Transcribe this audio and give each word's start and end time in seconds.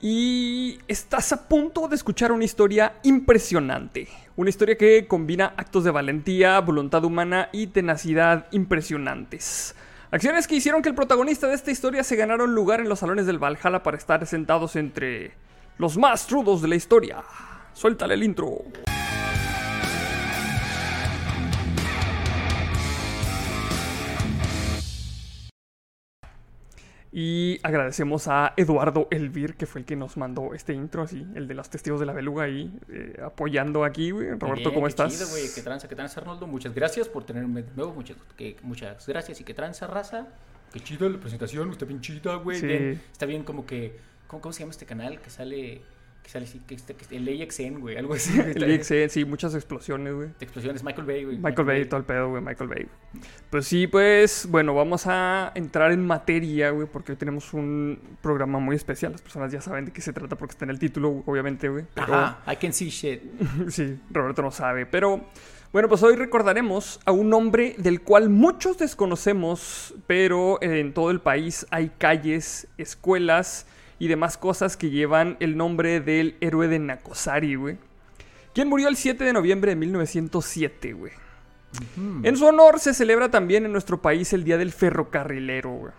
Y 0.00 0.78
estás 0.86 1.32
a 1.32 1.48
punto 1.48 1.88
de 1.88 1.96
escuchar 1.96 2.30
una 2.30 2.44
historia 2.44 3.00
impresionante. 3.02 4.06
Una 4.36 4.48
historia 4.48 4.78
que 4.78 5.08
combina 5.08 5.54
actos 5.56 5.82
de 5.82 5.90
valentía, 5.90 6.60
voluntad 6.60 7.04
humana 7.04 7.48
y 7.50 7.66
tenacidad 7.66 8.46
impresionantes. 8.52 9.74
Acciones 10.12 10.46
que 10.46 10.54
hicieron 10.54 10.82
que 10.82 10.88
el 10.88 10.94
protagonista 10.94 11.48
de 11.48 11.54
esta 11.54 11.72
historia 11.72 12.04
se 12.04 12.14
ganara 12.14 12.44
un 12.44 12.54
lugar 12.54 12.80
en 12.80 12.88
los 12.88 13.00
salones 13.00 13.26
del 13.26 13.42
Valhalla 13.42 13.82
para 13.82 13.96
estar 13.96 14.24
sentados 14.24 14.76
entre 14.76 15.32
los 15.78 15.98
más 15.98 16.30
rudos 16.30 16.62
de 16.62 16.68
la 16.68 16.76
historia. 16.76 17.24
Suéltale 17.72 18.14
el 18.14 18.22
intro. 18.22 18.62
Y 27.10 27.58
agradecemos 27.62 28.28
a 28.28 28.52
Eduardo 28.56 29.08
Elvir, 29.10 29.54
que 29.54 29.66
fue 29.66 29.80
el 29.80 29.86
que 29.86 29.96
nos 29.96 30.16
mandó 30.16 30.52
este 30.52 30.74
intro, 30.74 31.02
así, 31.02 31.26
el 31.34 31.48
de 31.48 31.54
los 31.54 31.70
testigos 31.70 32.00
de 32.00 32.06
la 32.06 32.12
beluga 32.12 32.44
ahí, 32.44 32.70
eh, 32.90 33.18
apoyando 33.24 33.84
aquí, 33.84 34.10
güey. 34.10 34.30
Roberto, 34.38 34.72
¿cómo 34.74 34.86
qué 34.86 34.90
estás? 34.90 35.12
Chido, 35.12 35.28
güey. 35.30 35.44
¿Qué 35.54 35.62
tranza, 35.62 35.88
qué 35.88 35.94
tranza, 35.94 36.20
Arnoldo? 36.20 36.46
Muchas 36.46 36.74
gracias 36.74 37.08
por 37.08 37.24
tenerme 37.24 37.62
de 37.62 37.72
nuevo. 37.74 37.94
Muchas, 37.94 38.16
que, 38.36 38.56
muchas 38.62 39.06
gracias 39.06 39.40
y 39.40 39.44
qué 39.44 39.54
tranza, 39.54 39.86
raza. 39.86 40.26
Qué 40.72 40.80
chido 40.80 41.08
la 41.08 41.18
presentación, 41.18 41.70
está 41.70 41.86
bien 41.86 42.02
chida, 42.02 42.34
güey. 42.36 42.60
Sí. 42.60 42.66
Bien, 42.66 43.02
está 43.10 43.24
bien 43.24 43.42
como 43.42 43.64
que... 43.64 43.96
¿cómo, 44.26 44.42
¿Cómo 44.42 44.52
se 44.52 44.60
llama 44.60 44.72
este 44.72 44.84
canal? 44.84 45.20
Que 45.20 45.30
sale... 45.30 45.80
Que 46.28 46.32
sale 46.32 46.44
así, 46.44 46.58
que, 46.58 46.74
está- 46.74 46.92
que 46.92 47.16
el 47.16 47.26
AXN, 47.26 47.80
güey, 47.80 47.96
algo 47.96 48.12
así. 48.12 48.38
El 48.54 48.70
IXE, 48.70 49.08
sí, 49.08 49.24
muchas 49.24 49.54
explosiones, 49.54 50.12
güey. 50.12 50.28
Explosiones, 50.40 50.84
Michael 50.84 51.06
Bay, 51.06 51.24
güey. 51.24 51.38
Michael 51.38 51.66
Bay, 51.66 51.84
todo 51.86 52.00
el 52.00 52.04
pedo, 52.04 52.28
güey, 52.28 52.42
Michael 52.42 52.68
Bay. 52.68 52.86
Pues 53.48 53.66
sí, 53.66 53.86
pues, 53.86 54.46
bueno, 54.50 54.74
vamos 54.74 55.06
a 55.06 55.52
entrar 55.54 55.90
en 55.90 56.06
materia, 56.06 56.68
güey, 56.68 56.86
porque 56.86 57.12
hoy 57.12 57.16
tenemos 57.16 57.54
un 57.54 57.98
programa 58.20 58.58
muy 58.58 58.76
especial. 58.76 59.12
Las 59.12 59.22
personas 59.22 59.50
ya 59.50 59.62
saben 59.62 59.86
de 59.86 59.90
qué 59.90 60.02
se 60.02 60.12
trata 60.12 60.36
porque 60.36 60.52
está 60.52 60.66
en 60.66 60.70
el 60.70 60.78
título, 60.78 61.22
obviamente, 61.24 61.70
güey. 61.70 61.86
Pero, 61.94 62.14
Ajá, 62.14 62.52
I 62.52 62.56
can 62.56 62.74
see 62.74 62.90
shit. 62.90 63.22
sí, 63.70 63.98
Roberto 64.10 64.42
no 64.42 64.50
sabe. 64.50 64.84
Pero, 64.84 65.24
bueno, 65.72 65.88
pues 65.88 66.02
hoy 66.02 66.14
recordaremos 66.14 67.00
a 67.06 67.12
un 67.12 67.32
hombre 67.32 67.74
del 67.78 68.02
cual 68.02 68.28
muchos 68.28 68.76
desconocemos, 68.76 69.94
pero 70.06 70.58
en 70.60 70.92
todo 70.92 71.10
el 71.10 71.22
país 71.22 71.66
hay 71.70 71.88
calles, 71.96 72.68
escuelas 72.76 73.66
y 73.98 74.08
demás 74.08 74.36
cosas 74.38 74.76
que 74.76 74.90
llevan 74.90 75.36
el 75.40 75.56
nombre 75.56 76.00
del 76.00 76.36
héroe 76.40 76.68
de 76.68 76.78
Nakosari, 76.78 77.54
güey. 77.56 77.78
Quien 78.54 78.68
murió 78.68 78.88
el 78.88 78.96
7 78.96 79.22
de 79.24 79.32
noviembre 79.32 79.72
de 79.72 79.76
1907, 79.76 80.92
güey. 80.92 81.12
En 82.22 82.36
su 82.36 82.46
honor 82.46 82.80
se 82.80 82.94
celebra 82.94 83.30
también 83.30 83.64
en 83.64 83.72
nuestro 83.72 84.00
país 84.00 84.32
el 84.32 84.44
Día 84.44 84.56
del 84.56 84.72
Ferrocarrilero, 84.72 85.70
güey. 85.70 85.92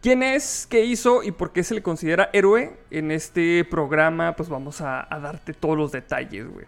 ¿Quién 0.00 0.22
es? 0.22 0.66
¿Qué 0.68 0.84
hizo? 0.84 1.22
¿Y 1.22 1.30
por 1.32 1.52
qué 1.52 1.64
se 1.64 1.74
le 1.74 1.82
considera 1.82 2.30
héroe? 2.32 2.76
En 2.90 3.10
este 3.10 3.64
programa, 3.64 4.36
pues 4.36 4.48
vamos 4.48 4.80
a, 4.82 5.06
a 5.12 5.18
darte 5.18 5.54
todos 5.54 5.76
los 5.76 5.92
detalles, 5.92 6.46
güey. 6.46 6.66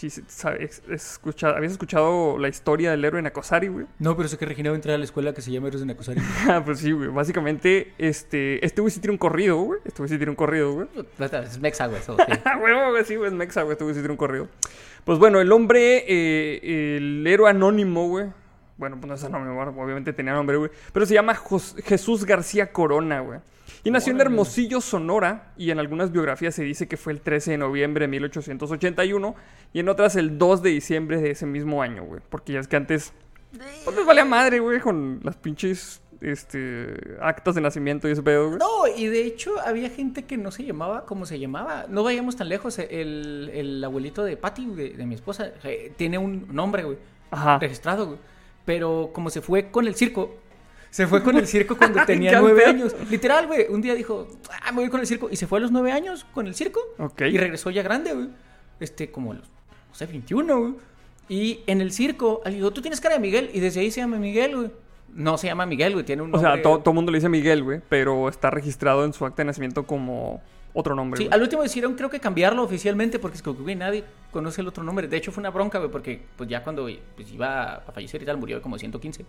Sí, 0.00 0.08
sí, 0.08 0.22
sabes, 0.28 0.82
escucha- 0.88 1.50
¿Habías 1.50 1.72
escuchado 1.72 2.38
la 2.38 2.48
historia 2.48 2.90
del 2.92 3.04
héroe 3.04 3.20
Nakosari, 3.20 3.68
güey? 3.68 3.84
No, 3.98 4.16
pero 4.16 4.30
sé 4.30 4.38
que 4.38 4.46
Regina 4.46 4.70
va 4.70 4.74
a 4.74 4.76
entrar 4.76 4.94
a 4.94 4.98
la 4.98 5.04
escuela 5.04 5.34
que 5.34 5.42
se 5.42 5.50
llama 5.52 5.66
Héroes 5.68 5.80
de 5.82 5.86
Nakosari. 5.88 6.20
Ah, 6.48 6.62
pues 6.64 6.78
sí, 6.78 6.90
güey. 6.92 7.08
Básicamente, 7.08 7.92
este, 7.98 8.64
este 8.64 8.80
güey 8.80 8.90
sí 8.90 9.00
tiene 9.00 9.12
un 9.12 9.18
corrido, 9.18 9.58
güey. 9.58 9.78
Este 9.84 9.98
güey 9.98 10.08
sí 10.08 10.16
tiene 10.16 10.30
un 10.30 10.36
corrido, 10.36 10.72
güey. 10.72 10.88
es 11.44 11.58
Mexa, 11.60 11.86
güey, 11.88 12.00
eso, 12.00 12.16
sí. 12.26 12.32
Ah, 12.46 12.56
güey, 12.56 13.04
sí, 13.04 13.16
güey, 13.16 13.28
es 13.28 13.34
Mexa, 13.34 13.60
güey, 13.60 13.72
este 13.72 13.84
güey 13.84 13.94
sí 13.94 14.00
tiene 14.00 14.12
un 14.12 14.16
corrido. 14.16 14.48
Pues 15.04 15.18
bueno, 15.18 15.38
el 15.38 15.52
hombre, 15.52 16.04
eh, 16.08 16.96
el 16.96 17.26
héroe 17.26 17.50
anónimo, 17.50 18.08
güey. 18.08 18.28
Bueno, 18.78 18.96
pues 18.98 19.08
no 19.08 19.14
es 19.16 19.24
anónimo, 19.24 19.60
obviamente 19.82 20.14
tenía 20.14 20.32
nombre, 20.32 20.56
güey. 20.56 20.70
Pero 20.94 21.04
se 21.04 21.12
llama 21.12 21.34
Jos- 21.34 21.76
Jesús 21.84 22.24
García 22.24 22.72
Corona, 22.72 23.20
güey. 23.20 23.40
Y 23.84 23.90
nació 23.90 24.12
en. 24.12 24.20
Hermosillo, 24.20 24.80
Sonora. 24.80 25.52
Y 25.56 25.70
en 25.70 25.78
algunas 25.78 26.12
biografías 26.12 26.54
se 26.54 26.62
dice 26.62 26.88
que 26.88 26.96
fue 26.96 27.12
el 27.12 27.20
13 27.20 27.52
de 27.52 27.58
noviembre 27.58 28.04
de 28.04 28.08
1881. 28.08 29.34
Y 29.72 29.80
en 29.80 29.88
otras 29.88 30.16
el 30.16 30.38
2 30.38 30.62
de 30.62 30.70
diciembre 30.70 31.20
de 31.20 31.30
ese 31.30 31.46
mismo 31.46 31.82
año, 31.82 32.04
güey. 32.04 32.20
Porque 32.28 32.52
ya 32.54 32.60
es 32.60 32.68
que 32.68 32.76
antes. 32.76 33.12
Pues 33.84 33.96
les 33.96 34.06
valía 34.06 34.24
madre, 34.24 34.60
güey, 34.60 34.80
con 34.80 35.20
las 35.22 35.36
pinches. 35.36 36.02
Este. 36.20 37.16
Actas 37.22 37.54
de 37.54 37.62
nacimiento 37.62 38.06
y 38.06 38.12
ese 38.12 38.22
pedo, 38.22 38.48
güey. 38.48 38.58
No, 38.58 38.86
y 38.94 39.06
de 39.06 39.24
hecho 39.24 39.58
había 39.64 39.88
gente 39.88 40.24
que 40.26 40.36
no 40.36 40.50
se 40.50 40.64
llamaba 40.64 41.06
como 41.06 41.24
se 41.24 41.38
llamaba. 41.38 41.86
No 41.88 42.02
vayamos 42.02 42.36
tan 42.36 42.48
lejos. 42.50 42.78
El, 42.78 43.50
el 43.54 43.82
abuelito 43.82 44.22
de 44.22 44.36
Patty, 44.36 44.66
de, 44.66 44.90
de 44.90 45.06
mi 45.06 45.14
esposa, 45.14 45.52
eh, 45.64 45.92
tiene 45.96 46.18
un 46.18 46.46
nombre, 46.54 46.84
güey, 46.84 46.98
Ajá. 47.30 47.58
registrado, 47.58 48.06
güey. 48.06 48.18
Pero 48.66 49.10
como 49.14 49.30
se 49.30 49.40
fue 49.40 49.70
con 49.70 49.86
el 49.86 49.94
circo, 49.94 50.36
se 50.90 51.06
fue 51.06 51.22
con 51.22 51.36
el 51.36 51.46
circo 51.46 51.76
cuando 51.76 52.00
tenía 52.06 52.40
nueve 52.40 52.64
años. 52.64 52.94
Literal, 53.10 53.46
güey. 53.46 53.66
Un 53.68 53.80
día 53.80 53.94
dijo, 53.94 54.26
ah, 54.64 54.72
me 54.72 54.80
voy 54.80 54.88
con 54.90 55.00
el 55.00 55.06
circo. 55.06 55.28
Y 55.30 55.36
se 55.36 55.46
fue 55.46 55.58
a 55.58 55.62
los 55.62 55.70
nueve 55.70 55.92
años 55.92 56.26
con 56.34 56.46
el 56.46 56.54
circo. 56.54 56.80
Ok. 56.98 57.22
Y 57.22 57.38
regresó 57.38 57.70
ya 57.70 57.82
grande, 57.82 58.12
güey. 58.12 58.28
Este, 58.80 59.10
como 59.10 59.32
a 59.32 59.34
los, 59.36 59.44
no 59.46 59.94
sé, 59.94 60.06
21, 60.06 60.58
güey. 60.60 60.74
Y 61.28 61.60
en 61.66 61.80
el 61.80 61.92
circo, 61.92 62.40
alguien 62.44 62.62
dijo, 62.62 62.72
tú 62.72 62.80
tienes 62.82 63.00
cara 63.00 63.14
de 63.14 63.20
Miguel. 63.20 63.50
Y 63.52 63.60
desde 63.60 63.80
ahí 63.80 63.90
se 63.90 64.00
llama 64.00 64.18
Miguel, 64.18 64.56
güey. 64.56 64.70
No 65.14 65.38
se 65.38 65.46
llama 65.48 65.66
Miguel, 65.66 65.92
güey. 65.92 66.04
Tiene 66.04 66.22
un 66.22 66.30
O 66.30 66.32
nombre. 66.32 66.52
sea, 66.52 66.62
todo 66.62 66.82
el 66.84 66.94
mundo 66.94 67.12
le 67.12 67.18
dice 67.18 67.28
Miguel, 67.28 67.62
güey, 67.62 67.80
pero 67.88 68.28
está 68.28 68.50
registrado 68.50 69.04
en 69.04 69.12
su 69.12 69.24
acta 69.26 69.42
de 69.42 69.46
nacimiento 69.46 69.86
como 69.86 70.40
otro 70.72 70.94
nombre. 70.94 71.22
Sí, 71.22 71.28
al 71.30 71.42
último 71.42 71.62
decidieron 71.62 71.94
creo 71.94 72.10
que 72.10 72.20
cambiarlo 72.20 72.62
oficialmente 72.62 73.18
porque 73.18 73.36
es 73.36 73.42
que 73.42 73.50
güey, 73.50 73.74
nadie 73.74 74.04
conoce 74.30 74.60
el 74.60 74.68
otro 74.68 74.82
nombre. 74.84 75.08
De 75.08 75.16
hecho 75.16 75.32
fue 75.32 75.40
una 75.40 75.50
bronca, 75.50 75.78
güey, 75.78 75.90
porque 75.90 76.22
pues 76.36 76.48
ya 76.48 76.62
cuando 76.62 76.88
pues, 77.16 77.32
iba 77.32 77.76
a 77.76 77.80
fallecer 77.92 78.22
y 78.22 78.26
tal, 78.26 78.36
murió 78.36 78.60
como 78.62 78.76
de 78.76 78.80
115. 78.80 79.24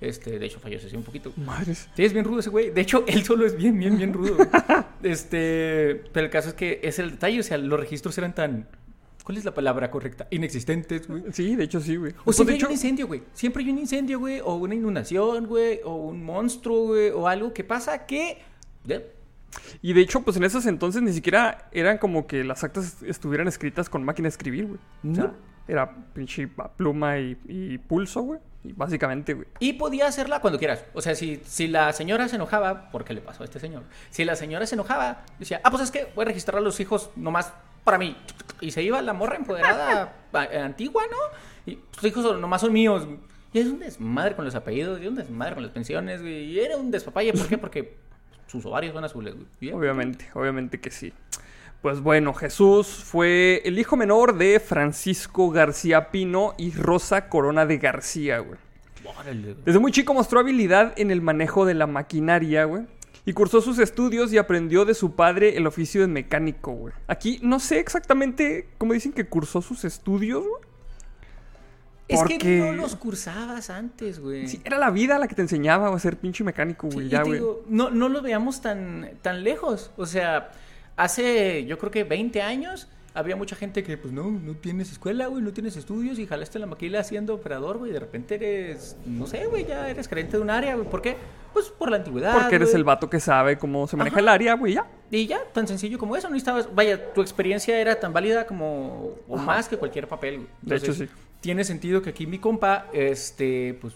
Este, 0.00 0.38
de 0.38 0.46
hecho 0.46 0.60
falleció 0.60 0.88
así 0.88 0.96
un 0.96 1.02
poquito. 1.04 1.32
Madres. 1.36 1.88
Sí, 1.94 2.04
es 2.04 2.12
bien 2.12 2.24
rudo 2.24 2.40
ese 2.40 2.50
güey. 2.50 2.70
De 2.70 2.80
hecho, 2.80 3.04
él 3.08 3.24
solo 3.24 3.46
es 3.46 3.56
bien, 3.56 3.78
bien, 3.78 3.96
bien 3.96 4.12
rudo. 4.12 4.36
güey. 4.36 4.48
este, 5.02 6.04
pero 6.12 6.26
el 6.26 6.32
caso 6.32 6.50
es 6.50 6.54
que 6.54 6.80
es 6.82 6.98
el 6.98 7.12
detalle, 7.12 7.40
o 7.40 7.42
sea, 7.42 7.58
los 7.58 7.78
registros 7.78 8.16
eran 8.18 8.34
tan 8.34 8.68
¿Cuál 9.26 9.38
es 9.38 9.44
la 9.44 9.54
palabra 9.54 9.90
correcta? 9.90 10.28
Inexistentes, 10.30 11.08
güey. 11.08 11.24
Sí, 11.32 11.56
de 11.56 11.64
hecho 11.64 11.80
sí, 11.80 11.96
güey. 11.96 12.12
O 12.12 12.26
Pues, 12.26 12.36
siempre 12.36 12.54
hecho, 12.54 12.66
hay 12.66 12.70
un 12.70 12.74
incendio, 12.74 13.06
güey. 13.08 13.22
Siempre 13.32 13.64
hay 13.64 13.70
un 13.70 13.78
incendio, 13.78 14.20
güey. 14.20 14.38
O 14.38 14.54
una 14.54 14.76
inundación, 14.76 15.48
güey. 15.48 15.80
O 15.82 15.96
un 15.96 16.22
monstruo, 16.22 16.86
güey. 16.86 17.10
O 17.10 17.26
algo 17.26 17.52
que 17.52 17.64
pasa 17.64 18.06
que... 18.06 18.38
y 19.82 19.92
de 19.92 20.00
hecho, 20.00 20.22
pues 20.22 20.36
en 20.36 20.44
esos 20.44 20.66
entonces 20.66 21.02
ni 21.02 21.12
siquiera 21.12 21.68
eran 21.72 21.98
como 21.98 22.26
que 22.26 22.44
las 22.44 22.62
actas 22.64 23.02
estuvieran 23.02 23.48
escritas 23.48 23.88
con 23.88 24.04
máquina 24.04 24.26
de 24.26 24.30
escribir, 24.30 24.66
güey. 24.66 24.78
O 25.10 25.14
sea, 25.14 25.24
No. 25.24 25.34
era 25.68 25.94
pinche 26.12 26.48
pluma 26.76 27.18
y, 27.18 27.38
y 27.48 27.78
pulso, 27.78 28.22
güey. 28.22 28.40
Y 28.64 28.72
básicamente, 28.72 29.34
güey. 29.34 29.46
Y 29.60 29.74
podía 29.74 30.06
hacerla 30.08 30.40
cuando 30.40 30.58
quieras. 30.58 30.84
O 30.92 31.00
sea, 31.00 31.14
si, 31.14 31.40
si 31.44 31.68
la 31.68 31.92
señora 31.92 32.28
se 32.28 32.36
enojaba, 32.36 32.90
¿por 32.90 33.04
qué 33.04 33.14
le 33.14 33.20
pasó 33.20 33.42
a 33.42 33.46
este 33.46 33.60
señor? 33.60 33.84
Si 34.10 34.24
la 34.24 34.34
señora 34.36 34.66
se 34.66 34.74
enojaba, 34.74 35.24
decía, 35.38 35.60
ah, 35.64 35.70
pues 35.70 35.84
es 35.84 35.90
que 35.90 36.08
voy 36.16 36.22
a 36.24 36.26
registrar 36.26 36.58
a 36.58 36.60
los 36.60 36.78
hijos 36.80 37.10
nomás 37.16 37.52
para 37.84 37.96
mí. 37.98 38.16
Y 38.60 38.72
se 38.72 38.82
iba 38.82 39.00
la 39.02 39.12
morra 39.12 39.36
empoderada 39.36 40.12
a- 40.32 40.64
antigua, 40.64 41.04
¿no? 41.10 41.72
Y 41.72 41.78
sus 41.92 42.04
hijos 42.04 42.38
nomás 42.40 42.60
son 42.60 42.72
míos. 42.72 43.06
Y 43.52 43.60
es 43.60 43.66
un 43.68 43.78
desmadre 43.78 44.34
con 44.34 44.44
los 44.44 44.54
apellidos, 44.56 45.00
y 45.00 45.06
un 45.06 45.14
desmadre 45.14 45.54
con 45.54 45.62
las 45.62 45.72
pensiones, 45.72 46.20
güey. 46.20 46.44
Y 46.50 46.58
era 46.60 46.76
un 46.76 46.90
despapalle. 46.90 47.32
¿Por 47.32 47.46
qué? 47.46 47.56
Porque 47.58 47.96
sus 48.46 48.64
ovarios 48.66 48.94
son 48.94 49.04
azules, 49.04 49.34
güey. 49.34 49.72
Obviamente, 49.72 50.26
obviamente 50.34 50.80
que 50.80 50.90
sí. 50.90 51.12
Pues 51.82 52.00
bueno, 52.00 52.34
Jesús 52.34 52.86
fue 52.86 53.62
el 53.64 53.78
hijo 53.78 53.96
menor 53.96 54.36
de 54.36 54.58
Francisco 54.60 55.50
García 55.50 56.10
Pino 56.10 56.54
y 56.58 56.72
Rosa 56.72 57.28
Corona 57.28 57.66
de 57.66 57.78
García, 57.78 58.38
güey. 58.40 58.58
Desde 59.64 59.78
muy 59.78 59.92
chico 59.92 60.14
mostró 60.14 60.40
habilidad 60.40 60.92
en 60.96 61.10
el 61.10 61.20
manejo 61.20 61.64
de 61.64 61.74
la 61.74 61.86
maquinaria, 61.86 62.64
güey. 62.64 62.86
Y 63.24 63.32
cursó 63.32 63.60
sus 63.60 63.78
estudios 63.78 64.32
y 64.32 64.38
aprendió 64.38 64.84
de 64.84 64.94
su 64.94 65.14
padre 65.14 65.56
el 65.56 65.66
oficio 65.66 66.00
de 66.00 66.06
mecánico, 66.06 66.72
güey. 66.72 66.94
Aquí 67.08 67.40
no 67.42 67.58
sé 67.60 67.80
exactamente 67.80 68.68
cómo 68.78 68.92
dicen 68.92 69.12
que 69.12 69.26
cursó 69.26 69.62
sus 69.62 69.84
estudios, 69.84 70.42
güey. 70.42 70.65
Es 72.08 72.18
Porque- 72.20 72.38
que 72.38 72.58
no 72.60 72.72
los 72.72 72.94
cursabas 72.94 73.68
antes, 73.68 74.20
güey. 74.20 74.46
Sí, 74.46 74.60
era 74.64 74.78
la 74.78 74.90
vida 74.90 75.18
la 75.18 75.26
que 75.26 75.34
te 75.34 75.42
enseñaba 75.42 75.92
a 75.94 75.98
ser 75.98 76.16
pinche 76.16 76.44
mecánico, 76.44 76.88
Sí, 76.88 76.94
güey. 76.94 77.06
y 77.06 77.10
ya, 77.10 77.22
güey. 77.22 77.34
digo, 77.40 77.64
no, 77.68 77.90
no 77.90 78.08
lo 78.08 78.22
veamos 78.22 78.60
tan, 78.60 79.10
tan 79.22 79.42
lejos. 79.42 79.90
O 79.96 80.06
sea, 80.06 80.50
hace 80.96 81.64
yo 81.66 81.78
creo 81.78 81.90
que 81.90 82.04
20 82.04 82.42
años 82.42 82.88
había 83.14 83.34
mucha 83.34 83.56
gente 83.56 83.82
que, 83.82 83.96
pues 83.96 84.12
no, 84.12 84.30
no 84.30 84.54
tienes 84.56 84.92
escuela, 84.92 85.26
güey, 85.26 85.42
no 85.42 85.52
tienes 85.52 85.76
estudios 85.76 86.18
y 86.18 86.26
jalaste 86.26 86.58
la 86.58 86.66
maquila 86.66 87.02
siendo 87.02 87.34
operador, 87.34 87.78
güey. 87.78 87.90
De 87.90 87.98
repente 87.98 88.34
eres, 88.34 88.96
no 89.06 89.26
sé, 89.26 89.46
güey, 89.46 89.64
ya 89.66 89.88
eres 89.88 90.06
gerente 90.06 90.36
de 90.36 90.42
un 90.42 90.50
área, 90.50 90.74
güey. 90.74 90.86
¿Por 90.88 91.00
qué? 91.00 91.16
Pues 91.54 91.70
por 91.70 91.90
la 91.90 91.96
antigüedad. 91.96 92.34
Porque 92.38 92.56
eres 92.56 92.68
güey. 92.68 92.76
el 92.76 92.84
vato 92.84 93.08
que 93.08 93.18
sabe 93.18 93.56
cómo 93.58 93.86
se 93.88 93.96
maneja 93.96 94.16
Ajá. 94.16 94.20
el 94.20 94.28
área, 94.28 94.54
güey, 94.54 94.74
ya. 94.74 94.86
Y 95.10 95.26
ya, 95.26 95.40
tan 95.54 95.66
sencillo 95.66 95.98
como 95.98 96.14
eso. 96.14 96.28
No 96.28 96.34
necesitabas, 96.34 96.68
vaya, 96.74 97.14
tu 97.14 97.22
experiencia 97.22 97.80
era 97.80 97.98
tan 97.98 98.12
válida 98.12 98.46
como, 98.46 99.14
o 99.26 99.36
más 99.38 99.66
que 99.66 99.78
cualquier 99.78 100.06
papel, 100.06 100.36
güey. 100.36 100.48
De 100.60 100.76
hecho, 100.76 100.92
sí. 100.92 101.08
Tiene 101.40 101.64
sentido 101.64 102.02
que 102.02 102.10
aquí 102.10 102.26
mi 102.26 102.38
compa, 102.38 102.86
este, 102.92 103.76
pues 103.80 103.94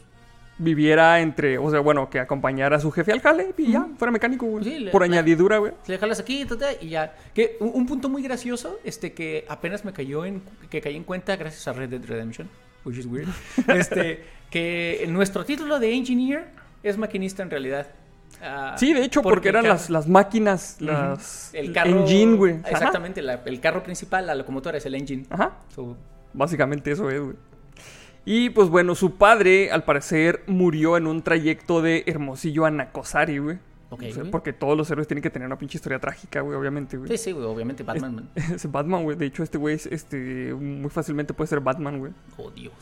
Viviera 0.63 1.21
entre, 1.21 1.57
o 1.57 1.71
sea, 1.71 1.81
bueno, 1.81 2.11
que 2.11 2.21
acompañara 2.21 2.77
a 2.77 2.81
su 2.81 2.91
jefe 2.91 3.13
al 3.13 3.23
jale 3.23 3.55
y 3.57 3.73
ya, 3.73 3.89
fuera 3.97 4.13
mecánico, 4.13 4.45
güey. 4.45 4.63
Sí, 4.63 4.89
Por 4.93 5.03
añadidura, 5.03 5.57
güey. 5.57 5.73
Le 5.87 5.97
jalas 5.97 6.21
aquí 6.21 6.47
y 6.83 6.89
ya. 6.91 7.17
Que 7.33 7.57
un, 7.61 7.71
un 7.73 7.87
punto 7.87 8.11
muy 8.11 8.23
gracioso, 8.23 8.79
este 8.85 9.15
que 9.15 9.47
apenas 9.49 9.87
me 9.87 9.95
cayó 9.95 10.27
en 10.27 10.43
que 10.69 10.83
caí 10.83 10.97
en 10.97 11.05
cuenta 11.05 11.35
gracias 11.37 11.67
a 11.67 11.73
Red 11.73 11.89
Dead 11.89 12.05
Redemption, 12.05 12.47
which 12.85 12.99
is 12.99 13.07
weird. 13.07 13.29
Este 13.69 14.23
que 14.51 15.07
nuestro 15.09 15.47
título 15.47 15.79
de 15.79 15.95
engineer 15.95 16.49
es 16.83 16.99
maquinista 16.99 17.43
en 17.43 17.49
realidad. 17.49 17.87
Ah, 18.43 18.75
Sí, 18.79 18.93
de 18.93 19.03
hecho, 19.03 19.23
porque, 19.23 19.49
eran 19.49 19.67
las, 19.67 19.89
las 19.89 20.07
máquinas, 20.09 20.77
las... 20.81 21.55
El 21.55 21.73
carro. 21.73 22.01
engine, 22.01 22.37
güey. 22.37 22.57
Exactamente, 22.67 23.23
la- 23.23 23.41
el 23.47 23.61
carro 23.61 23.83
principal, 23.83 24.27
la 24.27 24.35
locomotora 24.35 24.77
es 24.77 24.85
el 24.85 24.95
engine. 24.95 25.25
Ajá. 25.31 25.59
So, 25.75 25.97
Básicamente 26.33 26.91
eso 26.93 27.11
es, 27.11 27.21
güey. 27.21 27.37
Y 28.25 28.51
pues 28.51 28.69
bueno, 28.69 28.95
su 28.95 29.17
padre 29.17 29.71
al 29.71 29.85
parecer 29.85 30.43
murió 30.47 30.97
en 30.97 31.07
un 31.07 31.23
trayecto 31.23 31.81
de 31.83 32.05
Hermosillo 32.07 32.67
a 32.67 32.71
Nacosari, 32.71 33.39
güey. 33.39 33.59
Ok, 33.93 34.03
O 34.03 34.13
sea, 34.13 34.15
güey. 34.23 34.31
porque 34.31 34.53
todos 34.53 34.77
los 34.77 34.89
héroes 34.91 35.09
tienen 35.09 35.21
que 35.23 35.31
tener 35.31 35.47
una 35.47 35.59
pinche 35.59 35.77
historia 35.79 35.99
trágica, 35.99 36.43
güey, 36.43 36.57
obviamente, 36.57 36.97
güey. 36.97 37.11
sí, 37.11 37.17
sí, 37.19 37.33
güey, 37.33 37.45
obviamente 37.45 37.83
Batman. 37.83 38.15
man. 38.15 38.31
Es 38.55 38.71
Batman, 38.71 39.03
güey. 39.03 39.17
De 39.17 39.27
hecho, 39.27 39.43
este 39.43 39.59
güey 39.59 39.75
es, 39.75 39.87
este, 39.87 40.55
muy 40.55 40.91
fácilmente 40.91 41.35
puede 41.35 41.49
ser 41.49 41.59
Batman, 41.59 41.99
güey. 41.99 42.13
Oh, 42.37 42.51
Dios. 42.53 42.73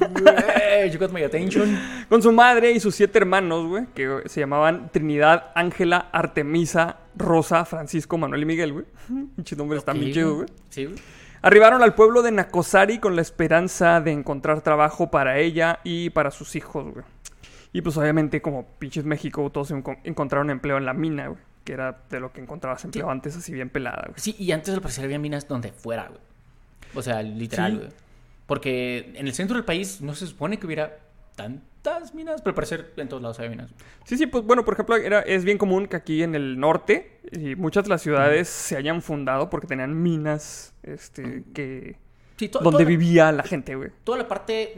Güey, 0.00 0.90
you 0.90 0.98
got 0.98 1.12
my 1.12 1.22
attention. 1.22 1.78
Con 2.08 2.22
su 2.22 2.32
madre 2.32 2.72
y 2.72 2.80
sus 2.80 2.94
siete 2.96 3.18
hermanos, 3.18 3.66
güey, 3.68 3.86
que 3.94 4.22
se 4.26 4.40
llamaban 4.40 4.90
Trinidad, 4.90 5.52
Ángela, 5.54 6.08
Artemisa, 6.12 6.96
Rosa, 7.14 7.64
Francisco, 7.64 8.18
Manuel 8.18 8.42
y 8.42 8.46
Miguel, 8.46 8.72
güey. 8.72 8.84
Pinche 9.36 9.54
nombre 9.54 9.78
está 9.78 9.92
Ok, 9.92 9.98
bien 9.98 10.12
chido, 10.12 10.34
güey. 10.36 10.48
Sí, 10.70 10.86
güey. 10.86 10.96
Arribaron 11.48 11.82
al 11.82 11.94
pueblo 11.94 12.20
de 12.20 12.30
Nacosari 12.30 12.98
con 12.98 13.16
la 13.16 13.22
esperanza 13.22 14.02
de 14.02 14.12
encontrar 14.12 14.60
trabajo 14.60 15.10
para 15.10 15.38
ella 15.38 15.80
y 15.82 16.10
para 16.10 16.30
sus 16.30 16.54
hijos, 16.56 16.92
güey. 16.92 17.06
Y 17.72 17.80
pues 17.80 17.96
obviamente 17.96 18.42
como 18.42 18.66
pinches 18.78 19.06
México 19.06 19.48
todos 19.50 19.70
enco- 19.70 19.98
encontraron 20.04 20.50
empleo 20.50 20.76
en 20.76 20.84
la 20.84 20.92
mina, 20.92 21.28
güey. 21.28 21.40
Que 21.64 21.72
era 21.72 22.02
de 22.10 22.20
lo 22.20 22.32
que 22.34 22.42
encontrabas 22.42 22.84
empleo 22.84 23.06
Sí. 23.06 23.10
antes 23.10 23.34
así 23.34 23.54
bien 23.54 23.70
pelada, 23.70 24.02
güey. 24.08 24.20
Sí, 24.20 24.36
y 24.38 24.52
antes 24.52 24.74
al 24.74 24.82
parecer 24.82 25.06
había 25.06 25.18
minas 25.18 25.48
donde 25.48 25.72
fuera, 25.72 26.08
güey. 26.08 26.20
O 26.94 27.00
sea, 27.00 27.22
literal, 27.22 27.72
Sí. 27.72 27.78
güey. 27.78 27.88
Porque 28.46 29.12
en 29.14 29.26
el 29.26 29.32
centro 29.32 29.56
del 29.56 29.64
país 29.64 30.02
no 30.02 30.14
se 30.14 30.26
supone 30.26 30.58
que 30.58 30.66
hubiera 30.66 30.98
tantas 31.38 32.14
minas, 32.14 32.42
pero 32.42 32.50
al 32.50 32.54
parecer 32.54 32.92
en 32.96 33.08
todos 33.08 33.22
lados 33.22 33.38
había 33.38 33.50
minas. 33.50 33.70
Sí, 34.04 34.18
sí, 34.18 34.26
pues 34.26 34.44
bueno, 34.44 34.64
por 34.64 34.74
ejemplo, 34.74 34.96
era, 34.96 35.20
es 35.20 35.44
bien 35.44 35.56
común 35.56 35.86
que 35.86 35.96
aquí 35.96 36.22
en 36.22 36.34
el 36.34 36.58
norte 36.60 37.20
y 37.32 37.54
muchas 37.54 37.84
de 37.84 37.90
las 37.90 38.02
ciudades 38.02 38.48
se 38.48 38.76
hayan 38.76 39.00
fundado 39.00 39.48
porque 39.48 39.66
tenían 39.66 40.02
minas, 40.02 40.74
este, 40.82 41.44
que... 41.54 41.96
Sí, 42.36 42.48
to- 42.48 42.58
donde 42.60 42.84
vivía 42.84 43.32
la 43.32 43.42
gente, 43.42 43.74
güey. 43.74 43.90
toda 44.04 44.18
la 44.18 44.28
parte 44.28 44.74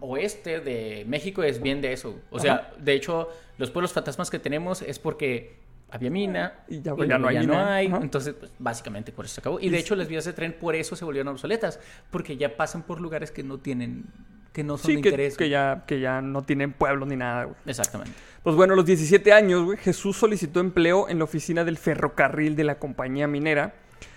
noroeste 0.00 0.60
de 0.60 1.04
México 1.06 1.42
es 1.42 1.62
bien 1.62 1.80
de 1.80 1.92
eso. 1.92 2.18
O 2.30 2.38
sea, 2.38 2.72
de 2.78 2.92
hecho, 2.94 3.28
los 3.58 3.70
pueblos 3.70 3.92
fantasmas 3.92 4.30
que 4.30 4.38
tenemos 4.38 4.82
es 4.82 4.98
porque 4.98 5.56
había 5.90 6.10
mina 6.10 6.54
Y 6.68 6.76
ya- 6.82 6.82
ya 6.82 6.94
luego 6.94 7.18
no 7.18 7.28
hay 7.28 7.38
mina. 7.38 7.74
hay. 7.74 7.86
Ajá. 7.86 7.98
Entonces, 8.02 8.34
pues, 8.38 8.52
básicamente 8.58 9.12
por 9.12 9.24
eso 9.24 9.34
se 9.36 9.40
acabó. 9.40 9.60
Y 9.60 9.68
de 9.68 9.78
hecho, 9.78 9.94
las 9.96 10.08
vías 10.08 10.24
de 10.24 10.32
tren 10.32 10.54
por 10.60 10.74
eso 10.74 10.96
se 10.96 11.04
volvieron 11.04 11.28
obsoletas. 11.32 11.78
Porque 12.10 12.36
ya 12.36 12.56
pasan 12.56 12.82
por 12.82 13.00
lugares 13.00 13.30
que 13.30 13.42
no 13.42 13.58
tienen, 13.58 14.04
que 14.52 14.64
no 14.64 14.76
son 14.78 14.86
Sí, 14.90 14.96
de 14.96 15.02
que, 15.02 15.08
interés. 15.10 15.36
que 15.36 15.48
ya, 15.48 15.84
que 15.86 16.00
ya 16.00 16.20
no 16.20 16.42
tienen 16.42 16.72
pueblo 16.72 17.06
ni 17.06 17.16
nada, 17.16 17.44
güey. 17.44 17.56
Exactamente. 17.66 18.12
Pues 18.42 18.56
bueno, 18.56 18.72
a 18.74 18.76
los 18.76 18.84
17 18.86 19.32
años, 19.32 19.64
güey, 19.64 19.78
Jesús 19.78 20.16
solicitó 20.16 20.60
empleo 20.60 21.08
en 21.08 21.18
la 21.18 21.24
oficina 21.24 21.64
del 21.64 21.78
ferrocarril 21.78 22.56
de 22.56 22.64
la 22.64 22.78
compañía 22.78 23.26
minera. 23.26 23.74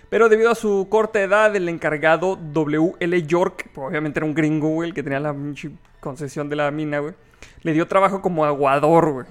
Pero 0.08 0.28
debido 0.28 0.50
a 0.50 0.56
su 0.56 0.88
corta 0.90 1.20
edad, 1.20 1.54
el 1.54 1.68
encargado 1.68 2.34
W.L. 2.36 3.22
York, 3.26 3.70
pues 3.72 3.88
obviamente 3.88 4.18
era 4.18 4.26
un 4.26 4.34
gringo, 4.34 4.68
güey, 4.70 4.88
el 4.88 4.94
que 4.94 5.04
tenía 5.04 5.20
la 5.20 5.34
concesión 6.00 6.48
de 6.48 6.56
la 6.56 6.68
mina, 6.72 6.98
güey, 6.98 7.14
le 7.62 7.72
dio 7.72 7.86
trabajo 7.86 8.20
como 8.20 8.44
aguador, 8.44 9.12
güey. 9.12 9.26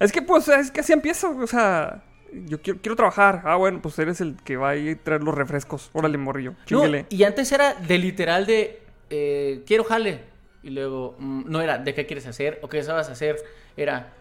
Es 0.00 0.12
que, 0.12 0.22
pues, 0.22 0.48
es 0.48 0.70
que 0.70 0.80
así 0.80 0.92
empieza, 0.92 1.28
güey, 1.28 1.44
o 1.44 1.46
sea, 1.46 2.02
yo 2.32 2.60
quiero, 2.60 2.80
quiero 2.80 2.96
trabajar. 2.96 3.42
Ah, 3.44 3.56
bueno, 3.56 3.80
pues 3.82 3.98
eres 3.98 4.20
el 4.20 4.36
que 4.42 4.56
va 4.56 4.70
a 4.70 4.76
ir 4.76 4.98
a 4.98 5.04
traer 5.04 5.22
los 5.22 5.34
refrescos. 5.34 5.90
Órale, 5.92 6.18
morrillo, 6.18 6.54
No, 6.70 6.84
y 7.08 7.24
antes 7.24 7.52
era 7.52 7.74
de 7.74 7.98
literal 7.98 8.46
de 8.46 8.82
eh, 9.10 9.62
quiero 9.66 9.84
jale. 9.84 10.20
Y 10.62 10.70
luego 10.70 11.16
mm, 11.18 11.44
no 11.46 11.60
era 11.62 11.78
de 11.78 11.94
qué 11.94 12.06
quieres 12.06 12.26
hacer 12.26 12.58
o 12.62 12.68
qué 12.68 12.82
sabes 12.82 13.08
hacer. 13.08 13.36
Era 13.76 14.12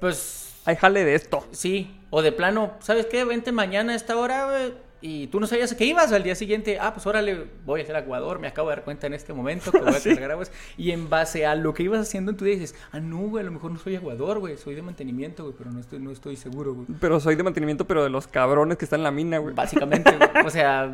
pues 0.00 0.54
Ay, 0.64 0.76
jale 0.76 1.04
de 1.04 1.14
esto. 1.14 1.46
sí. 1.50 1.94
O 2.10 2.22
de 2.22 2.32
plano, 2.32 2.72
¿sabes 2.80 3.04
qué? 3.06 3.24
Vente 3.24 3.52
mañana 3.52 3.92
a 3.92 3.96
esta 3.96 4.16
hora, 4.16 4.46
güey. 4.46 4.72
Y 5.00 5.28
tú 5.28 5.38
no 5.38 5.46
sabías 5.46 5.70
a 5.70 5.76
qué 5.76 5.84
ibas 5.84 6.10
al 6.10 6.24
día 6.24 6.34
siguiente. 6.34 6.78
Ah, 6.80 6.92
pues 6.92 7.06
órale, 7.06 7.46
voy 7.64 7.82
a 7.82 7.86
ser 7.86 7.94
aguador. 7.94 8.40
Me 8.40 8.48
acabo 8.48 8.68
de 8.68 8.76
dar 8.76 8.84
cuenta 8.84 9.06
en 9.06 9.14
este 9.14 9.32
momento 9.32 9.70
que 9.70 9.78
voy 9.78 9.94
a 9.94 10.00
cargar 10.02 10.32
aguas. 10.32 10.50
Y 10.76 10.90
en 10.90 11.08
base 11.08 11.46
a 11.46 11.54
lo 11.54 11.72
que 11.72 11.84
ibas 11.84 12.00
haciendo 12.00 12.32
en 12.32 12.36
tu 12.36 12.44
día 12.44 12.54
dices, 12.54 12.74
ah, 12.90 12.98
no, 12.98 13.18
güey, 13.18 13.42
a 13.42 13.46
lo 13.46 13.52
mejor 13.52 13.70
no 13.70 13.78
soy 13.78 13.94
aguador, 13.94 14.40
güey. 14.40 14.56
Soy 14.56 14.74
de 14.74 14.82
mantenimiento, 14.82 15.44
güey, 15.44 15.54
pero 15.56 15.70
no 15.70 15.78
estoy, 15.78 16.00
no 16.00 16.10
estoy 16.10 16.34
seguro, 16.36 16.74
güey. 16.74 16.86
Pero 17.00 17.20
soy 17.20 17.36
de 17.36 17.42
mantenimiento, 17.44 17.86
pero 17.86 18.02
de 18.02 18.10
los 18.10 18.26
cabrones 18.26 18.76
que 18.76 18.86
están 18.86 19.00
en 19.00 19.04
la 19.04 19.10
mina, 19.12 19.38
güey. 19.38 19.54
Básicamente, 19.54 20.16
güey. 20.16 20.46
O 20.46 20.50
sea, 20.50 20.92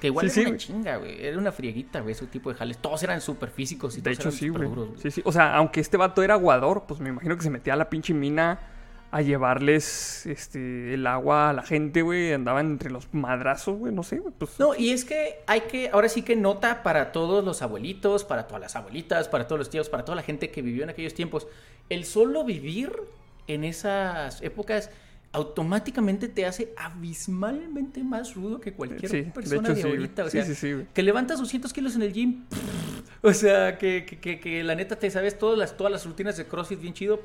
que 0.00 0.06
igual 0.06 0.30
Sí, 0.30 0.32
era 0.32 0.34
sí, 0.34 0.40
una 0.42 0.48
güey. 0.50 0.58
chinga, 0.58 0.96
güey. 0.98 1.26
Era 1.26 1.38
una 1.38 1.50
frieguita, 1.50 2.00
güey, 2.00 2.12
ese 2.12 2.26
tipo 2.26 2.50
de 2.50 2.56
jales. 2.56 2.78
Todos 2.78 3.02
eran 3.02 3.20
súper 3.20 3.50
físicos 3.50 3.94
y 3.98 4.00
De 4.00 4.14
todos 4.14 4.18
hecho, 4.18 4.28
eran 4.28 4.38
sí, 4.38 4.48
güey. 4.48 4.68
duros, 4.68 4.88
güey. 4.90 5.00
Sí, 5.00 5.10
sí. 5.10 5.22
O 5.24 5.32
sea, 5.32 5.56
aunque 5.56 5.80
este 5.80 5.96
vato 5.96 6.22
era 6.22 6.34
aguador, 6.34 6.84
pues 6.86 7.00
me 7.00 7.08
imagino 7.08 7.36
que 7.36 7.42
se 7.42 7.50
metía 7.50 7.72
a 7.72 7.76
la 7.76 7.90
pinche 7.90 8.14
mina 8.14 8.60
a 9.12 9.22
llevarles 9.22 10.24
este, 10.26 10.94
el 10.94 11.06
agua 11.06 11.50
a 11.50 11.52
la 11.52 11.62
gente, 11.62 12.02
güey. 12.02 12.32
Andaban 12.32 12.66
entre 12.66 12.90
los 12.90 13.12
madrazos, 13.12 13.78
güey. 13.78 13.92
No 13.92 14.02
sé, 14.02 14.18
güey. 14.18 14.32
Pues, 14.36 14.58
No, 14.58 14.74
y 14.74 14.90
es 14.90 15.04
que 15.04 15.40
hay 15.46 15.62
que, 15.62 15.90
ahora 15.90 16.08
sí 16.08 16.22
que 16.22 16.36
nota 16.36 16.82
para 16.82 17.12
todos 17.12 17.44
los 17.44 17.62
abuelitos, 17.62 18.24
para 18.24 18.46
todas 18.46 18.60
las 18.60 18.76
abuelitas, 18.76 19.28
para 19.28 19.46
todos 19.46 19.58
los 19.58 19.70
tíos, 19.70 19.88
para 19.88 20.04
toda 20.04 20.16
la 20.16 20.22
gente 20.22 20.50
que 20.50 20.62
vivió 20.62 20.84
en 20.84 20.90
aquellos 20.90 21.14
tiempos. 21.14 21.48
El 21.88 22.04
solo 22.04 22.44
vivir 22.44 22.92
en 23.48 23.64
esas 23.64 24.42
épocas 24.42 24.90
automáticamente 25.32 26.28
te 26.28 26.44
hace 26.44 26.72
abismalmente 26.76 28.02
más 28.02 28.34
rudo 28.34 28.60
que 28.60 28.72
cualquier 28.72 29.10
Sí, 29.10 29.16
de 29.22 29.30
persona 29.30 29.68
hecho, 29.68 29.74
de, 29.76 29.82
sí, 29.82 29.88
ahorita. 29.88 30.24
O 30.24 30.30
Sí, 30.30 30.32
sea, 30.38 30.44
sí, 30.44 30.54
sí, 30.54 30.84
que 30.92 31.02
levantas 31.02 31.38
200 31.38 31.72
kilos 31.72 31.94
en 31.94 32.02
el 32.02 32.12
gym. 32.12 32.44
O 33.22 33.32
sea, 33.32 33.78
que, 33.78 34.04
que, 34.04 34.18
que- 34.18 34.40
que 34.40 34.64
la 34.64 34.74
neta 34.74 34.96
te 34.96 35.10
sabes 35.10 35.38
todas 35.38 35.58
las, 35.58 35.76
todas 35.76 35.92
las 35.92 36.04
rutinas 36.04 36.36
de 36.36 36.46
CrossFit 36.46 36.80
bien 36.80 36.94
chido. 36.94 37.20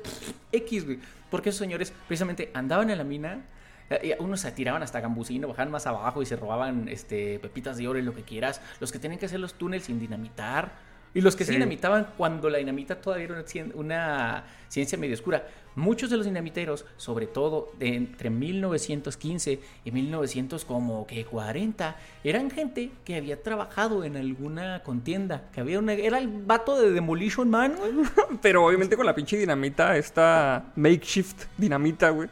X, 0.52 0.84
güey. 0.84 0.98
Porque 1.30 1.48
esos 1.48 1.58
señores 1.58 1.92
precisamente 2.06 2.50
andaban 2.54 2.90
en 2.90 2.98
la 2.98 3.04
mina. 3.04 3.44
eh, 3.90 4.16
Unos 4.20 4.40
se 4.40 4.52
tiraban 4.52 4.82
hasta 4.82 5.00
gambusino, 5.00 5.48
bajaban 5.48 5.70
más 5.72 5.86
abajo 5.86 6.22
y 6.22 6.26
se 6.26 6.36
robaban 6.36 6.88
este, 6.88 7.38
pepitas 7.40 7.76
de 7.76 7.88
oro 7.88 7.98
y 7.98 8.02
lo 8.02 8.14
que 8.14 8.22
quieras. 8.22 8.60
Los 8.80 8.92
que 8.92 8.98
tenían 8.98 9.18
que 9.18 9.26
hacer 9.26 9.40
los 9.40 9.54
túneles 9.54 9.86
sin 9.86 9.98
dinamitar. 9.98 10.72
Y 11.14 11.22
los 11.22 11.34
que 11.34 11.44
sí 11.44 11.48
Sí. 11.48 11.54
dinamitaban 11.54 12.08
cuando 12.18 12.50
la 12.50 12.58
dinamita 12.58 13.00
todavía 13.00 13.24
era 13.24 13.44
una 13.74 14.44
ciencia 14.68 14.98
medio 14.98 15.14
oscura. 15.14 15.46
Muchos 15.76 16.08
de 16.08 16.16
los 16.16 16.26
dinamiteros, 16.26 16.86
sobre 16.96 17.26
todo 17.26 17.70
de 17.78 17.94
entre 17.94 18.30
1915 18.30 19.60
y 19.84 19.90
1900 19.90 20.64
como 20.64 21.06
que 21.06 21.24
40, 21.24 21.96
eran 22.24 22.50
gente 22.50 22.90
que 23.04 23.16
había 23.16 23.42
trabajado 23.42 24.02
en 24.02 24.16
alguna 24.16 24.82
contienda, 24.82 25.50
que 25.52 25.60
había 25.60 25.78
una 25.78 25.92
era 25.92 26.18
el 26.18 26.28
vato 26.28 26.80
de 26.80 26.90
Demolition 26.92 27.50
Man, 27.50 27.74
güey. 27.76 27.92
Pero 28.42 28.64
obviamente 28.64 28.96
con 28.96 29.04
la 29.04 29.14
pinche 29.14 29.36
dinamita, 29.36 29.96
esta 29.96 30.72
makeshift 30.76 31.44
dinamita, 31.58 32.08
güey. 32.08 32.28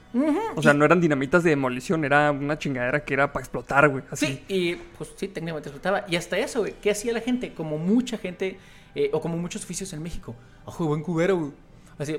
O 0.56 0.62
sea, 0.62 0.72
no 0.72 0.84
eran 0.84 1.00
dinamitas 1.00 1.44
de 1.44 1.50
demolición, 1.50 2.04
era 2.04 2.30
una 2.30 2.58
chingadera 2.58 3.04
que 3.04 3.14
era 3.14 3.32
para 3.32 3.42
explotar, 3.42 3.88
güey. 3.88 4.04
Así. 4.10 4.26
Sí, 4.26 4.44
y 4.48 4.74
pues 4.96 5.12
sí, 5.16 5.28
técnicamente 5.28 5.68
explotaba. 5.68 6.04
Y 6.08 6.16
hasta 6.16 6.38
eso, 6.38 6.60
güey, 6.60 6.74
¿qué 6.80 6.90
hacía 6.90 7.12
la 7.12 7.20
gente? 7.20 7.52
Como 7.52 7.76
mucha 7.76 8.16
gente, 8.16 8.58
eh, 8.94 9.10
o 9.12 9.20
como 9.20 9.36
muchos 9.36 9.64
oficios 9.64 9.92
en 9.92 10.02
México. 10.02 10.34
Ojo, 10.64 10.86
buen 10.86 11.02
cubero, 11.02 11.36
güey. 11.36 11.52
Así, 11.98 12.16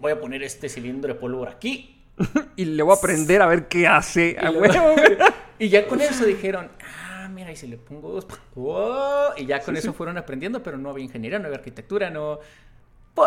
voy 0.00 0.12
a 0.12 0.20
poner 0.20 0.42
este 0.42 0.68
cilindro 0.68 1.12
de 1.14 1.18
pólvora 1.20 1.52
aquí. 1.52 1.94
Y 2.56 2.64
le 2.64 2.82
voy 2.82 2.92
a 2.94 2.98
aprender 2.98 3.40
a 3.42 3.46
ver 3.46 3.68
qué 3.68 3.86
hace. 3.86 4.36
Y, 4.40 4.52
luego- 4.52 4.96
ya 5.60 5.86
con 5.86 6.00
eso 6.00 6.24
dijeron, 6.24 6.70
ah, 6.84 7.28
mira, 7.32 7.52
y 7.52 7.56
si 7.56 7.66
le 7.68 7.76
pongo 7.76 8.10
dos, 8.10 8.26
¡oh! 8.56 9.30
y 9.36 9.46
ya 9.46 9.60
con 9.60 9.76
eso 9.76 9.92
fueron 9.92 10.18
aprendiendo, 10.18 10.62
pero 10.62 10.76
no 10.76 10.90
había 10.90 11.04
ingeniería, 11.04 11.38
no 11.38 11.46
había 11.46 11.58
arquitectura, 11.58 12.10
no... 12.10 12.40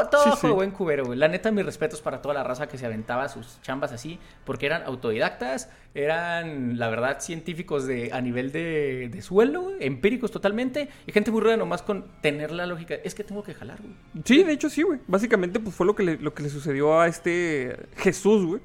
Todo 0.10 0.24
Sí, 0.24 0.30
ojo, 0.30 0.48
sí. 0.48 0.54
buen 0.54 0.72
cubero, 0.72 1.06
güey. 1.06 1.18
La 1.18 1.28
neta, 1.28 1.52
mis 1.52 1.66
respetos 1.66 2.02
para 2.02 2.22
toda 2.22 2.34
la 2.34 2.44
raza 2.44 2.68
que 2.68 2.78
se 2.78 2.86
aventaba 2.86 3.30
sus 3.30 3.62
chambas 3.62 3.92
así, 3.92 4.20
porque 4.46 4.66
eran 4.66 4.84
autodidactas, 4.84 5.70
eran, 5.94 6.80
la 6.80 6.90
verdad, 6.90 7.20
científicos 7.20 7.86
de, 7.86 8.12
a 8.14 8.22
nivel 8.22 8.52
de, 8.52 9.10
de 9.12 9.22
suelo, 9.22 9.62
güey, 9.64 9.76
empíricos 9.80 10.32
totalmente, 10.32 10.90
y 11.06 11.12
gente 11.12 11.32
muy 11.32 11.42
ruda 11.42 11.58
nomás 11.58 11.82
con 11.82 12.06
tener 12.22 12.52
la 12.52 12.66
lógica. 12.66 12.96
Es 12.96 13.16
que 13.16 13.24
tengo 13.24 13.44
que 13.44 13.54
jalar, 13.54 13.80
güey. 13.82 13.94
Sí, 14.26 14.44
de 14.44 14.54
hecho 14.54 14.70
sí, 14.70 14.82
güey. 14.84 15.00
Básicamente 15.08 15.60
pues 15.60 15.76
fue 15.76 15.86
lo 15.86 15.96
que 15.96 16.04
le, 16.04 16.18
lo 16.18 16.34
que 16.34 16.44
le 16.44 16.50
sucedió 16.50 17.00
a 17.00 17.08
este 17.08 17.76
Jesús, 17.98 18.46
güey. 18.46 18.62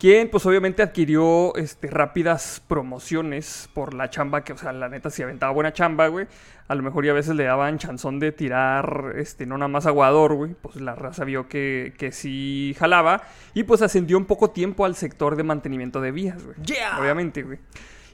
Quien 0.00 0.30
pues 0.30 0.46
obviamente 0.46 0.82
adquirió 0.82 1.54
este, 1.56 1.88
rápidas 1.88 2.62
promociones 2.66 3.68
por 3.74 3.92
la 3.92 4.08
chamba 4.08 4.42
que, 4.44 4.54
o 4.54 4.56
sea, 4.56 4.72
la 4.72 4.88
neta 4.88 5.10
si 5.10 5.22
aventaba 5.22 5.52
buena 5.52 5.74
chamba, 5.74 6.08
güey. 6.08 6.26
A 6.68 6.74
lo 6.74 6.82
mejor 6.82 7.04
y 7.04 7.10
a 7.10 7.12
veces 7.12 7.36
le 7.36 7.44
daban 7.44 7.76
chanzón 7.76 8.18
de 8.18 8.32
tirar, 8.32 9.12
este, 9.16 9.44
no 9.44 9.58
nada 9.58 9.68
más 9.68 9.84
aguador, 9.84 10.32
güey. 10.36 10.54
Pues 10.54 10.76
la 10.76 10.94
raza 10.94 11.24
vio 11.24 11.48
que, 11.48 11.92
que 11.98 12.12
sí 12.12 12.74
jalaba. 12.78 13.24
Y 13.52 13.64
pues 13.64 13.82
ascendió 13.82 14.16
en 14.16 14.24
poco 14.24 14.48
tiempo 14.48 14.86
al 14.86 14.96
sector 14.96 15.36
de 15.36 15.42
mantenimiento 15.42 16.00
de 16.00 16.12
vías, 16.12 16.42
güey. 16.42 16.56
Yeah. 16.64 16.98
Obviamente, 16.98 17.42
güey. 17.42 17.58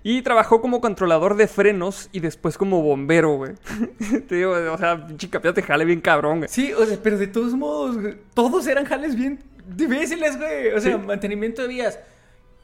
Y 0.03 0.23
trabajó 0.23 0.61
como 0.61 0.81
controlador 0.81 1.37
de 1.37 1.47
frenos 1.47 2.09
y 2.11 2.19
después 2.19 2.59
como 2.59 2.83
bombero, 2.83 3.37
güey. 3.37 3.53
Te 4.27 4.35
digo, 4.35 4.57
o 4.73 4.79
sea, 4.79 5.07
chica, 5.17 5.41
te 5.41 5.63
jale 5.63 5.85
bien 5.85 6.01
cabrón, 6.01 6.39
güey. 6.39 6.49
Sí, 6.49 6.73
o 6.73 6.85
sea, 6.85 6.99
pero 7.01 7.17
de 7.17 7.29
todos 7.29 7.55
modos, 7.55 7.97
güey, 7.97 8.17
todos 8.35 8.67
eran 8.67 8.87
jales 8.87 9.15
bien 9.15 9.39
difíciles, 9.67 10.37
güey. 10.37 10.69
O 10.73 10.81
sea, 10.81 10.97
Sí. 10.99 11.05
mantenimiento 11.07 11.63
de 11.63 11.69
vías. 11.69 11.99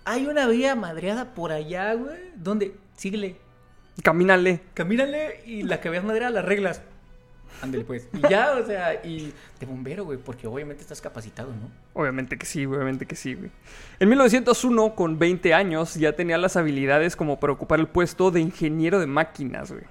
Hay 0.05 0.27
una 0.27 0.47
vía 0.49 0.75
madreada 0.75 1.35
por 1.35 1.53
allá, 1.53 1.95
güey, 1.95 2.17
donde, 2.37 2.75
síguele, 2.97 3.37
Camínale. 4.03 4.61
camínale 4.75 5.43
y 5.47 5.63
la 5.63 5.81
que 5.81 5.91
veas 5.91 6.05
madreada 6.05 6.31
las 6.33 6.45
reglas. 6.45 6.83
Ándale, 7.61 7.85
pues. 7.85 8.09
Y 8.13 8.29
ya, 8.29 8.53
o 8.55 8.67
sea, 8.67 8.95
y 9.05 9.33
de 9.61 9.67
bombero, 9.67 10.05
güey, 10.05 10.19
porque 10.19 10.49
obviamente 10.49 10.83
estás 10.83 11.01
capacitado, 11.01 11.51
¿no? 11.51 11.71
Obviamente 11.93 12.37
que 12.37 12.45
sí, 12.47 12.67
obviamente 12.67 13.07
que 13.07 13.15
sí, 13.15 13.35
güey. 13.35 13.51
En 14.01 14.09
1901, 14.09 14.97
con 14.97 15.19
20 15.21 15.55
años, 15.55 15.95
ya 15.95 16.15
tenía 16.17 16.39
las 16.39 16.57
habilidades 16.57 17.15
como 17.15 17.39
para 17.39 17.53
ocupar 17.53 17.79
el 17.79 17.87
puesto 17.87 18.33
de 18.33 18.41
ingeniero 18.41 18.99
de 18.99 19.07
máquinas, 19.07 19.71
güey. 19.71 19.85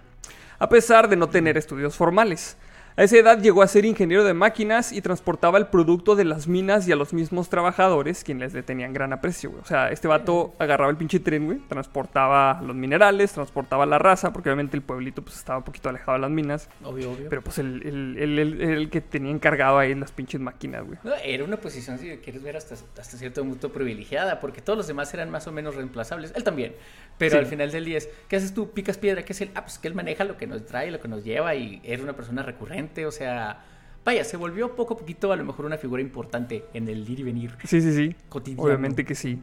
A 0.60 0.68
pesar 0.68 1.08
de 1.08 1.16
no 1.16 1.30
tener 1.30 1.58
estudios 1.58 1.96
formales. 1.96 2.58
A 2.98 3.04
esa 3.04 3.18
edad 3.18 3.42
llegó 3.42 3.62
a 3.62 3.68
ser 3.68 3.86
ingeniero 3.86 4.24
de 4.26 4.34
máquinas 4.34 4.92
y 4.92 5.02
transportaba 5.02 5.58
el 5.58 5.68
producto 5.68 6.16
de 6.18 6.26
las 6.26 6.48
minas 6.48 6.88
y 6.88 6.92
a 6.92 6.96
los 6.98 7.14
mismos 7.14 7.50
trabajadores, 7.50 8.24
quienes 8.24 8.54
le 8.54 8.64
tenían 8.64 8.92
gran 8.94 9.14
aprecio, 9.14 9.50
güey. 9.50 9.62
O 9.62 9.66
sea, 9.66 9.90
este 9.92 10.10
vato 10.10 10.54
agarraba 10.60 10.92
el 10.92 10.98
pinche 10.98 11.20
tren, 11.22 11.46
güey, 11.46 11.60
transportaba 11.70 12.62
los 12.62 12.76
minerales, 12.76 13.32
transportaba 13.32 13.86
la 13.86 13.98
raza, 13.98 14.34
porque 14.34 14.50
obviamente 14.50 14.76
el 14.76 14.84
pueblito 14.84 15.22
pues 15.22 15.38
estaba 15.38 15.60
un 15.60 15.64
poquito 15.64 15.90
alejado 15.90 16.14
de 16.14 16.20
las 16.20 16.32
minas. 16.32 16.70
Obvio, 16.84 17.12
obvio. 17.12 17.28
Pero 17.30 17.42
pues 17.42 17.60
el, 17.60 17.82
el, 17.86 18.18
el- 18.18 18.40
el- 18.40 18.62
el 18.62 18.90
que 18.90 19.02
tenía 19.02 19.32
encargado 19.32 19.78
ahí 19.78 19.96
las 19.96 20.12
pinches 20.12 20.42
máquinas, 20.42 20.84
güey. 20.86 20.98
No, 21.04 21.14
era 21.24 21.44
una 21.44 21.58
posición, 21.58 21.98
si 21.98 22.10
quieres 22.18 22.44
ver, 22.44 22.58
hasta, 22.58 22.76
hasta 22.76 23.18
cierto 23.18 23.42
punto 23.44 23.72
privilegiada, 23.72 24.40
porque 24.40 24.62
todos 24.62 24.78
los 24.78 24.88
demás 24.88 25.14
eran 25.14 25.30
más 25.32 25.48
o 25.48 25.52
menos 25.52 25.76
reemplazables. 25.76 26.34
Él 26.36 26.44
también. 26.44 26.76
Pero 27.18 27.32
Sí. 27.34 27.38
al 27.38 27.46
final 27.46 27.72
del 27.72 27.86
día 27.86 27.98
es, 28.00 28.10
¿qué 28.28 28.36
haces 28.38 28.54
tú? 28.54 28.72
Picas 28.72 28.98
piedra, 28.98 29.24
¿qué 29.24 29.34
es 29.34 29.42
él? 29.42 29.52
Ah, 29.56 29.62
pues 29.62 29.78
que 29.78 29.88
él 29.88 29.94
maneja 29.96 30.24
lo 30.24 30.38
que 30.38 30.48
nos 30.48 30.66
trae, 30.66 30.90
lo 30.92 31.00
que 31.00 31.08
nos 31.08 31.24
lleva 31.24 31.54
y 31.56 31.80
era 31.84 32.02
una 32.02 32.14
persona 32.14 32.42
recurrente, 32.42 32.81
o 33.06 33.12
sea, 33.12 33.64
vaya, 34.06 34.24
se 34.24 34.38
volvió 34.38 34.76
poco 34.76 34.94
a 34.96 34.98
poquito 34.98 35.32
a 35.32 35.36
lo 35.36 35.46
mejor 35.46 35.66
una 35.66 35.78
figura 35.78 36.02
importante 36.02 36.66
en 36.74 36.88
el 36.90 37.08
ir 37.10 37.20
y 37.20 37.24
venir 37.24 37.52
Sí, 37.66 37.82
sí, 37.82 37.94
sí. 37.94 38.16
cotidiano. 38.30 38.64
Obviamente 38.64 39.06
que 39.06 39.16
sí. 39.16 39.40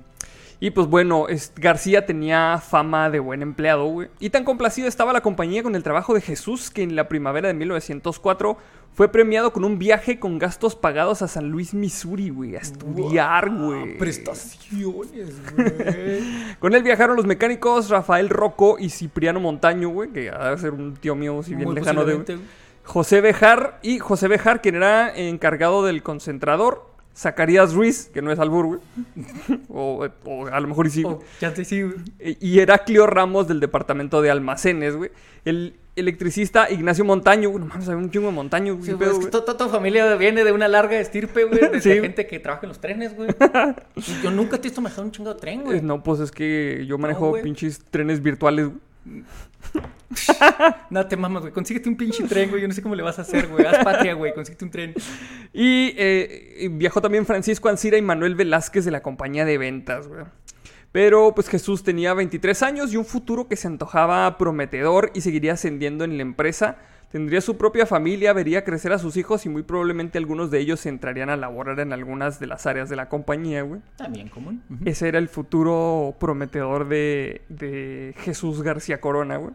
Y 0.61 0.71
pues 0.73 0.89
bueno, 0.89 1.27
García 1.57 2.05
tenía 2.05 2.59
fama 2.59 3.11
de 3.11 3.21
buen 3.21 3.43
empleado, 3.43 3.85
güey. 3.87 4.09
Y 4.19 4.31
tan 4.31 4.43
complacida 4.43 4.89
estaba 4.89 5.13
la 5.13 5.21
compañía 5.21 5.63
con 5.63 5.77
el 5.77 5.85
trabajo 5.85 6.15
de 6.15 6.21
Jesús 6.21 6.71
que 6.71 6.83
en 6.83 6.97
la 6.97 7.09
primavera 7.09 7.47
de 7.47 7.55
1904 7.55 8.59
fue 8.93 9.13
premiado 9.13 9.53
con 9.53 9.63
un 9.65 9.79
viaje 9.79 10.19
con 10.19 10.41
gastos 10.41 10.75
pagados 10.75 11.23
a 11.23 11.29
San 11.29 11.49
Luis, 11.51 11.75
Missouri, 11.75 12.31
güey. 12.31 12.57
A 12.57 12.59
estudiar, 12.59 13.49
güey. 13.51 13.99
Prestaciones, 13.99 15.37
güey. 15.55 16.57
Con 16.59 16.75
él 16.75 16.83
viajaron 16.83 17.15
los 17.17 17.27
mecánicos 17.27 17.89
Rafael 17.89 18.29
Rocco 18.29 18.79
y 18.81 18.91
Cipriano 18.91 19.39
Montaño, 19.39 19.91
güey. 19.91 20.11
Que 20.11 20.31
ha 20.31 20.51
de 20.51 20.59
ser 20.59 20.73
un 20.73 20.95
tío 20.95 21.15
mío, 21.15 21.41
si 21.45 21.55
bien 21.55 21.67
Muy 21.69 21.77
lejano 21.77 22.05
de... 22.05 22.17
posiblemente, 22.17 22.49
José 22.89 23.21
Bejar 23.21 23.79
y 23.83 23.99
José 23.99 24.29
Bejar, 24.29 24.63
quien 24.63 24.77
era 24.77 25.15
encargado 25.15 25.85
del 25.85 26.03
concentrador. 26.03 26.89
Zacarías 27.15 27.75
Ruiz, 27.75 28.11
que 28.15 28.23
no 28.23 28.31
es 28.33 28.39
albur, 28.39 28.67
güey. 28.67 28.81
o, 29.69 30.07
o 30.25 30.47
a 30.47 30.59
lo 30.61 30.69
mejor 30.69 30.87
y 30.87 30.91
sí. 30.91 31.03
güey. 31.03 31.17
Oh, 31.17 31.23
ya 31.41 31.53
te 31.53 31.65
sí, 31.65 31.83
güey. 31.83 31.97
E- 32.21 32.37
Y 32.41 32.61
Heraclio 32.61 33.07
Ramos 33.09 33.47
del 33.49 33.59
departamento 33.61 34.23
de 34.23 34.31
almacenes, 34.31 34.97
güey. 34.97 35.11
El 35.45 35.75
electricista 35.97 36.71
Ignacio 36.71 37.05
Montaño, 37.05 37.51
güey. 37.51 37.65
No 37.65 37.69
mames, 37.69 37.89
hay 37.89 37.97
un 37.97 38.11
chingo 38.11 38.29
de 38.29 38.33
Montaño, 38.35 38.75
güey. 38.75 38.85
Sí, 38.85 38.91
¿qué 38.93 38.95
güey, 38.97 39.09
pedo, 39.09 39.11
es 39.21 39.27
que 39.27 39.31
güey? 39.33 39.45
to- 39.45 39.57
to- 39.57 39.65
tu 39.65 39.69
familia 39.69 40.15
viene 40.15 40.45
de 40.45 40.53
una 40.53 40.69
larga 40.69 40.99
estirpe, 40.99 41.45
güey, 41.45 41.59
de 41.61 41.81
Sí. 41.83 41.91
gente 42.01 42.27
que 42.27 42.39
trabaja 42.39 42.63
en 42.67 42.69
los 42.69 42.81
trenes, 42.81 43.15
güey. 43.17 43.29
Y 43.97 44.23
Yo 44.23 44.31
nunca 44.31 44.57
te 44.57 44.69
he 44.69 44.71
visto 44.71 44.81
manejar 44.81 45.05
un 45.05 45.11
chingo 45.11 45.35
de 45.35 45.41
tren, 45.41 45.65
güey. 45.65 45.83
No, 45.83 46.03
pues 46.03 46.21
es 46.21 46.31
que 46.31 46.87
yo 46.87 46.97
manejo 46.99 47.33
pinches 47.43 47.81
trenes 47.91 48.23
virtuales, 48.23 48.67
güey. 48.69 48.79
No 50.91 51.07
te 51.07 51.17
mamas, 51.17 51.43
güey. 51.43 51.53
Consíguete 51.53 51.89
un 51.89 51.97
pinche 51.97 52.25
tren, 52.25 52.51
güey. 52.51 52.63
Yo 52.63 52.69
no 52.69 52.75
sé 52.75 52.83
cómo 52.83 52.95
le 52.95 53.03
vas 53.03 53.19
a 53.19 53.23
hacer, 53.23 53.49
güey. 53.49 53.67
Haz 53.67 53.85
patria, 53.85 54.15
güey. 54.15 54.33
Consíguete 54.35 54.65
un 54.65 54.71
tren. 54.71 54.95
Y 55.53 55.95
eh, 55.97 56.69
viajó 56.73 57.01
también 57.01 57.27
Francisco 57.27 57.69
Ancira 57.69 57.99
y 57.99 58.03
Manuel 58.03 58.35
Velázquez 58.35 58.85
de 58.85 58.91
la 58.91 59.03
compañía 59.03 59.45
de 59.45 59.59
ventas, 59.59 60.09
güey. 60.09 60.25
Pero 60.93 61.35
pues 61.35 61.49
Jesús 61.49 61.85
tenía 61.85 62.15
23 62.15 62.63
años 62.63 62.93
y 62.93 62.97
un 62.97 63.05
futuro 63.05 63.47
que 63.47 63.57
se 63.57 63.69
antojaba 63.69 64.39
prometedor 64.39 65.11
y 65.15 65.21
seguiría 65.21 65.53
ascendiendo 65.53 66.05
en 66.05 66.17
la 66.17 66.23
empresa. 66.23 66.79
Tendría 67.11 67.41
su 67.41 67.57
propia 67.57 67.87
familia, 67.87 68.35
vería 68.35 68.65
crecer 68.65 68.93
a 68.93 68.99
sus 68.99 69.17
hijos 69.17 69.47
y 69.47 69.49
muy 69.49 69.63
probablemente 69.63 70.19
algunos 70.19 70.51
de 70.51 70.59
ellos 70.59 70.85
entrarían 70.85 71.31
a 71.31 71.39
laborar 71.39 71.81
en 71.81 71.95
algunas 71.95 72.39
de 72.39 72.47
las 72.47 72.67
áreas 72.67 72.91
de 72.91 72.97
la 72.97 73.09
compañía, 73.09 73.63
güey. 73.63 73.81
También 73.97 74.29
común. 74.29 74.63
Ese 74.85 75.09
era 75.09 75.19
el 75.19 75.29
futuro 75.29 76.15
prometedor 76.21 76.87
de, 76.87 77.41
de 77.49 78.15
Jesús 78.19 78.63
García 78.63 79.01
Corona, 79.01 79.39
güey. 79.39 79.55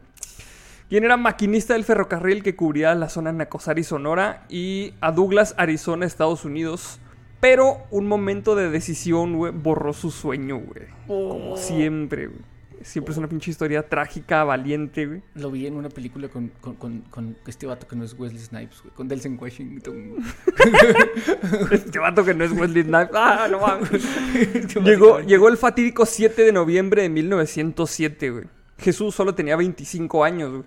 Quien 0.89 1.03
era 1.03 1.15
maquinista 1.15 1.73
del 1.73 1.83
ferrocarril 1.83 2.43
que 2.43 2.55
cubría 2.55 2.93
la 2.95 3.09
zona 3.09 3.31
Nacosari, 3.31 3.83
Sonora 3.83 4.45
y 4.49 4.93
a 4.99 5.11
Douglas, 5.11 5.53
Arizona, 5.57 6.05
Estados 6.05 6.45
Unidos. 6.45 6.99
Pero 7.39 7.79
un 7.91 8.07
momento 8.07 8.55
de 8.55 8.69
decisión, 8.69 9.35
güey, 9.35 9.51
borró 9.51 9.93
su 9.93 10.11
sueño, 10.11 10.57
güey. 10.57 10.87
Como 11.07 11.57
siempre, 11.57 12.27
güey. 12.27 12.52
Siempre 12.83 13.11
es 13.13 13.17
una 13.17 13.27
pinche 13.27 13.49
historia 13.51 13.87
trágica, 13.87 14.43
valiente, 14.43 15.05
güey. 15.05 15.21
Lo 15.35 15.49
vi 15.51 15.65
en 15.67 15.75
una 15.75 15.89
película 15.89 16.27
con, 16.27 16.49
con, 16.61 16.75
con, 16.75 17.01
con 17.09 17.37
este 17.47 17.65
vato 17.65 17.87
que 17.87 17.95
no 17.95 18.03
es 18.03 18.13
Wesley 18.17 18.41
Snipes, 18.41 18.81
güey. 18.81 18.93
Con 18.93 19.07
Delsen 19.07 19.37
Washington. 19.41 20.15
Este 21.71 21.99
vato 21.99 22.23
que 22.23 22.33
no 22.33 22.43
es 22.43 22.51
Wesley 22.51 22.83
Snipes. 22.83 23.09
Ah, 23.13 23.47
no 23.49 23.59
mames. 23.59 23.89
Este 24.53 24.79
Llegó, 24.81 25.19
llegó 25.21 25.49
el 25.49 25.57
fatídico 25.57 26.05
7 26.05 26.43
de 26.43 26.51
noviembre 26.51 27.01
de 27.03 27.09
1907, 27.09 28.29
güey. 28.31 28.43
Jesús 28.77 29.15
solo 29.15 29.33
tenía 29.35 29.55
25 29.55 30.23
años, 30.23 30.51
güey. 30.51 30.63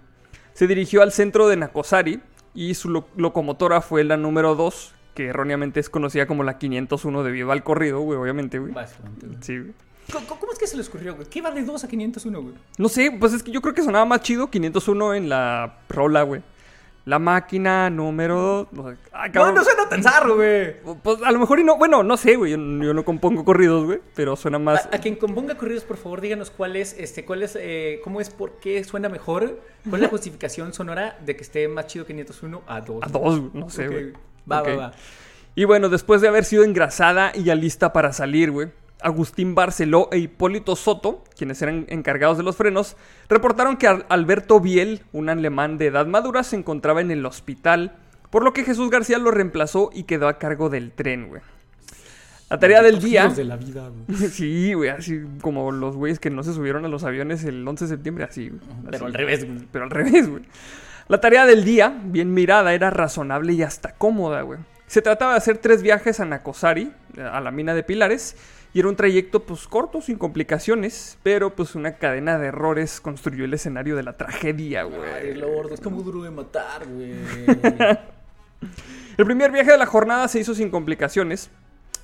Se 0.53 0.67
dirigió 0.67 1.03
al 1.03 1.13
centro 1.13 1.49
de 1.49 1.57
Nacosari 1.57 2.21
y 2.55 2.75
su 2.75 2.89
lo- 2.89 3.09
locomotora 3.17 3.81
fue 3.83 4.05
la 4.05 4.17
número 4.17 4.55
2, 4.55 4.95
que 5.15 5.27
erróneamente 5.27 5.81
es 5.81 5.91
conocida 5.91 6.27
como 6.27 6.43
la 6.45 6.57
501 6.59 7.23
debido 7.23 7.53
al 7.53 7.63
corrido, 7.63 8.01
güey, 8.01 8.19
obviamente, 8.19 8.59
güey. 8.59 8.73
Básicamente, 8.73 9.27
güey. 9.27 9.39
Sí, 9.43 9.59
güey. 9.59 9.73
¿Cómo, 10.13 10.53
es 10.53 10.59
que 10.59 10.67
se 10.67 10.77
le 10.77 10.83
ocurrió, 10.83 11.15
güey? 11.17 11.29
¿Qué 11.29 11.43
va 11.43 11.51
de 11.51 11.63
2 11.63 11.85
a 11.85 11.89
501, 11.89 12.43
güey? 12.43 12.55
No 12.79 12.89
sé, 12.89 13.11
pues 13.19 13.33
es 13.33 13.43
que 13.43 13.51
yo 13.51 13.61
creo 13.61 13.75
que 13.75 13.83
sonaba 13.83 14.05
más 14.05 14.21
chido 14.21 14.51
501 14.51 15.15
en 15.15 15.29
la 15.29 15.79
rola, 15.89 16.23
güey. 16.23 16.43
La 17.05 17.21
máquina 17.21 17.89
número 17.89 18.67
2. 18.73 18.97
Ah, 19.13 19.29
No, 19.29 19.53
no 19.53 19.63
suena 19.63 19.89
tan 19.89 20.03
zarro, 20.03 20.35
güey. 20.37 20.75
Pues 21.03 21.23
a 21.23 21.31
lo 21.31 21.39
mejor 21.39 21.61
y 21.61 21.65
no, 21.65 21.77
bueno, 21.77 22.03
no 22.03 22.17
sé, 22.17 22.35
güey. 22.35 22.51
Yo, 22.51 22.57
yo 22.57 22.95
no 22.95 23.05
compongo 23.05 23.45
corridos, 23.45 23.85
güey. 23.85 24.01
Pero 24.17 24.35
suena 24.35 24.59
más. 24.59 24.87
A, 24.87 24.97
a 24.97 24.99
quien 24.99 25.15
componga 25.15 25.57
corridos, 25.57 25.85
por 25.85 25.99
favor, 25.99 26.21
díganos 26.21 26.51
cuál 26.51 26.75
es, 26.75 26.97
este, 26.99 27.25
cuál 27.25 27.45
es, 27.45 27.57
eh, 27.61 28.01
cómo 28.03 28.21
es, 28.21 28.31
por 28.31 28.59
qué 28.59 28.83
suena 28.83 29.09
mejor, 29.09 29.61
cuál 29.89 29.97
es 29.97 30.03
la 30.03 30.09
justificación 30.11 30.73
sonora 30.75 31.17
de 31.25 31.37
que 31.37 31.43
esté 31.45 31.69
más 31.69 31.87
chido 31.87 32.07
501 32.07 32.63
a 32.67 32.81
2. 32.81 33.05
A 33.05 33.09
dos, 33.09 33.39
güey, 33.39 33.51
no 33.55 33.71
sé, 33.71 33.87
güey. 33.87 34.13
Va, 34.51 34.63
va, 34.63 34.75
va. 34.77 34.93
Y 35.55 35.65
bueno, 35.65 35.89
después 35.89 36.21
de 36.21 36.29
haber 36.29 36.45
sido 36.45 36.65
engrasada 36.65 37.31
y 37.35 37.45
ya 37.45 37.55
lista 37.55 37.93
para 37.93 38.13
salir, 38.13 38.51
güey, 38.51 38.71
Agustín 39.07 39.55
Barceló 39.55 40.09
e 40.11 40.19
Hipólito 40.19 40.75
Soto, 40.75 41.23
quienes 41.37 41.63
eran 41.63 41.87
encargados 41.89 42.37
de 42.39 42.43
los 42.43 42.57
frenos, 42.57 42.97
reportaron 43.29 43.77
que 43.77 43.87
Al- 43.87 44.05
Alberto 44.09 44.59
Biel, 44.61 45.03
un 45.13 45.29
alemán 45.29 45.79
de 45.79 45.87
edad 45.87 46.07
madura, 46.07 46.43
se 46.43 46.57
encontraba 46.57 47.01
en 47.01 47.11
el 47.13 47.25
hospital, 47.25 47.95
por 48.31 48.43
lo 48.43 48.53
que 48.53 48.65
Jesús 48.65 48.91
García 48.91 49.19
lo 49.19 49.31
reemplazó 49.31 49.91
y 49.95 50.03
quedó 50.03 50.27
a 50.29 50.39
cargo 50.39 50.69
del 50.71 50.91
tren, 50.91 51.29
güey. 51.29 51.41
La 52.51 52.59
tarea 52.59 52.83
del 52.83 53.01
día... 53.01 53.29
De 53.29 53.45
la 53.45 53.57
vida, 53.57 53.89
güey. 53.89 54.29
Sí, 54.31 54.73
güey, 54.75 54.91
así 54.91 55.21
como 55.41 55.71
los 55.73 55.97
güeyes 55.97 56.19
que 56.19 56.31
no 56.31 56.43
se 56.43 56.53
subieron 56.53 56.85
a 56.85 56.89
los 56.89 57.03
aviones 57.05 57.45
el 57.45 57.67
11 57.67 57.85
de 57.85 57.89
septiembre, 57.89 58.25
así, 58.25 58.49
güey. 58.49 58.61
Pero 58.91 58.97
Así. 58.97 59.05
al 59.07 59.15
revés, 59.15 59.47
güey. 59.47 59.67
Pero 59.73 59.85
al 59.85 59.91
revés, 59.91 60.29
güey. 60.29 60.43
La 61.09 61.21
tarea 61.21 61.47
del 61.47 61.65
día, 61.65 61.97
bien 62.05 62.35
mirada, 62.35 62.75
era 62.75 62.91
razonable 62.91 63.53
y 63.53 63.63
hasta 63.63 63.93
cómoda, 63.95 64.43
güey. 64.43 64.59
Se 64.89 65.03
trataba 65.03 65.33
de 65.33 65.39
hacer 65.39 65.59
tres 65.59 65.83
viajes 65.83 66.21
a 66.21 66.25
Nacosari, 66.25 66.93
a 67.21 67.41
la 67.41 67.51
mina 67.51 67.75
de 67.75 67.83
Pilares, 67.83 68.37
y 68.77 68.81
era 68.81 68.91
un 68.91 68.97
trayecto, 68.97 69.41
pues, 69.41 69.67
corto, 69.67 70.03
sin 70.03 70.19
complicaciones, 70.19 71.17
pero, 71.23 71.57
pues, 71.57 71.75
una 71.77 71.95
cadena 71.95 72.37
de 72.37 72.49
errores 72.49 73.01
construyó 73.01 73.47
el 73.47 73.55
escenario 73.55 73.97
de 73.97 74.03
la 74.03 74.19
tragedia, 74.19 74.83
Ay, 74.83 74.91
güey. 74.91 75.35
Lord, 75.35 75.73
es 75.73 75.81
como 75.81 76.03
duro 76.03 76.23
de 76.23 76.31
matar, 76.31 76.87
güey. 76.87 77.15
El 79.17 79.25
primer 79.25 79.51
viaje 79.51 79.71
de 79.71 79.79
la 79.79 79.87
jornada 79.87 80.29
se 80.29 80.41
hizo 80.41 80.55
sin 80.55 80.69
complicaciones, 80.69 81.49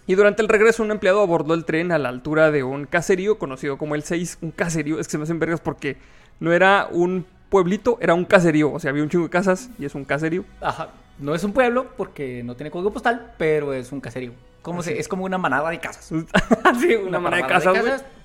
y 0.07 0.15
durante 0.15 0.41
el 0.41 0.49
regreso 0.49 0.83
un 0.83 0.91
empleado 0.91 1.21
abordó 1.21 1.53
el 1.53 1.67
tren 1.67 1.93
a 1.93 1.99
la 1.99 2.09
altura 2.09 2.51
de 2.51 2.63
un 2.63 2.87
caserío 2.87 3.39
conocido 3.39 3.77
como 3.77 3.95
el 3.95 4.03
6. 4.03 4.39
Un 4.41 4.51
caserío, 4.51 4.99
es 4.99 5.09
que 5.09 5.11
se 5.11 5.19
me 5.19 5.25
hacen 5.25 5.39
vergas 5.39 5.61
porque 5.61 5.99
no 6.41 6.55
era 6.55 6.89
un 6.91 7.27
pueblito, 7.51 7.99
era 8.01 8.15
un 8.15 8.25
caserío. 8.25 8.73
O 8.73 8.81
sea, 8.81 8.93
había 8.93 9.03
un 9.03 9.11
chingo 9.11 9.25
de 9.25 9.31
casas 9.31 9.69
y 9.79 9.85
es 9.85 9.95
un 9.95 10.07
caserío. 10.07 10.47
Ajá. 10.63 10.89
No 11.19 11.35
es 11.35 11.45
un 11.45 11.53
pueblo 11.53 11.89
porque 11.97 12.43
no 12.43 12.57
tiene 12.57 12.71
código 12.71 12.93
postal, 12.93 13.35
pero 13.39 13.73
es 13.73 13.93
un 13.93 14.01
caserío. 14.01 14.33
¿Cómo 14.63 14.83
se, 14.83 14.99
es 14.99 15.09
como 15.09 15.25
una 15.25 15.39
manada 15.39 15.71
de 15.71 15.81
casas. 15.81 16.07
sí, 16.81 16.95
una, 16.95 17.19
manera 17.19 17.47
de 17.47 17.53
casas, 17.53 17.75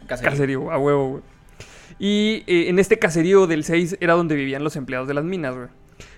caserío. 0.08 0.32
Caserío, 0.32 0.72
a 0.72 0.78
huevo, 0.78 1.10
güey. 1.10 1.24
Y 2.00 2.44
eh, 2.48 2.70
en 2.70 2.80
este 2.80 3.00
caserío 3.00 3.48
del 3.48 3.64
6 3.64 3.98
era 4.00 4.14
donde 4.14 4.36
vivían 4.36 4.64
los 4.64 4.76
empleados 4.76 5.08
de 5.08 5.14
las 5.16 5.24
minas, 5.24 5.56
güey. 5.56 5.68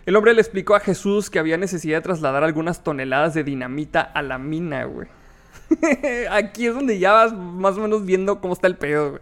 El 0.05 0.15
hombre 0.15 0.33
le 0.33 0.41
explicó 0.41 0.75
a 0.75 0.79
Jesús 0.79 1.29
que 1.29 1.39
había 1.39 1.57
necesidad 1.57 1.97
de 1.97 2.01
trasladar 2.01 2.43
algunas 2.43 2.83
toneladas 2.83 3.33
de 3.33 3.43
dinamita 3.43 4.01
a 4.01 4.21
la 4.21 4.37
mina, 4.37 4.83
güey. 4.83 5.07
Aquí 6.31 6.67
es 6.67 6.73
donde 6.73 6.99
ya 6.99 7.13
vas 7.13 7.33
más 7.33 7.77
o 7.77 7.81
menos 7.81 8.05
viendo 8.05 8.41
cómo 8.41 8.53
está 8.53 8.67
el 8.67 8.75
pedo, 8.75 9.11
güey. 9.11 9.21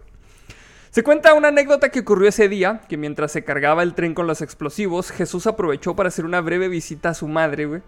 Se 0.98 1.04
cuenta 1.04 1.36
una 1.36 1.50
anécdota 1.50 1.90
que 1.90 2.00
ocurrió 2.00 2.28
ese 2.28 2.50
día, 2.50 2.82
que 2.90 2.98
mientras 2.98 3.32
se 3.32 3.44
cargaba 3.44 3.84
el 3.84 3.94
tren 3.94 4.16
con 4.16 4.26
los 4.26 4.42
explosivos, 4.42 5.12
Jesús 5.12 5.46
aprovechó 5.46 5.96
para 5.96 6.10
hacer 6.10 6.26
una 6.26 6.42
breve 6.42 6.70
visita 6.70 7.10
a 7.10 7.14
su 7.14 7.28
madre, 7.28 7.68
güey. 7.68 7.82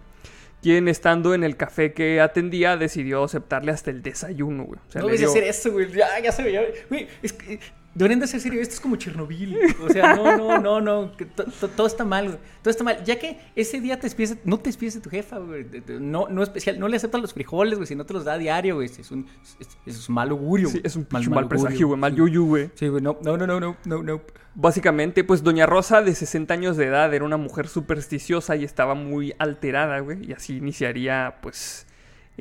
Quien 0.61 0.87
estando 0.87 1.33
en 1.33 1.43
el 1.43 1.57
café 1.57 1.91
que 1.93 2.21
atendía 2.21 2.77
decidió 2.77 3.23
aceptarle 3.23 3.71
hasta 3.71 3.89
el 3.89 4.03
desayuno, 4.03 4.65
güey. 4.65 4.79
O 4.87 4.91
sea, 4.91 5.01
no 5.01 5.07
debes 5.07 5.21
dio- 5.21 5.29
hacer 5.31 5.43
eso, 5.45 5.71
güey. 5.71 5.91
Ya, 5.91 6.19
ya 6.19 6.31
se 6.31 6.43
veía. 6.43 6.61
Güey, 6.87 7.07
es 7.23 7.33
que 7.33 7.59
Deberían 7.95 8.19
de 8.19 8.25
hacer 8.25 8.39
serio, 8.39 8.61
esto 8.61 8.75
es 8.75 8.79
como 8.79 8.95
Chernobyl. 8.97 9.57
O 9.83 9.89
sea, 9.89 10.15
no, 10.15 10.37
no, 10.37 10.59
no, 10.59 10.79
no. 10.79 11.17
que 11.17 11.25
to- 11.25 11.43
to- 11.45 11.67
todo 11.69 11.87
está 11.87 12.05
mal, 12.05 12.27
güey. 12.27 12.37
Todo 12.61 12.69
está 12.69 12.83
mal. 12.83 13.03
Ya 13.03 13.17
que 13.19 13.39
ese 13.55 13.81
día 13.81 13.97
te 13.97 14.03
despides, 14.03 14.37
no 14.45 14.57
te 14.59 14.69
despides 14.69 14.93
de 14.93 15.01
tu 15.01 15.09
jefa, 15.09 15.39
güey. 15.39 15.65
No, 15.99 16.27
no 16.29 16.43
especial, 16.43 16.79
no 16.79 16.87
le 16.87 16.97
aceptas 16.97 17.19
los 17.19 17.33
frijoles, 17.33 17.75
güey, 17.77 17.87
si 17.87 17.95
no 17.95 18.05
te 18.05 18.13
los 18.13 18.25
da 18.25 18.33
a 18.33 18.37
diario, 18.37 18.75
güey. 18.75 18.87
Es 18.87 19.11
un, 19.11 19.25
es, 19.59 19.67
es 19.85 20.07
un 20.07 20.15
mal 20.15 20.29
augurio. 20.29 20.69
Sí, 20.69 20.79
es 20.83 20.95
un 20.95 21.05
pinche 21.05 21.29
mal, 21.29 21.43
augurio, 21.43 21.63
presagio, 21.63 21.87
güey. 21.87 21.99
Mal 21.99 22.15
yuyu, 22.15 22.45
güey. 22.45 22.69
Sí, 22.75 22.87
güey, 22.87 23.01
no, 23.01 23.17
no, 23.23 23.35
no, 23.37 23.47
no, 23.47 23.75
no, 23.85 24.03
no. 24.03 24.21
Básicamente, 24.55 25.23
pues 25.23 25.43
Doña 25.43 25.65
Rosa, 25.65 26.01
de 26.01 26.13
60 26.13 26.53
años 26.53 26.77
de 26.77 26.85
edad, 26.85 27.13
era 27.13 27.23
una 27.25 27.37
mujer 27.37 27.67
supersticiosa 27.67 28.55
y 28.55 28.63
estaba 28.65 28.93
muy 28.93 29.33
alterada, 29.39 29.99
güey. 29.99 30.25
Y 30.29 30.33
así 30.33 30.57
iniciaría, 30.57 31.37
pues, 31.41 31.87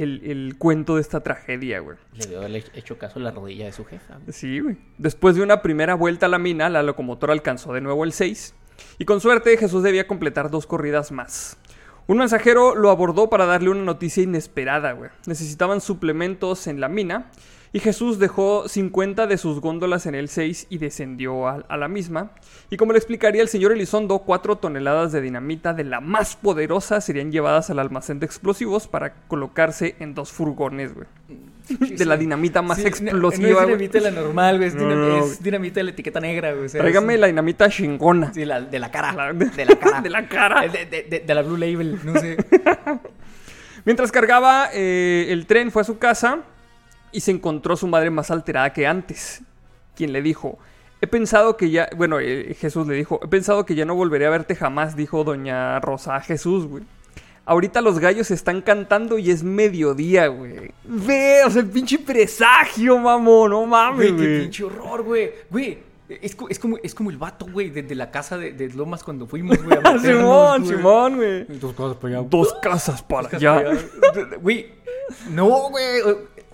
el, 0.03 0.23
el 0.25 0.55
cuento 0.59 0.95
de 0.97 1.03
esta 1.03 1.21
tragedia, 1.21 1.81
güey. 1.81 1.97
Le 2.15 2.21
debió 2.25 2.39
haberle 2.39 2.65
hecho 2.75 2.99
caso 2.99 3.19
a 3.19 3.23
la 3.23 3.31
rodilla 3.31 3.67
de 3.67 3.73
su 3.73 3.85
jefa. 3.85 4.15
güey. 4.15 4.33
Sí, 4.33 4.61
güey. 4.61 4.77
Después 4.99 5.37
de 5.37 5.43
una 5.43 5.63
primera 5.63 5.95
vuelta 5.95 6.27
a 6.27 6.29
la 6.29 6.39
mina, 6.39 6.69
la 6.69 6.83
locomotora 6.83 7.33
alcanzó 7.33 7.73
de 7.73 7.81
nuevo 7.81 8.05
el 8.05 8.13
6. 8.13 8.55
Y 8.99 9.05
con 9.05 9.21
suerte, 9.21 9.57
Jesús 9.57 9.83
debía 9.83 10.07
completar 10.07 10.51
dos 10.51 10.67
corridas 10.67 11.11
más. 11.13 11.57
Un 12.07 12.19
mensajero 12.19 12.75
lo 12.75 12.91
abordó 12.91 13.29
para 13.29 13.45
darle 13.45 13.69
una 13.71 13.83
noticia 13.83 14.23
inesperada, 14.23 14.93
güey. 14.93 15.11
Necesitaban 15.27 15.81
suplementos 15.81 16.67
en 16.67 16.81
la 16.81 16.89
mina. 16.89 17.31
Y 17.79 17.81
Jesús 17.81 18.19
dejó 18.19 18.67
50 18.69 19.29
de 19.29 19.39
sus 19.39 19.61
góndolas 19.61 20.07
en 20.07 20.17
el 20.17 20.29
6 20.29 20.67
y 20.69 20.79
descendió 20.79 21.47
a, 21.47 21.65
a 21.69 21.77
la 21.77 21.87
misma. 21.87 22.33
Y 22.71 22.77
como 22.77 22.91
le 22.91 22.99
explicaría 22.99 23.41
el 23.41 23.47
señor 23.47 23.71
Elizondo, 23.71 24.19
4 24.19 24.57
toneladas 24.57 25.13
de 25.13 25.21
dinamita 25.21 25.73
de 25.75 25.85
la 25.85 26.01
más 26.01 26.35
poderosa 26.35 27.01
serían 27.01 27.31
llevadas 27.31 27.71
al 27.71 27.79
almacén 27.79 28.19
de 28.19 28.27
explosivos 28.27 28.89
para 28.89 29.15
colocarse 29.29 29.95
en 30.01 30.17
dos 30.17 30.33
furgones, 30.33 30.93
güey. 30.93 31.07
De 31.97 32.05
la 32.05 32.17
dinamita 32.17 32.63
más 32.63 32.79
Sí, 32.79 32.87
explosiva, 32.89 33.13
No, 33.21 33.29
es 33.31 33.39
güey. 33.39 33.67
dinamita 33.89 34.01
la 34.01 34.11
normal, 34.11 34.57
güey. 34.57 34.69
Es, 34.71 34.75
No, 34.75 34.83
dinam- 34.83 34.97
no, 34.97 35.17
es 35.19 35.25
güey. 35.27 35.37
dinamita 35.41 35.75
de 35.79 35.85
la 35.85 35.91
etiqueta 35.93 36.19
negra, 36.19 36.53
güey. 36.55 36.65
o 36.67 36.69
sea, 36.69 36.81
Tráigame 36.81 37.15
es- 37.15 37.21
la 37.21 37.27
dinamita 37.29 37.69
chingona. 37.71 38.35
Sí, 38.35 38.45
la, 38.45 38.61
de 38.61 38.79
la 38.81 38.91
cara. 38.91 39.13
La- 39.13 39.33
de 39.33 39.65
la 39.65 39.77
cara. 39.77 40.01
de 40.01 40.11
la 40.11 40.27
cara. 40.29 40.63
De, 40.67 40.85
de- 40.85 41.03
de- 41.05 41.21
de 41.21 41.35
la 41.35 41.43
Blue 41.43 41.57
Label, 41.57 42.01
no 42.05 42.19
sé. 42.19 42.39
Mientras 43.85 44.11
cargaba, 44.11 44.69
eh, 44.75 45.27
el 45.31 45.47
tren 45.47 45.71
fue 45.71 45.83
a 45.83 45.85
su 45.85 45.97
casa 45.99 46.41
y 47.13 47.21
se 47.21 47.31
encontró 47.31 47.77
su 47.77 47.87
madre 47.87 48.11
más 48.11 48.31
alterada 48.31 48.73
que 48.73 48.87
antes. 48.87 49.43
Quien 49.97 50.13
le 50.13 50.23
dijo, 50.23 50.59
he 51.01 51.07
pensado 51.07 51.57
que 51.57 51.71
ya, 51.71 51.89
bueno, 51.97 52.21
eh, 52.21 52.55
Jesús 52.59 52.87
le 52.87 52.95
dijo, 52.95 53.21
he 53.23 53.29
pensado 53.29 53.65
que 53.65 53.75
ya 53.75 53.85
no 53.85 53.95
volveré 53.95 54.27
a 54.27 54.31
verte 54.31 54.55
jamás, 54.55 54.97
dijo 54.97 55.25
doña 55.25 55.81
Rosa 55.81 56.17
a 56.17 56.21
Jesús, 56.21 56.67
güey. 56.67 56.85
Ahorita 57.45 57.81
los 57.81 57.99
gallos 57.99 58.31
están 58.31 58.61
cantando 58.61 59.19
y 59.19 59.31
es 59.31 59.43
mediodía, 59.43 60.27
güey. 60.27 60.71
Ve, 60.85 61.41
o 61.47 61.51
sea, 61.51 61.63
el 61.63 61.69
pinche 61.69 61.99
presagio, 61.99 62.99
mamón, 62.99 63.51
no 63.51 63.65
mames, 63.65 64.13
Güey, 64.13 64.27
qué 64.27 64.41
pinche 64.41 64.65
horror, 64.65 65.03
güey. 65.03 65.31
Güey, 65.51 65.79
es, 66.09 66.37
es 66.49 66.59
como, 66.59 66.79
es 66.83 66.95
como 66.95 67.11
el 67.11 67.19
vato, 67.19 67.47
güey, 67.51 67.71
de, 67.71 67.83
de 67.83 67.95
la 67.95 68.11
casa 68.11 68.39
de, 68.39 68.53
de 68.53 68.69
Lomas 68.71 69.05
cuando 69.05 69.27
fuimos, 69.27 69.63
güey. 69.63 69.77
a 69.77 69.81
meternos, 69.93 70.03
Simón. 70.03 70.67
Simón, 70.67 71.17
güey. 71.17 71.45
Dos 71.59 71.75
cosas 71.75 71.97
para 71.99 72.19
allá. 72.19 72.29
Dos 72.29 72.55
casas 72.63 73.03
para 73.03 73.29
allá. 73.29 73.63
casas. 73.63 74.41
Güey, 74.41 74.73
no, 75.31 75.71
güey. 75.71 75.85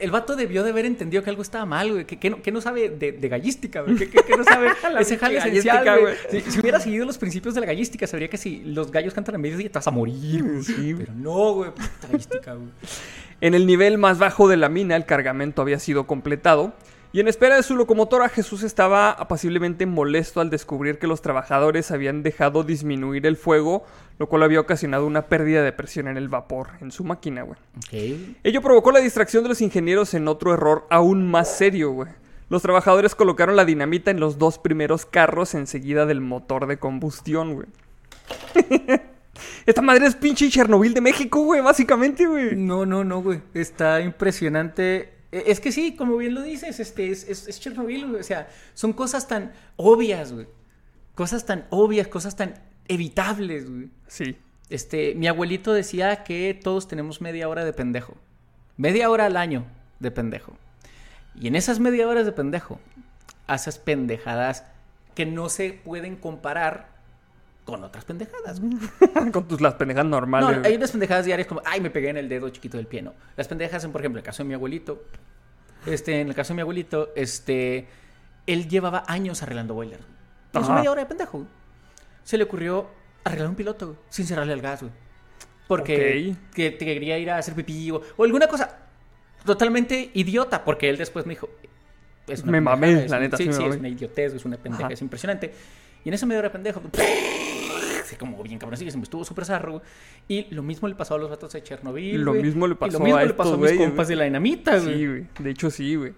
El 0.00 0.10
vato 0.10 0.34
debió 0.34 0.64
de 0.64 0.70
haber 0.70 0.86
entendido 0.86 1.22
que 1.22 1.30
algo 1.30 1.42
estaba 1.42 1.64
mal, 1.64 1.92
güey. 1.92 2.04
Que, 2.04 2.18
que 2.18 2.28
no, 2.28 2.42
que 2.42 2.50
no 2.50 2.60
sabe 2.60 2.90
de, 2.90 3.12
de 3.12 3.28
gallística, 3.28 3.82
güey. 3.82 3.96
Que, 3.96 4.36
no 4.36 4.42
sabe 4.42 4.70
La 4.92 5.00
ese 5.00 5.16
jale 5.16 5.38
esencial, 5.38 5.84
gallística, 5.84 5.96
güey. 5.98 6.42
Si, 6.42 6.50
si 6.50 6.60
hubiera 6.60 6.80
seguido 6.80 7.06
los 7.06 7.16
principios 7.16 7.54
de 7.54 7.60
la 7.60 7.66
gallística, 7.66 8.06
sabría 8.08 8.28
que 8.28 8.36
si 8.36 8.64
los 8.64 8.90
gallos 8.90 9.14
cantan 9.14 9.36
a 9.36 9.38
mediodía 9.38 9.68
te 9.68 9.78
vas 9.78 9.86
a 9.86 9.92
morir, 9.92 10.42
güey. 10.42 10.62
Sí, 10.64 10.92
güey. 10.92 11.06
Pero 11.06 11.12
no, 11.14 11.54
güey. 11.54 11.70
puta 11.70 12.08
gallística, 12.10 12.54
güey. 12.54 12.68
En 13.40 13.54
el 13.54 13.66
nivel 13.66 13.98
más 13.98 14.18
bajo 14.18 14.48
de 14.48 14.56
la 14.56 14.68
mina, 14.68 14.96
el 14.96 15.06
cargamento 15.06 15.62
había 15.62 15.78
sido 15.78 16.06
completado. 16.08 16.74
Y 17.14 17.20
en 17.20 17.28
espera 17.28 17.54
de 17.54 17.62
su 17.62 17.76
locomotora, 17.76 18.28
Jesús 18.28 18.64
estaba 18.64 19.12
apaciblemente 19.12 19.86
molesto 19.86 20.40
al 20.40 20.50
descubrir 20.50 20.98
que 20.98 21.06
los 21.06 21.22
trabajadores 21.22 21.92
habían 21.92 22.24
dejado 22.24 22.64
disminuir 22.64 23.24
el 23.26 23.36
fuego, 23.36 23.84
lo 24.18 24.28
cual 24.28 24.42
había 24.42 24.58
ocasionado 24.58 25.06
una 25.06 25.28
pérdida 25.28 25.62
de 25.62 25.70
presión 25.70 26.08
en 26.08 26.16
el 26.16 26.28
vapor 26.28 26.70
en 26.80 26.90
su 26.90 27.04
máquina, 27.04 27.42
güey. 27.42 27.56
Ello 28.42 28.60
provocó 28.60 28.90
la 28.90 28.98
distracción 28.98 29.44
de 29.44 29.50
los 29.50 29.60
ingenieros 29.60 30.12
en 30.14 30.26
otro 30.26 30.52
error 30.52 30.88
aún 30.90 31.30
más 31.30 31.56
serio, 31.56 31.92
güey. 31.92 32.08
Los 32.48 32.62
trabajadores 32.62 33.14
colocaron 33.14 33.54
la 33.54 33.64
dinamita 33.64 34.10
en 34.10 34.18
los 34.18 34.36
dos 34.36 34.58
primeros 34.58 35.06
carros 35.06 35.54
enseguida 35.54 36.06
del 36.06 36.20
motor 36.20 36.66
de 36.66 36.78
combustión, 36.78 37.54
güey. 37.54 37.68
Esta 39.66 39.82
madre 39.82 40.06
es 40.06 40.16
pinche 40.16 40.50
Chernobyl 40.50 40.92
de 40.92 41.00
México, 41.00 41.44
güey, 41.44 41.60
básicamente, 41.60 42.26
güey. 42.26 42.56
No, 42.56 42.84
no, 42.84 43.04
no, 43.04 43.22
güey. 43.22 43.40
Está 43.54 44.00
impresionante. 44.00 45.13
E- 45.38 45.44
Es 45.50 45.60
que 45.60 45.72
sí, 45.72 45.96
como 45.96 46.16
bien 46.16 46.34
lo 46.34 46.42
dices, 46.42 46.80
este, 46.80 47.10
es, 47.10 47.28
es, 47.28 47.48
es 47.48 47.60
Chernobyl, 47.60 48.06
güey. 48.08 48.20
O 48.20 48.24
sea, 48.24 48.48
son 48.74 48.92
cosas 48.92 49.26
tan 49.28 49.52
obvias, 49.76 50.32
güey. 50.32 50.46
Cosas 51.14 51.44
tan 51.46 51.66
obvias, 51.70 52.08
cosas 52.08 52.36
tan 52.36 52.54
evitables, 52.88 53.68
güey. 53.70 53.88
Sí. 54.06 54.36
Este, 54.70 55.14
mi 55.14 55.26
abuelito 55.28 55.72
decía 55.72 56.24
que 56.24 56.54
todos 56.54 56.88
tenemos 56.88 57.20
media 57.20 57.48
hora 57.48 57.64
de 57.64 57.72
pendejo. 57.72 58.16
Media 58.76 59.10
hora 59.10 59.26
al 59.26 59.36
año 59.36 59.64
de 60.00 60.10
pendejo. 60.10 60.56
Y 61.38 61.48
en 61.48 61.56
esas 61.56 61.80
media 61.80 62.08
horas 62.08 62.26
de 62.26 62.32
pendejo, 62.32 62.80
haces 63.46 63.78
pendejadas 63.78 64.64
que 65.14 65.26
no 65.26 65.48
se 65.48 65.72
pueden 65.72 66.16
comparar 66.16 66.88
con 67.64 67.82
otras 67.82 68.04
pendejadas, 68.04 68.60
güey. 68.60 68.74
Con 69.32 69.48
tus 69.48 69.60
las 69.60 69.74
pendejas 69.74 70.04
No, 70.04 70.10
normales. 70.10 70.60
hay 70.64 70.76
unas 70.76 70.90
pendejadas 70.90 71.24
diarias 71.24 71.48
como, 71.48 71.62
ay, 71.64 71.80
me 71.80 71.90
pegué 71.90 72.10
en 72.10 72.18
el 72.18 72.28
dedo 72.28 72.48
chiquito 72.50 72.76
del 72.76 72.86
pie, 72.86 73.00
no. 73.02 73.14
Las 73.36 73.48
pendejas 73.48 73.82
en, 73.84 73.92
por 73.92 74.02
ejemplo, 74.02 74.18
el 74.18 74.24
caso 74.24 74.42
de 74.42 74.48
mi 74.48 74.54
abuelito. 74.54 75.02
Este, 75.86 76.20
en 76.20 76.28
el 76.28 76.34
caso 76.34 76.52
de 76.52 76.56
mi 76.56 76.60
abuelito, 76.62 77.10
este, 77.16 77.86
él 78.46 78.68
llevaba 78.68 79.04
años 79.06 79.42
arreglando 79.42 79.72
boiler. 79.74 80.00
Y 80.52 80.58
en 80.58 80.64
su 80.64 80.70
Ajá. 80.70 80.78
media 80.78 80.90
hora 80.90 81.00
de 81.02 81.06
pendejo, 81.06 81.38
güey, 81.38 81.50
se 82.22 82.36
le 82.38 82.44
ocurrió 82.44 82.86
arreglar 83.24 83.48
un 83.48 83.54
piloto, 83.56 83.86
güey, 83.86 83.98
sin 84.10 84.26
cerrarle 84.26 84.52
el 84.52 84.60
gas, 84.60 84.80
güey. 84.82 84.92
Porque 85.66 86.36
que, 86.54 86.76
que 86.76 86.84
quería 86.84 87.16
ir 87.18 87.30
a 87.30 87.38
hacer 87.38 87.54
pipí 87.54 87.90
o, 87.90 88.02
o 88.18 88.24
alguna 88.24 88.46
cosa 88.46 88.78
totalmente 89.46 90.10
idiota, 90.12 90.62
porque 90.64 90.90
él 90.90 90.98
después 90.98 91.24
me 91.26 91.32
dijo, 91.34 91.48
es 92.26 92.42
una 92.42 92.52
Me 92.52 92.60
mamé, 92.60 93.04
es 93.04 93.10
la 93.10 93.18
neta, 93.20 93.36
Sí, 93.38 93.44
sí 93.44 93.48
me 93.48 93.54
sí, 93.56 93.64
es 93.64 93.76
una 93.76 93.88
idiotez, 93.88 94.34
es 94.34 94.44
una 94.44 94.56
pendeja, 94.58 94.84
Ajá. 94.86 94.92
es 94.92 95.00
impresionante. 95.02 95.54
Y 96.04 96.08
en 96.08 96.14
esa 96.14 96.26
media 96.26 96.40
hora 96.40 96.48
de 96.48 96.52
pendejo, 96.52 96.82
así 98.04 98.16
como 98.16 98.42
bien 98.42 98.58
cabrón, 98.58 98.74
así 98.74 98.84
que 98.84 98.90
se 98.90 98.96
me 98.96 99.02
estuvo 99.02 99.24
súper 99.24 99.44
zarro. 99.44 99.72
güey. 99.72 99.82
Y 100.28 100.54
lo 100.54 100.62
mismo 100.62 100.86
le 100.88 100.94
pasó 100.94 101.14
a 101.14 101.18
los 101.18 101.30
vatos 101.30 101.52
de 101.52 101.62
Chernobyl. 101.62 102.20
Lo 102.20 102.32
güey. 102.32 102.42
mismo 102.42 102.66
le 102.66 102.74
Y 102.74 102.76
pasó 102.76 102.98
lo 102.98 103.04
mismo 103.04 103.18
a 103.18 103.24
le 103.24 103.34
pasó 103.34 103.50
a 103.50 103.52
estos 103.52 103.60
mis 103.60 103.70
güeyes, 103.72 103.88
compas 103.88 104.08
de 104.08 104.16
la 104.16 104.24
dinamita, 104.24 104.78
güey. 104.78 104.94
Sí, 104.98 105.06
güey. 105.06 105.26
De 105.38 105.50
hecho, 105.50 105.70
sí, 105.70 105.94
güey. 105.96 106.12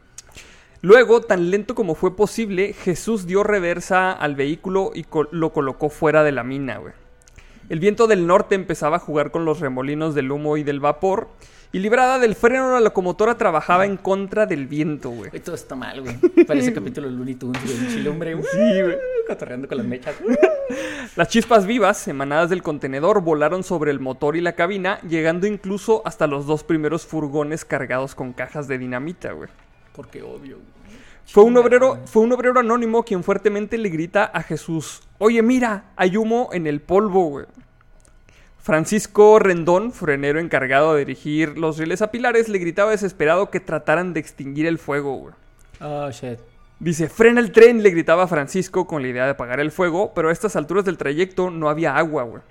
Luego, 0.83 1.21
tan 1.23 1.51
lento 1.51 1.75
como 1.75 1.95
fue 1.95 2.15
posible, 2.15 2.73
Jesús 2.75 3.27
dio 3.27 3.43
reversa 3.43 4.13
al 4.13 4.37
vehículo 4.37 4.91
y 4.95 5.05
co- 5.05 5.27
lo 5.33 5.53
colocó 5.53 5.89
fuera 5.89 6.23
de 6.23 6.33
la 6.33 6.45
mina, 6.45 6.79
güey. 6.79 6.93
El 7.69 7.81
viento 7.81 8.07
del 8.07 8.27
norte 8.27 8.55
empezaba 8.55 8.97
a 8.97 9.01
jugar 9.01 9.31
con 9.33 9.45
los 9.45 9.59
remolinos 9.61 10.15
del 10.15 10.31
humo 10.31 10.57
y 10.57 10.63
del 10.63 10.79
vapor, 10.79 11.29
y 11.77 11.79
librada 11.79 12.19
del 12.19 12.35
freno, 12.35 12.71
la 12.71 12.81
locomotora 12.81 13.37
trabajaba 13.37 13.85
en 13.85 13.99
contra 13.99 14.47
del 14.47 14.67
viento, 14.67 15.11
güey. 15.11 15.31
Todo 15.43 15.55
está 15.55 15.75
mal, 15.75 16.01
güey. 16.01 16.17
Parece 16.47 16.73
capítulo 16.73 17.07
de 17.07 17.13
Looney 17.13 17.35
Tunes, 17.35 17.63
güey. 17.63 17.93
Chilombre, 17.93 18.33
güey. 18.33 18.47
Sí, 18.51 18.83
güey. 18.83 18.97
Cotorreando 19.29 19.69
con 19.69 19.77
las 19.77 19.87
mechas. 19.87 20.15
Las 21.17 21.29
chispas 21.29 21.67
vivas, 21.67 22.09
emanadas 22.09 22.49
del 22.49 22.63
contenedor, 22.63 23.21
volaron 23.21 23.63
sobre 23.63 23.91
el 23.91 24.01
motor 24.01 24.37
y 24.37 24.41
la 24.41 24.55
cabina, 24.55 25.01
llegando 25.03 25.47
incluso 25.47 26.01
hasta 26.07 26.27
los 26.27 26.47
dos 26.47 26.65
primeros 26.65 27.05
furgones 27.05 27.67
cargados 27.67 28.15
con 28.15 28.33
cajas 28.33 28.69
de 28.69 28.79
dinamita, 28.79 29.33
güey. 29.33 29.51
Porque 29.93 30.23
obvio, 30.23 30.57
güey. 30.57 30.99
Fue 31.27 31.45
un, 31.45 31.59
obrero, 31.59 31.97
güey. 31.97 32.07
fue 32.07 32.23
un 32.23 32.33
obrero 32.33 32.59
anónimo 32.59 33.05
quien 33.05 33.23
fuertemente 33.23 33.77
le 33.77 33.91
grita 33.91 34.25
a 34.25 34.43
Jesús, 34.43 35.03
oye 35.19 35.43
mira, 35.43 35.93
hay 35.97 36.17
humo 36.17 36.49
en 36.55 36.67
el 36.67 36.81
polvo, 36.81 37.29
güey. 37.29 37.47
Francisco 38.67 39.39
Rendón, 39.39 39.93
frenero 39.93 40.41
encargado 40.41 40.95
de 40.95 41.05
dirigir 41.05 41.57
los 41.57 41.79
rieles 41.79 42.03
a 42.03 42.11
Pilares, 42.11 42.49
le 42.49 42.59
gritaba 42.59 42.91
desesperado 42.91 43.49
que 43.49 43.61
trataran 43.61 44.13
de 44.13 44.19
extinguir 44.19 44.67
el 44.67 44.81
fuego, 44.81 45.15
güey. 45.15 45.35
Oh, 45.81 46.11
shit. 46.11 46.41
Dice, 46.81 47.09
frena 47.09 47.39
el 47.39 47.53
tren, 47.53 47.85
le 47.85 47.91
gritaba 47.91 48.27
Francisco 48.27 48.89
con 48.89 49.03
la 49.03 49.09
idea 49.09 49.25
de 49.25 49.31
apagar 49.31 49.61
el 49.61 49.71
fuego, 49.71 50.13
pero 50.17 50.31
a 50.31 50.33
estas 50.33 50.57
alturas 50.57 50.85
del 50.85 50.99
trayecto 50.99 51.49
no 51.49 51.69
había 51.69 51.97
agua, 51.97 52.25
güey. 52.25 52.43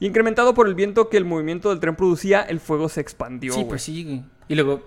Y 0.00 0.06
incrementado 0.06 0.52
por 0.52 0.68
el 0.68 0.74
viento 0.74 1.08
que 1.08 1.16
el 1.16 1.24
movimiento 1.24 1.70
del 1.70 1.80
tren 1.80 1.96
producía, 1.96 2.42
el 2.42 2.60
fuego 2.60 2.90
se 2.90 3.00
expandió, 3.00 3.54
Sí, 3.54 3.64
pues 3.66 3.84
sí, 3.84 4.04
güey. 4.04 4.22
Y 4.48 4.56
luego, 4.56 4.82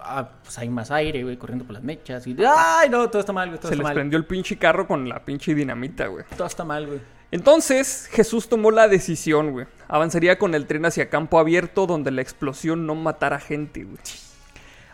ah, 0.00 0.28
pues 0.42 0.58
hay 0.58 0.70
más 0.70 0.90
aire, 0.90 1.22
güey, 1.22 1.36
corriendo 1.36 1.64
por 1.64 1.74
las 1.74 1.84
mechas. 1.84 2.26
Y, 2.26 2.36
ay, 2.44 2.90
no, 2.90 3.08
todo 3.08 3.20
está 3.20 3.32
mal, 3.32 3.48
güey, 3.48 3.62
Se 3.62 3.76
les 3.76 3.84
mal. 3.84 3.94
prendió 3.94 4.18
el 4.18 4.24
pinche 4.24 4.56
carro 4.56 4.88
con 4.88 5.08
la 5.08 5.24
pinche 5.24 5.54
dinamita, 5.54 6.08
güey. 6.08 6.24
Todo 6.36 6.48
está 6.48 6.64
mal, 6.64 6.88
güey. 6.88 7.19
Entonces 7.32 8.08
Jesús 8.10 8.48
tomó 8.48 8.70
la 8.70 8.88
decisión, 8.88 9.52
güey. 9.52 9.66
Avanzaría 9.88 10.38
con 10.38 10.54
el 10.54 10.66
tren 10.66 10.84
hacia 10.84 11.10
campo 11.10 11.38
abierto 11.38 11.86
donde 11.86 12.10
la 12.10 12.22
explosión 12.22 12.86
no 12.86 12.94
matara 12.94 13.38
gente, 13.38 13.84
güey. 13.84 13.98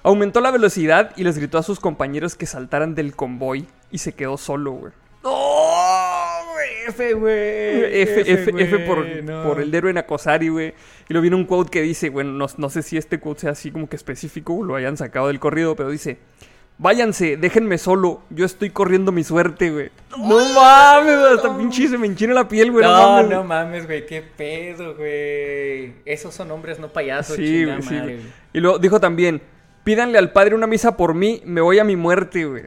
Aumentó 0.02 0.40
la 0.40 0.50
velocidad 0.50 1.12
y 1.16 1.24
les 1.24 1.38
gritó 1.38 1.58
a 1.58 1.62
sus 1.62 1.80
compañeros 1.80 2.36
que 2.36 2.46
saltaran 2.46 2.94
del 2.94 3.16
convoy 3.16 3.66
y 3.90 3.98
se 3.98 4.12
quedó 4.12 4.36
solo, 4.36 4.72
güey. 4.72 4.92
¡Oh, 5.22 6.42
güey! 6.52 6.68
F, 6.88 7.14
güey. 7.14 8.02
F, 8.02 8.20
F, 8.20 8.52
F 8.56 8.78
por, 8.80 9.04
no. 9.24 9.42
por 9.42 9.60
el 9.60 9.74
héroe 9.74 9.92
Nakosari, 9.92 10.48
güey. 10.48 10.74
Y 11.08 11.12
luego 11.12 11.22
viene 11.22 11.36
un 11.36 11.44
quote 11.44 11.70
que 11.70 11.82
dice, 11.82 12.10
bueno, 12.10 12.30
no, 12.30 12.46
no 12.56 12.70
sé 12.70 12.82
si 12.82 12.96
este 12.96 13.18
quote 13.18 13.40
sea 13.40 13.50
así 13.50 13.72
como 13.72 13.88
que 13.88 13.96
específico 13.96 14.54
o 14.54 14.62
lo 14.62 14.76
hayan 14.76 14.96
sacado 14.96 15.26
del 15.26 15.40
corrido, 15.40 15.74
pero 15.74 15.90
dice, 15.90 16.18
Váyanse, 16.78 17.36
déjenme 17.38 17.78
solo. 17.78 18.20
Yo 18.30 18.44
estoy 18.44 18.68
corriendo 18.70 19.10
mi 19.10 19.24
suerte, 19.24 19.70
güey. 19.70 19.90
No 20.18 20.38
mames, 20.54 21.18
güey. 21.18 21.34
Hasta 21.34 21.56
pinche 21.56 21.88
se 21.88 21.96
me 21.96 22.06
enchina 22.06 22.34
la 22.34 22.46
piel, 22.48 22.70
güey. 22.70 22.84
No, 22.84 22.92
No, 22.92 23.08
mames. 23.12 23.30
no 23.30 23.44
mames, 23.44 23.86
güey, 23.86 24.04
qué 24.06 24.22
pedo, 24.22 24.94
güey. 24.94 25.94
Esos 26.04 26.34
son 26.34 26.50
hombres, 26.50 26.78
no 26.78 26.88
payasos, 26.88 27.36
Sí, 27.36 27.64
güey, 27.64 27.82
sí, 27.82 27.98
güey. 27.98 28.18
Y 28.52 28.60
luego 28.60 28.78
dijo 28.78 29.00
también: 29.00 29.40
Pídanle 29.84 30.18
al 30.18 30.32
padre 30.32 30.54
una 30.54 30.66
misa 30.66 30.96
por 30.98 31.14
mí, 31.14 31.40
me 31.46 31.62
voy 31.62 31.78
a 31.78 31.84
mi 31.84 31.96
muerte, 31.96 32.44
güey. 32.44 32.64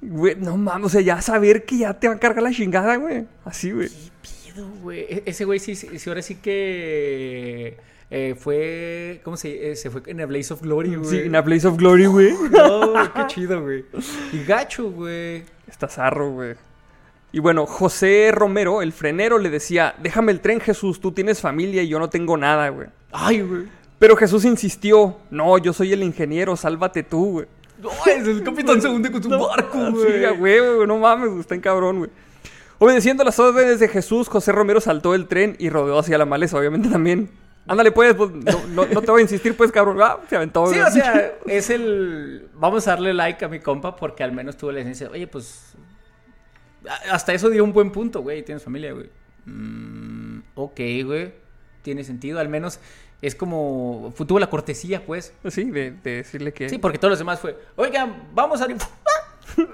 Güey, 0.00 0.36
no 0.36 0.56
mames, 0.56 0.86
o 0.86 0.88
sea, 0.88 1.00
ya 1.02 1.20
saber 1.20 1.64
que 1.66 1.78
ya 1.78 1.94
te 1.98 2.08
va 2.08 2.14
a 2.14 2.18
cargar 2.18 2.42
la 2.42 2.50
chingada, 2.50 2.96
güey. 2.96 3.26
Así, 3.44 3.70
güey. 3.72 3.88
¿Qué 3.88 4.52
pedo, 4.54 4.68
güey? 4.82 5.00
E- 5.00 5.22
Ese 5.26 5.44
güey 5.44 5.58
sí, 5.58 5.74
sí, 5.74 5.88
ahora 6.08 6.22
sí 6.22 6.36
que 6.36 7.76
eh, 8.16 8.36
fue, 8.36 9.20
¿cómo 9.24 9.36
se, 9.36 9.72
eh, 9.72 9.74
se 9.74 9.90
fue 9.90 10.00
en 10.06 10.20
a 10.20 10.26
Blaze 10.26 10.54
of 10.54 10.62
Glory, 10.62 10.94
güey? 10.94 11.10
Sí, 11.10 11.18
en 11.26 11.34
a 11.34 11.42
Place 11.42 11.66
of 11.66 11.76
Glory, 11.76 12.06
güey. 12.06 12.32
No, 12.52 12.92
qué 13.12 13.26
chido, 13.26 13.60
güey. 13.60 13.84
Y 14.32 14.44
gacho, 14.44 14.88
güey. 14.88 15.42
Está 15.66 15.88
zarro, 15.88 16.30
güey. 16.30 16.54
Y 17.32 17.40
bueno, 17.40 17.66
José 17.66 18.30
Romero, 18.32 18.82
el 18.82 18.92
frenero, 18.92 19.38
le 19.38 19.50
decía: 19.50 19.96
Déjame 20.00 20.30
el 20.30 20.38
tren, 20.38 20.60
Jesús, 20.60 21.00
tú 21.00 21.10
tienes 21.10 21.40
familia 21.40 21.82
y 21.82 21.88
yo 21.88 21.98
no 21.98 22.08
tengo 22.08 22.36
nada, 22.36 22.68
güey. 22.68 22.86
Ay, 23.10 23.40
güey. 23.40 23.64
Pero 23.98 24.14
Jesús 24.14 24.44
insistió: 24.44 25.16
No, 25.32 25.58
yo 25.58 25.72
soy 25.72 25.92
el 25.92 26.04
ingeniero, 26.04 26.54
sálvate 26.54 27.02
tú, 27.02 27.32
güey. 27.32 27.46
No, 27.82 27.90
es 28.06 28.28
el 28.28 28.44
capitán 28.44 28.80
se 28.80 28.86
hunde 28.86 29.10
con 29.10 29.24
su 29.24 29.28
barco, 29.28 29.90
güey. 29.90 30.20
Sí, 30.20 30.36
güey, 30.38 30.86
no 30.86 30.98
mames, 30.98 31.32
está 31.40 31.56
en 31.56 31.60
cabrón, 31.60 31.98
güey. 31.98 32.10
Obedeciendo 32.78 33.24
las 33.24 33.40
órdenes 33.40 33.80
de 33.80 33.88
Jesús, 33.88 34.28
José 34.28 34.52
Romero 34.52 34.80
saltó 34.80 35.10
del 35.10 35.26
tren 35.26 35.56
y 35.58 35.68
rodeó 35.68 35.98
hacia 35.98 36.16
la 36.16 36.26
maleza, 36.26 36.56
obviamente 36.56 36.88
también. 36.88 37.42
Ándale, 37.66 37.92
pues, 37.92 38.14
pues, 38.14 38.30
no, 38.30 38.66
no- 38.68 38.86
no 38.86 39.00
te 39.02 39.10
voy 39.10 39.20
a 39.20 39.22
insistir, 39.22 39.56
pues, 39.56 39.72
cabrón. 39.72 39.98
Ah, 40.02 40.18
se 40.28 40.36
aventó, 40.36 40.66
Sí, 40.66 40.78
o 40.78 40.90
sea, 40.90 41.32
es 41.46 41.70
el. 41.70 42.48
Vamos 42.54 42.86
a 42.86 42.90
darle 42.90 43.14
like 43.14 43.42
a 43.44 43.48
mi 43.48 43.60
compa 43.60 43.96
porque 43.96 44.22
al 44.22 44.32
menos 44.32 44.56
tuvo 44.56 44.70
la 44.72 44.80
esencia. 44.80 45.08
Oye, 45.10 45.26
pues. 45.26 45.74
Hasta 47.10 47.32
eso 47.32 47.48
dio 47.48 47.64
un 47.64 47.72
buen 47.72 47.90
punto, 47.90 48.20
güey. 48.20 48.42
Tienes 48.44 48.62
familia, 48.62 48.92
güey. 48.92 49.08
Mm, 49.46 50.40
ok, 50.54 50.80
güey. 51.04 51.32
Tiene 51.82 52.04
sentido. 52.04 52.38
Al 52.38 52.48
menos 52.50 52.78
es 53.22 53.34
como. 53.34 54.12
Tuvo 54.26 54.38
la 54.38 54.50
cortesía, 54.50 55.04
pues. 55.06 55.32
Sí, 55.48 55.70
de, 55.70 55.92
de 55.92 56.16
decirle 56.16 56.52
que. 56.52 56.68
Sí, 56.68 56.76
porque 56.78 56.98
todos 56.98 57.10
los 57.12 57.18
demás 57.18 57.40
fue. 57.40 57.58
Oigan, 57.76 58.28
vamos 58.34 58.60
a. 58.60 58.66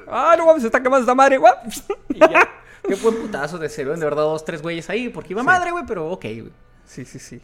Ah, 0.08 0.34
no 0.36 0.44
mames, 0.46 0.62
se 0.62 0.68
está 0.68 0.82
quemando 0.82 1.00
esta 1.04 1.14
madre, 1.14 1.38
güey. 1.38 1.52
Y 2.10 2.18
ya. 2.18 2.48
Qué 2.86 2.94
buen 2.96 3.14
putazo 3.16 3.56
de 3.58 3.68
cero. 3.68 3.92
De 3.96 4.04
verdad, 4.04 4.22
dos, 4.24 4.44
tres 4.44 4.60
güeyes 4.62 4.90
ahí. 4.90 5.08
Porque 5.08 5.32
iba 5.32 5.40
Sí. 5.42 5.46
madre, 5.46 5.70
güey, 5.70 5.84
pero 5.86 6.10
ok, 6.10 6.22
güey. 6.24 6.50
Sí, 6.84 7.04
sí, 7.04 7.18
sí. 7.18 7.40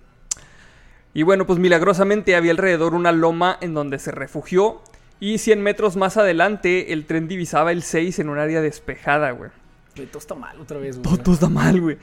Y 1.17 1.23
bueno, 1.23 1.47
pues 1.47 1.59
milagrosamente 1.59 2.37
había 2.37 2.51
alrededor 2.51 2.93
una 2.93 3.11
loma 3.11 3.57
en 3.63 3.73
donde 3.73 3.99
se 3.99 4.11
refugió. 4.11 4.83
Y 5.19 5.39
100 5.39 5.63
metros 5.63 5.97
más 5.97 6.19
adelante, 6.19 6.93
el 6.93 7.07
tren 7.07 7.27
divisaba 7.27 7.73
el 7.73 7.83
6 7.83 8.19
en 8.19 8.29
un 8.29 8.37
área 8.37 8.61
despejada, 8.61 9.31
güey. 9.31 9.51
Güey, 9.97 10.09
todo 10.09 10.19
está 10.19 10.35
mal 10.35 10.61
otra 10.61 10.79
vez, 10.79 10.99
güey. 10.99 11.05
Todo, 11.05 11.17
todo 11.17 11.35
está 11.35 11.49
mal, 11.49 11.81
güey. 11.81 11.97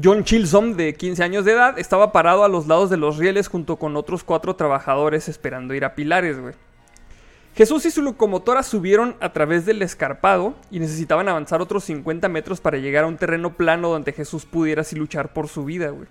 John 0.00 0.22
Chilsom, 0.22 0.76
de 0.76 0.94
15 0.94 1.20
años 1.24 1.44
de 1.44 1.54
edad, 1.54 1.80
estaba 1.80 2.12
parado 2.12 2.44
a 2.44 2.48
los 2.48 2.68
lados 2.68 2.90
de 2.90 2.96
los 2.96 3.16
rieles 3.16 3.48
junto 3.48 3.74
con 3.74 3.96
otros 3.96 4.22
cuatro 4.22 4.54
trabajadores 4.54 5.28
esperando 5.28 5.74
ir 5.74 5.84
a 5.84 5.96
Pilares, 5.96 6.38
güey. 6.38 6.54
Jesús 7.56 7.84
y 7.86 7.90
su 7.90 8.02
locomotora 8.02 8.62
subieron 8.62 9.16
a 9.18 9.32
través 9.32 9.66
del 9.66 9.82
escarpado 9.82 10.54
y 10.70 10.78
necesitaban 10.78 11.28
avanzar 11.28 11.60
otros 11.60 11.82
50 11.82 12.28
metros 12.28 12.60
para 12.60 12.78
llegar 12.78 13.02
a 13.02 13.08
un 13.08 13.16
terreno 13.16 13.56
plano 13.56 13.88
donde 13.88 14.12
Jesús 14.12 14.46
pudiera 14.46 14.82
así 14.82 14.94
luchar 14.94 15.32
por 15.32 15.48
su 15.48 15.64
vida, 15.64 15.88
güey. 15.90 16.06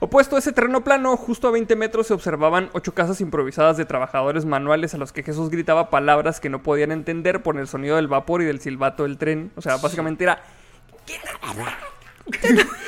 Opuesto 0.00 0.36
a 0.36 0.38
ese 0.38 0.52
terreno 0.52 0.84
plano, 0.84 1.16
justo 1.16 1.48
a 1.48 1.50
20 1.50 1.74
metros 1.74 2.06
se 2.06 2.14
observaban 2.14 2.70
ocho 2.72 2.94
casas 2.94 3.20
improvisadas 3.20 3.76
de 3.76 3.84
trabajadores 3.84 4.44
manuales 4.44 4.94
a 4.94 4.98
los 4.98 5.12
que 5.12 5.24
Jesús 5.24 5.50
gritaba 5.50 5.90
palabras 5.90 6.38
que 6.38 6.48
no 6.48 6.62
podían 6.62 6.92
entender 6.92 7.42
por 7.42 7.58
el 7.58 7.66
sonido 7.66 7.96
del 7.96 8.06
vapor 8.06 8.42
y 8.42 8.44
del 8.44 8.60
silbato 8.60 9.02
del 9.02 9.18
tren. 9.18 9.50
O 9.56 9.62
sea, 9.62 9.76
básicamente 9.78 10.22
era 10.24 10.40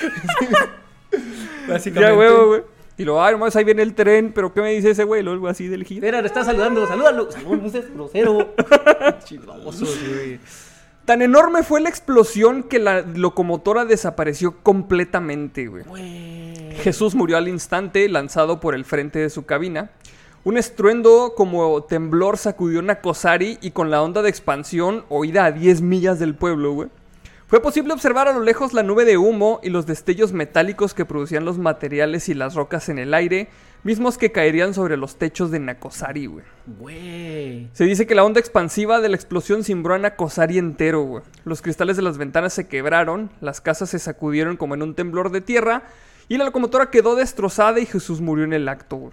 Básicamente. 1.68 2.12
Ya, 2.12 2.18
huevo, 2.18 2.46
güey. 2.46 2.62
Y 2.96 3.04
luego, 3.04 3.22
ay, 3.22 3.32
nomás 3.32 3.56
ahí 3.56 3.64
viene 3.64 3.82
el 3.82 3.94
tren, 3.94 4.32
pero 4.34 4.52
¿qué 4.52 4.60
me 4.60 4.72
dice 4.72 4.90
ese 4.90 5.04
güey? 5.04 5.22
Luego 5.22 5.48
así 5.48 5.66
del 5.68 5.84
giro. 5.84 6.04
Mira, 6.04 6.20
le 6.20 6.26
está 6.26 6.44
saludando. 6.44 6.86
Salúdalo. 6.86 7.32
Salúdalo, 7.32 7.62
no 7.62 7.70
seas 7.70 7.90
grosero. 7.92 8.54
Chidosos, 9.24 9.98
güey. 10.06 10.38
Tan 11.10 11.22
enorme 11.22 11.64
fue 11.64 11.80
la 11.80 11.88
explosión 11.88 12.62
que 12.62 12.78
la 12.78 13.00
locomotora 13.00 13.84
desapareció 13.84 14.62
completamente, 14.62 15.66
güey. 15.66 15.82
Jesús 16.76 17.16
murió 17.16 17.36
al 17.36 17.48
instante, 17.48 18.08
lanzado 18.08 18.60
por 18.60 18.76
el 18.76 18.84
frente 18.84 19.18
de 19.18 19.28
su 19.28 19.44
cabina. 19.44 19.90
Un 20.44 20.56
estruendo 20.56 21.34
como 21.36 21.82
temblor 21.82 22.38
sacudió 22.38 22.80
Nakosari 22.80 23.58
y 23.60 23.72
con 23.72 23.90
la 23.90 24.02
onda 24.02 24.22
de 24.22 24.30
expansión, 24.30 25.04
oída 25.08 25.46
a 25.46 25.50
10 25.50 25.80
millas 25.80 26.20
del 26.20 26.36
pueblo, 26.36 26.74
güey. 26.74 26.90
Fue 27.48 27.60
posible 27.60 27.92
observar 27.92 28.28
a 28.28 28.32
lo 28.32 28.44
lejos 28.44 28.72
la 28.72 28.84
nube 28.84 29.04
de 29.04 29.18
humo 29.18 29.58
y 29.64 29.70
los 29.70 29.86
destellos 29.86 30.32
metálicos 30.32 30.94
que 30.94 31.06
producían 31.06 31.44
los 31.44 31.58
materiales 31.58 32.28
y 32.28 32.34
las 32.34 32.54
rocas 32.54 32.88
en 32.88 33.00
el 33.00 33.14
aire, 33.14 33.48
mismos 33.82 34.18
que 34.18 34.32
caerían 34.32 34.74
sobre 34.74 34.96
los 34.96 35.16
techos 35.16 35.50
de 35.50 35.58
Nakosari, 35.58 36.26
güey. 36.26 36.44
Güey. 36.66 37.68
Se 37.72 37.84
dice 37.84 38.06
que 38.06 38.14
la 38.14 38.24
onda 38.24 38.40
expansiva 38.40 39.00
de 39.00 39.08
la 39.08 39.16
explosión 39.16 39.64
cimbró 39.64 39.94
a 39.94 39.98
Nakosari 39.98 40.58
entero, 40.58 41.02
güey. 41.02 41.22
Los 41.44 41.62
cristales 41.62 41.96
de 41.96 42.02
las 42.02 42.18
ventanas 42.18 42.52
se 42.52 42.68
quebraron, 42.68 43.30
las 43.40 43.60
casas 43.60 43.90
se 43.90 43.98
sacudieron 43.98 44.56
como 44.56 44.74
en 44.74 44.82
un 44.82 44.94
temblor 44.94 45.30
de 45.30 45.40
tierra, 45.40 45.84
y 46.28 46.38
la 46.38 46.44
locomotora 46.44 46.90
quedó 46.90 47.16
destrozada 47.16 47.80
y 47.80 47.86
Jesús 47.86 48.20
murió 48.20 48.44
en 48.44 48.52
el 48.52 48.68
acto, 48.68 48.96
güey. 48.96 49.12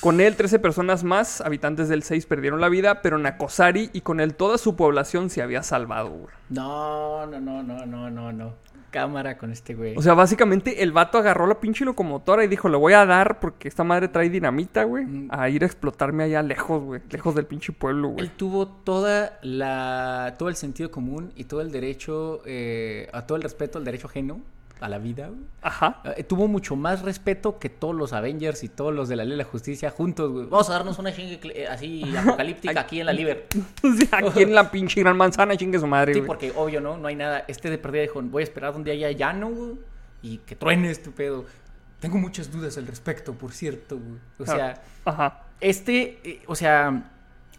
Con 0.00 0.20
él, 0.20 0.36
13 0.36 0.58
personas 0.58 1.02
más, 1.02 1.40
habitantes 1.40 1.88
del 1.88 2.02
6, 2.02 2.26
perdieron 2.26 2.60
la 2.60 2.68
vida, 2.68 3.02
pero 3.02 3.18
Nakosari 3.18 3.90
y 3.92 4.02
con 4.02 4.20
él 4.20 4.34
toda 4.34 4.58
su 4.58 4.76
población 4.76 5.30
se 5.30 5.42
había 5.42 5.62
salvado, 5.62 6.10
güey. 6.10 6.34
No, 6.50 7.26
no, 7.26 7.40
no, 7.40 7.62
no, 7.62 7.86
no, 7.86 8.10
no, 8.10 8.32
no. 8.32 8.54
Cámara 8.92 9.36
con 9.38 9.50
este 9.50 9.74
güey. 9.74 9.96
O 9.96 10.02
sea, 10.02 10.14
básicamente 10.14 10.84
el 10.84 10.92
vato 10.92 11.18
agarró 11.18 11.48
la 11.48 11.58
pinche 11.58 11.84
locomotora 11.84 12.44
y 12.44 12.46
dijo, 12.46 12.68
le 12.68 12.76
voy 12.76 12.92
a 12.92 13.04
dar 13.04 13.40
porque 13.40 13.66
esta 13.66 13.82
madre 13.82 14.06
trae 14.06 14.30
dinamita, 14.30 14.84
güey, 14.84 15.04
Mm. 15.04 15.28
a 15.30 15.48
ir 15.48 15.64
a 15.64 15.66
explotarme 15.66 16.22
allá 16.22 16.42
lejos, 16.42 16.80
güey, 16.82 17.00
lejos 17.10 17.34
del 17.34 17.46
pinche 17.46 17.72
pueblo, 17.72 18.10
güey. 18.10 18.20
Él 18.24 18.30
tuvo 18.30 18.68
toda 18.68 19.38
la, 19.42 20.36
todo 20.38 20.48
el 20.48 20.54
sentido 20.56 20.90
común 20.92 21.32
y 21.34 21.44
todo 21.44 21.60
el 21.62 21.72
derecho, 21.72 22.42
eh, 22.46 23.08
a 23.12 23.26
todo 23.26 23.34
el 23.36 23.42
respeto 23.42 23.78
al 23.78 23.84
derecho 23.84 24.06
ajeno 24.06 24.40
a 24.82 24.88
la 24.88 24.98
vida. 24.98 25.28
güey. 25.28 25.40
Ajá. 25.62 26.02
Eh, 26.16 26.24
tuvo 26.24 26.48
mucho 26.48 26.76
más 26.76 27.02
respeto 27.02 27.58
que 27.58 27.68
todos 27.68 27.94
los 27.94 28.12
Avengers 28.12 28.64
y 28.64 28.68
todos 28.68 28.92
los 28.92 29.08
de 29.08 29.16
la 29.16 29.24
Ley 29.24 29.32
de 29.32 29.36
la 29.38 29.44
Justicia 29.44 29.90
juntos, 29.90 30.30
güey. 30.32 30.46
Vamos 30.46 30.68
a 30.70 30.72
darnos 30.74 30.98
una 30.98 31.12
chingue 31.14 31.40
eh, 31.54 31.66
así 31.68 32.04
apocalíptica 32.16 32.80
aquí 32.80 33.00
en 33.00 33.06
la 33.06 33.12
Liber. 33.12 33.46
Sí, 33.82 34.08
aquí 34.10 34.42
en 34.42 34.54
la 34.54 34.70
pinche 34.70 35.00
gran 35.00 35.16
manzana, 35.16 35.56
chingue 35.56 35.78
su 35.78 35.86
madre, 35.86 36.14
Sí, 36.14 36.20
güey. 36.20 36.26
porque 36.26 36.52
obvio, 36.56 36.80
¿no? 36.80 36.96
No 36.96 37.08
hay 37.08 37.16
nada. 37.16 37.44
Este 37.48 37.70
de 37.70 37.78
perdida 37.78 38.02
dijo, 38.02 38.20
voy 38.22 38.42
a 38.42 38.44
esperar 38.44 38.72
donde 38.72 38.90
haya 38.92 39.10
llano, 39.12 39.50
güey. 39.50 39.72
Y 40.22 40.38
que 40.38 40.56
truene 40.56 40.90
este 40.90 41.10
pedo. 41.10 41.44
Tengo 42.00 42.18
muchas 42.18 42.50
dudas 42.50 42.76
al 42.78 42.86
respecto, 42.86 43.32
por 43.34 43.52
cierto, 43.52 43.96
güey. 43.98 44.18
O 44.38 44.44
sea, 44.46 44.82
Ajá. 45.04 45.42
este, 45.60 46.18
eh, 46.24 46.42
o 46.46 46.54
sea, 46.56 47.11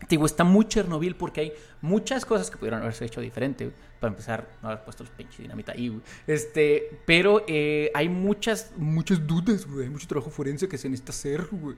digo, 0.09 0.25
está 0.25 0.43
muy 0.43 0.65
Chernobyl 0.65 1.15
porque 1.15 1.41
hay 1.41 1.53
muchas 1.81 2.25
cosas 2.25 2.49
que 2.49 2.57
pudieron 2.57 2.81
haberse 2.81 3.05
hecho 3.05 3.21
diferente. 3.21 3.65
güey. 3.65 3.75
Para 3.99 4.11
empezar, 4.11 4.49
no 4.61 4.69
haber 4.69 4.83
puesto 4.83 5.03
los 5.03 5.11
pinches 5.13 5.39
dinamita 5.39 5.71
ahí, 5.71 5.87
güey. 5.87 6.01
Este, 6.27 6.99
pero 7.05 7.43
eh, 7.47 7.91
hay 7.93 8.09
muchas, 8.09 8.71
muchas 8.77 9.25
dudas, 9.25 9.65
güey. 9.65 9.85
Hay 9.85 9.89
mucho 9.89 10.07
trabajo 10.07 10.29
forense 10.29 10.67
que 10.67 10.77
se 10.77 10.89
necesita 10.89 11.11
hacer, 11.11 11.47
güey. 11.51 11.77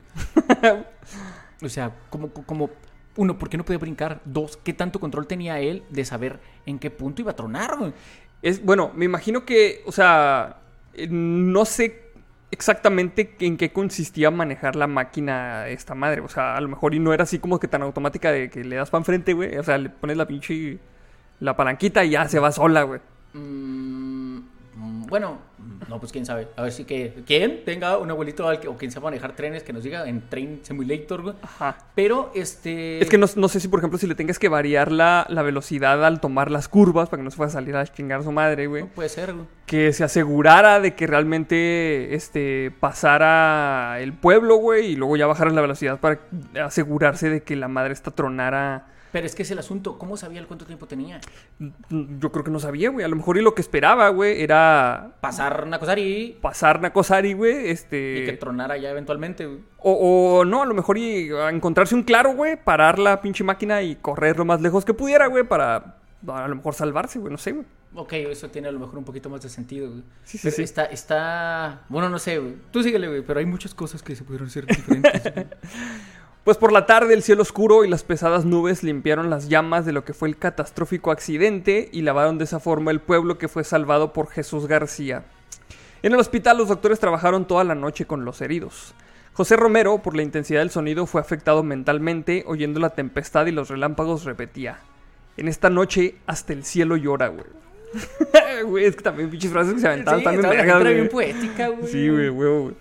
o 1.62 1.70
sea, 1.70 1.96
como, 2.10 2.30
como, 2.30 2.70
uno, 3.18 3.38
¿por 3.38 3.50
qué 3.50 3.58
no 3.58 3.66
podía 3.66 3.80
brincar? 3.80 4.22
Dos, 4.26 4.58
¿qué 4.58 4.74
tanto 4.74 5.00
control 5.00 5.28
tenía 5.28 5.60
él 5.60 5.84
de 5.90 6.04
saber 6.04 6.40
en 6.66 6.80
qué 6.80 6.90
punto 6.90 7.22
iba 7.22 7.32
a 7.32 7.36
tronar, 7.36 7.78
güey? 7.78 7.94
Es, 8.42 8.64
bueno, 8.64 8.92
me 8.96 9.06
imagino 9.06 9.46
que, 9.46 9.84
o 9.86 9.92
sea, 9.92 10.62
eh, 10.94 11.08
no 11.10 11.66
sé 11.66 12.05
exactamente 12.52 13.36
en 13.40 13.58
qué 13.58 13.72
consistía 13.72 14.32
manejar 14.32 14.76
la 14.76 14.88
máquina 14.88 15.68
esta 15.68 15.96
madre. 15.96 16.22
O 16.22 16.30
sea, 16.30 16.56
a 16.56 16.62
lo 16.62 16.68
mejor 16.70 16.94
y 16.94 17.00
no 17.00 17.14
era 17.14 17.24
así 17.24 17.40
como 17.40 17.60
que 17.60 17.68
tan 17.68 17.82
automática 17.82 18.32
de 18.32 18.50
que 18.50 18.64
le 18.64 18.76
das 18.76 18.90
para 18.90 19.02
enfrente, 19.02 19.34
güey. 19.34 19.58
O 19.58 19.64
sea, 19.64 19.78
le 19.78 19.90
pones 19.90 20.18
la 20.18 20.26
pinche 20.26 20.80
la 21.40 21.56
palanquita 21.56 22.04
y 22.04 22.12
ya 22.12 22.28
se 22.28 22.40
va 22.40 22.52
sola, 22.52 22.84
güey. 22.84 23.02
Mm, 23.34 24.38
mm, 24.76 25.08
bueno, 25.08 25.40
no, 25.90 26.00
pues 26.00 26.12
quién 26.12 26.26
sabe. 26.26 26.48
A 26.56 26.62
ver 26.64 26.72
si 26.72 26.86
que. 26.86 27.14
¿Quién 27.26 27.64
tenga 27.66 27.98
un 27.98 28.10
abuelito 28.10 28.48
al 28.48 28.60
que- 28.60 28.68
o 28.68 28.76
quien 28.78 28.92
sepa 28.92 29.06
manejar 29.06 29.36
trenes 29.36 29.64
que 29.64 29.74
nos 29.74 29.84
diga 29.84 30.08
en 30.08 30.22
Train 30.30 30.60
Simulator, 30.64 31.22
güey? 31.22 31.36
Ajá. 31.42 31.78
Pero 31.96 32.32
este. 32.36 33.00
Es 33.02 33.10
que 33.10 33.18
no, 33.18 33.28
no 33.36 33.48
sé 33.48 33.60
si, 33.60 33.68
por 33.68 33.80
ejemplo, 33.80 33.98
si 34.00 34.08
le 34.08 34.16
tengas 34.16 34.40
que 34.40 34.50
variar 34.50 34.92
la, 34.92 35.26
la 35.30 35.42
velocidad 35.42 36.04
al 36.06 36.20
tomar 36.20 36.50
las 36.52 36.68
curvas 36.68 37.10
para 37.10 37.22
que 37.22 37.24
no 37.26 37.32
se 37.32 37.38
pueda 37.38 37.50
salir 37.50 37.76
a 37.76 37.86
chingar 37.86 38.24
su 38.24 38.32
madre, 38.32 38.68
güey. 38.68 38.84
No 38.84 38.90
puede 38.90 39.10
ser, 39.10 39.34
güey. 39.34 39.46
que 39.66 39.94
se 39.94 40.04
asegurara 40.04 40.80
de 40.80 40.96
que 40.96 41.08
realmente 41.08 42.14
este 42.16 42.72
pasara 42.80 44.00
el 44.00 44.14
pueblo, 44.14 44.56
güey, 44.58 44.88
y 44.92 44.96
luego 44.96 45.16
ya 45.18 45.28
bajaran 45.28 45.56
la 45.56 45.62
velocidad 45.62 46.00
para 46.00 46.20
asegurarse 46.64 47.30
de 47.30 47.44
que 47.44 47.56
la 47.56 47.68
madre 47.68 47.94
esta 47.94 48.12
tronara 48.12 48.88
Pero 49.16 49.28
es 49.28 49.34
que 49.34 49.44
es 49.44 49.52
el 49.52 49.60
asunto. 49.60 49.98
¿Cómo 49.98 50.18
sabía 50.18 50.42
el 50.42 50.46
cuánto 50.46 50.66
tiempo 50.66 50.88
tenía? 50.88 51.22
Yo 51.90 52.34
creo 52.34 52.44
que 52.44 52.52
no 52.52 52.60
sabía, 52.60 52.90
güey. 52.90 53.06
A 53.06 53.08
lo 53.08 53.16
mejor 53.16 53.38
y 53.38 53.42
lo 53.42 53.56
que 53.56 53.62
esperaba, 53.62 54.10
güey, 54.10 54.42
era 54.42 55.14
Pasar 55.22 55.68
Nakosari 55.68 56.38
pasar 56.42 56.82
Nakosari, 56.82 57.32
güey, 57.32 57.70
este... 57.70 58.24
y 58.24 58.26
que 58.26 58.34
tronara 58.34 58.76
ya 58.76 58.90
eventualmente, 58.90 59.46
güey. 59.46 59.60
O, 59.78 60.40
o 60.40 60.44
no, 60.44 60.64
a 60.64 60.66
lo 60.66 60.74
mejor 60.74 60.98
y 60.98 61.30
encontrarse 61.50 61.96
un 61.96 62.04
claro, 62.04 62.34
güey, 62.34 62.62
parar 62.62 63.00
la 63.00 63.22
pinche 63.22 63.46
máquina 63.46 63.82
y 63.84 63.96
correr 63.96 64.36
lo 64.36 64.44
más 64.44 64.60
lejos 64.60 64.84
que 64.84 64.94
pudiera, 64.94 65.28
güey, 65.28 65.46
para 65.46 65.96
a 66.28 66.48
lo 66.50 66.56
mejor 66.58 66.74
salvarse, 66.74 67.18
güey, 67.18 67.32
no 67.32 67.38
sé, 67.38 67.54
güey. 67.54 67.66
Ok, 67.98 68.12
eso 68.14 68.50
tiene 68.50 68.68
a 68.68 68.72
lo 68.72 68.80
mejor 68.80 68.98
un 68.98 69.06
poquito 69.06 69.30
más 69.30 69.42
de 69.42 69.48
sentido, 69.48 69.90
güey. 69.90 70.04
Sí, 70.26 70.38
sí, 70.38 70.44
Pero 70.44 70.56
sí. 70.58 70.64
Está, 70.64 70.86
está... 70.86 71.84
Bueno, 71.88 72.10
no 72.10 72.20
sé, 72.20 72.40
güey. 72.40 72.56
Tú 72.72 72.84
síguele, 72.84 73.08
güey. 73.08 73.22
Pero 73.22 73.40
hay 73.40 73.46
muchas 73.46 73.74
cosas 73.74 74.04
que 74.04 74.16
se 74.18 74.26
pudieron 74.26 74.48
hacer 74.48 74.66
diferentes, 74.66 75.24
güey. 75.34 75.46
Pues 76.46 76.58
por 76.58 76.72
la 76.72 76.86
tarde 76.86 77.16
el 77.16 77.24
cielo 77.24 77.42
oscuro 77.42 77.84
y 77.84 77.90
las 77.90 78.04
pesadas 78.04 78.46
nubes 78.46 78.84
limpiaron 78.84 79.32
las 79.32 79.50
llamas 79.50 79.84
de 79.84 79.92
lo 79.92 80.06
que 80.06 80.14
fue 80.14 80.28
el 80.28 80.38
catastrófico 80.38 81.10
accidente 81.10 81.90
y 81.92 82.04
lavaron 82.04 82.38
de 82.38 82.44
esa 82.44 82.60
forma 82.60 82.92
el 82.92 83.00
pueblo 83.00 83.40
que 83.40 83.48
fue 83.48 83.64
salvado 83.64 84.14
por 84.14 84.30
Jesús 84.30 84.68
García. 84.68 85.24
En 86.04 86.14
el 86.14 86.20
hospital 86.20 86.60
los 86.60 86.68
doctores 86.68 87.00
trabajaron 87.00 87.46
toda 87.46 87.64
la 87.64 87.74
noche 87.74 88.06
con 88.06 88.26
los 88.26 88.42
heridos. 88.42 88.94
José 89.34 89.56
Romero, 89.56 89.98
por 90.04 90.16
la 90.16 90.22
intensidad 90.22 90.60
del 90.60 90.70
sonido, 90.70 91.08
fue 91.08 91.20
afectado 91.20 91.64
mentalmente, 91.64 92.44
oyendo 92.46 92.80
la 92.80 92.92
tempestad 92.92 93.48
y 93.48 93.52
los 93.52 93.70
relámpagos 93.70 94.24
repetía. 94.24 94.78
En 95.38 95.48
esta 95.48 95.72
noche 95.72 96.16
hasta 96.28 96.54
el 96.54 96.64
cielo 96.64 96.96
llora, 96.96 97.30
güey. 97.30 97.46
Güey, 98.66 98.86
es 98.86 98.96
que 98.96 99.02
también 99.02 99.30
pinches 99.30 99.52
frases 99.52 99.74
que 99.74 99.80
se 99.82 99.88
aventaban 99.88 100.20
Sí, 100.20 100.24
también 100.24 100.80
güey. 100.80 100.94
bien 100.94 101.10
poética, 101.10 101.68
güey. 101.70 101.92
Sí, 101.92 102.08
güey, 102.08 102.30
huevo, 102.30 102.62
güey. 102.64 102.76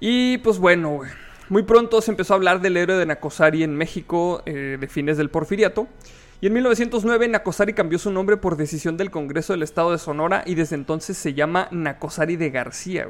Y 0.00 0.38
pues 0.38 0.58
bueno, 0.58 0.90
güey. 0.90 1.10
Muy 1.48 1.62
pronto 1.62 2.02
se 2.02 2.10
empezó 2.10 2.34
a 2.34 2.36
hablar 2.36 2.60
del 2.60 2.76
héroe 2.76 2.98
de 2.98 3.06
Nacosari 3.06 3.62
en 3.62 3.74
México 3.74 4.42
eh, 4.44 4.76
de 4.78 4.86
fines 4.88 5.16
del 5.16 5.30
porfiriato. 5.30 5.88
Y 6.40 6.46
en 6.46 6.52
1909 6.52 7.26
Nacosari 7.26 7.72
cambió 7.72 7.98
su 7.98 8.12
nombre 8.12 8.36
por 8.36 8.56
decisión 8.56 8.96
del 8.96 9.10
Congreso 9.10 9.54
del 9.54 9.62
Estado 9.62 9.90
de 9.90 9.98
Sonora 9.98 10.42
y 10.46 10.54
desde 10.54 10.76
entonces 10.76 11.16
se 11.16 11.34
llama 11.34 11.68
Nacosari 11.70 12.36
de 12.36 12.50
García. 12.50 13.08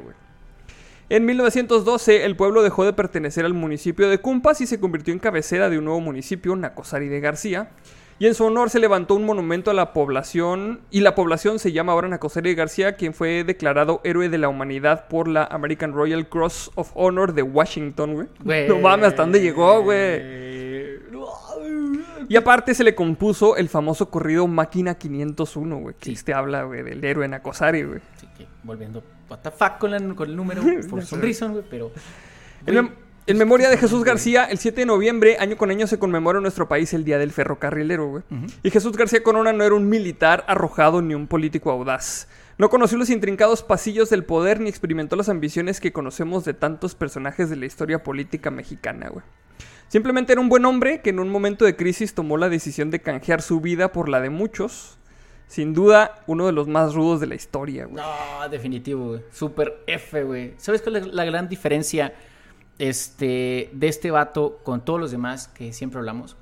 En 1.09 1.25
1912 1.25 2.25
el 2.25 2.35
pueblo 2.35 2.63
dejó 2.63 2.85
de 2.85 2.93
pertenecer 2.93 3.45
al 3.45 3.53
municipio 3.53 4.09
de 4.09 4.19
Cumpas 4.19 4.61
y 4.61 4.67
se 4.67 4.79
convirtió 4.79 5.13
en 5.13 5.19
cabecera 5.19 5.69
de 5.69 5.77
un 5.77 5.85
nuevo 5.85 5.99
municipio, 5.99 6.55
Nacosari 6.55 7.07
de 7.09 7.19
García. 7.19 7.71
Y 8.19 8.27
en 8.27 8.35
su 8.35 8.43
honor 8.45 8.69
se 8.69 8.79
levantó 8.79 9.15
un 9.15 9.25
monumento 9.25 9.71
a 9.71 9.73
la 9.73 9.93
población 9.93 10.81
y 10.91 10.99
la 10.99 11.15
población 11.15 11.57
se 11.57 11.71
llama 11.71 11.93
ahora 11.93 12.09
Nacosari 12.09 12.53
García, 12.53 12.97
quien 12.97 13.13
fue 13.13 13.45
declarado 13.45 14.01
héroe 14.03 14.27
de 14.27 14.37
la 14.37 14.49
humanidad 14.49 15.07
por 15.07 15.29
la 15.29 15.45
American 15.45 15.93
Royal 15.93 16.27
Cross 16.27 16.71
of 16.75 16.91
Honor 16.95 17.33
de 17.33 17.43
Washington, 17.43 18.13
güey. 18.43 18.67
No 18.67 18.77
mames, 18.79 19.07
¿hasta 19.07 19.21
dónde 19.21 19.41
llegó, 19.41 19.81
güey? 19.83 20.99
Y 22.27 22.35
aparte 22.35 22.73
se 22.75 22.83
le 22.83 22.93
compuso 22.93 23.55
el 23.55 23.69
famoso 23.69 24.09
corrido 24.09 24.45
Máquina 24.47 24.95
501, 24.95 25.77
güey. 25.77 25.95
Que 25.97 26.05
Sí. 26.07 26.11
este 26.11 26.33
habla, 26.33 26.63
güey, 26.63 26.83
del 26.83 27.03
héroe 27.03 27.27
Nacosari, 27.27 27.83
güey. 27.83 27.99
Sí, 28.17 28.27
que 28.37 28.45
volviendo, 28.63 29.01
what 29.29 29.39
the 29.39 29.49
fuck 29.51 29.77
con, 29.79 29.91
la- 29.91 30.13
con 30.15 30.29
el 30.29 30.35
número, 30.35 30.61
for 30.89 31.03
some 31.05 31.21
reason, 31.21 31.53
güey, 31.53 31.63
pero... 31.69 31.91
en 33.29 33.37
memoria 33.37 33.69
de 33.69 33.77
Jesús 33.77 34.03
García, 34.03 34.45
el 34.45 34.57
7 34.57 34.81
de 34.81 34.85
noviembre, 34.87 35.37
año 35.39 35.55
con 35.55 35.69
año, 35.69 35.85
se 35.85 35.99
conmemora 35.99 36.39
en 36.39 36.41
nuestro 36.41 36.67
país 36.67 36.95
el 36.95 37.03
Día 37.03 37.19
del 37.19 37.31
Ferrocarrilero, 37.31 38.07
güey. 38.07 38.23
Y 38.63 38.71
Jesús 38.71 38.97
García 38.97 39.21
Corona 39.21 39.53
no 39.53 39.63
era 39.63 39.75
un 39.75 39.87
militar 39.87 40.43
arrojado 40.47 41.03
ni 41.03 41.13
un 41.13 41.27
político 41.27 41.69
audaz. 41.69 42.27
No 42.57 42.71
conoció 42.71 42.97
los 42.97 43.11
intrincados 43.11 43.61
pasillos 43.61 44.09
del 44.09 44.25
poder 44.25 44.59
ni 44.59 44.67
experimentó 44.67 45.15
las 45.15 45.29
ambiciones 45.29 45.79
que 45.79 45.93
conocemos 45.93 46.43
de 46.43 46.55
tantos 46.55 46.95
personajes 46.95 47.51
de 47.51 47.55
la 47.55 47.67
historia 47.67 48.01
política 48.01 48.49
mexicana, 48.49 49.09
güey. 49.09 49.23
Simplemente 49.89 50.33
era 50.33 50.41
un 50.41 50.49
buen 50.49 50.65
hombre 50.65 51.01
que 51.01 51.11
en 51.11 51.19
un 51.19 51.29
momento 51.29 51.65
de 51.65 51.75
crisis 51.75 52.15
tomó 52.15 52.35
la 52.35 52.49
decisión 52.49 52.89
de 52.89 52.99
canjear 52.99 53.43
su 53.43 53.61
vida 53.61 53.91
por 53.91 54.09
la 54.09 54.21
de 54.21 54.31
muchos. 54.31 54.97
Sin 55.47 55.75
duda, 55.75 56.23
uno 56.25 56.47
de 56.47 56.51
los 56.51 56.67
más 56.67 56.95
rudos 56.95 57.19
de 57.19 57.27
la 57.27 57.35
historia, 57.35 57.85
güey. 57.85 58.03
No, 58.03 58.49
definitivo, 58.49 59.09
güey. 59.09 59.21
Super 59.31 59.83
F, 59.85 60.23
güey. 60.23 60.55
¿Sabes 60.57 60.81
cuál 60.81 60.95
es 60.95 61.07
la 61.07 61.25
gran 61.25 61.47
diferencia 61.47 62.13
este, 62.79 63.69
de 63.73 63.87
este 63.87 64.09
vato 64.11 64.59
con 64.63 64.83
todos 64.83 64.99
los 64.99 65.11
demás 65.11 65.47
que 65.49 65.73
siempre 65.73 65.99
hablamos? 65.99 66.35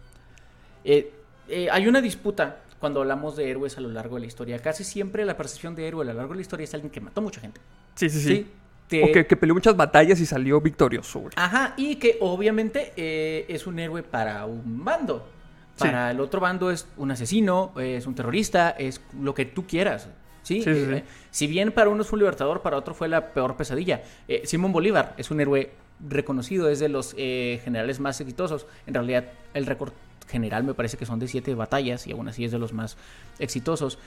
Eh, 0.86 1.12
eh, 1.50 1.68
hay 1.72 1.88
una 1.88 2.02
disputa 2.02 2.62
cuando 2.80 3.02
hablamos 3.02 3.36
de 3.36 3.50
héroes 3.50 3.78
a 3.78 3.82
lo 3.82 3.90
largo 3.90 4.16
de 4.16 4.22
la 4.22 4.28
historia. 4.28 4.60
Casi 4.60 4.84
siempre 4.84 5.26
la 5.26 5.36
percepción 5.36 5.76
de 5.76 5.88
héroe 5.88 6.04
a 6.04 6.06
lo 6.08 6.14
largo 6.14 6.34
de 6.34 6.38
la 6.38 6.42
historia 6.42 6.64
es 6.64 6.74
alguien 6.74 6.92
que 6.92 7.02
mató 7.02 7.22
mucha 7.22 7.42
gente. 7.42 7.60
Sí, 7.96 8.10
sí, 8.10 8.22
sí. 8.22 8.48
Te- 8.88 9.04
O 9.04 9.12
que, 9.12 9.26
que 9.26 9.36
peleó 9.36 9.54
muchas 9.56 9.76
batallas 9.76 10.20
y 10.22 10.26
salió 10.26 10.62
victorioso, 10.62 11.20
güey. 11.20 11.34
Ajá, 11.36 11.74
y 11.76 11.96
que 11.98 12.18
obviamente 12.22 12.94
eh, 12.96 13.46
es 13.50 13.68
un 13.68 13.80
héroe 13.80 14.04
para 14.04 14.46
un 14.46 14.86
bando. 14.86 15.28
Sí. 15.76 15.84
Para 15.84 16.12
el 16.12 16.20
otro 16.22 16.40
bando 16.40 16.72
es 16.72 16.88
un 16.98 17.12
asesino, 17.12 17.74
es 17.80 18.08
un 18.08 18.16
terrorista, 18.16 18.70
es 18.72 19.02
lo 19.20 19.34
que 19.34 19.46
tú 19.46 19.68
quieras. 19.68 20.08
Sí, 20.42 20.62
Sí, 20.64 21.04
si 21.30 21.46
bien 21.48 21.74
para 21.74 21.90
uno 21.90 22.04
es 22.04 22.12
un 22.14 22.20
libertador, 22.20 22.62
para 22.62 22.78
otro 22.78 22.94
fue 22.94 23.10
la 23.10 23.34
peor 23.34 23.58
pesadilla. 23.58 24.02
Simón 24.46 24.72
Bolívar 24.72 25.14
es 25.18 25.30
un 25.30 25.42
héroe 25.42 25.72
reconocido, 26.00 26.70
es 26.70 26.80
de 26.80 26.90
los 26.90 27.16
eh, 27.18 27.62
generales 27.64 28.00
más 28.00 28.20
exitosos. 28.22 28.66
En 28.86 28.94
realidad, 28.94 29.26
el 29.54 29.66
récord 29.66 29.94
general 30.28 30.64
me 30.64 30.74
parece 30.74 30.98
que 30.98 31.06
son 31.06 31.20
de 31.20 31.28
siete 31.28 31.56
batallas 31.56 32.08
y 32.08 32.12
aún 32.12 32.28
así 32.28 32.46
es 32.46 32.52
de 32.52 32.60
los 32.60 32.74
más 32.74 32.98
exitosos. 33.40 33.98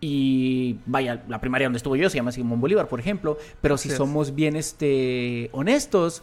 Y 0.00 0.76
vaya, 0.84 1.24
la 1.28 1.40
primaria 1.40 1.66
donde 1.66 1.78
estuvo 1.78 1.96
yo 1.96 2.10
se 2.10 2.16
llama 2.16 2.32
Simón 2.32 2.60
Bolívar, 2.60 2.88
por 2.88 3.00
ejemplo. 3.00 3.38
Pero 3.60 3.78
si 3.78 3.90
somos 3.90 4.34
bien 4.34 4.56
este, 4.56 5.48
honestos, 5.52 6.22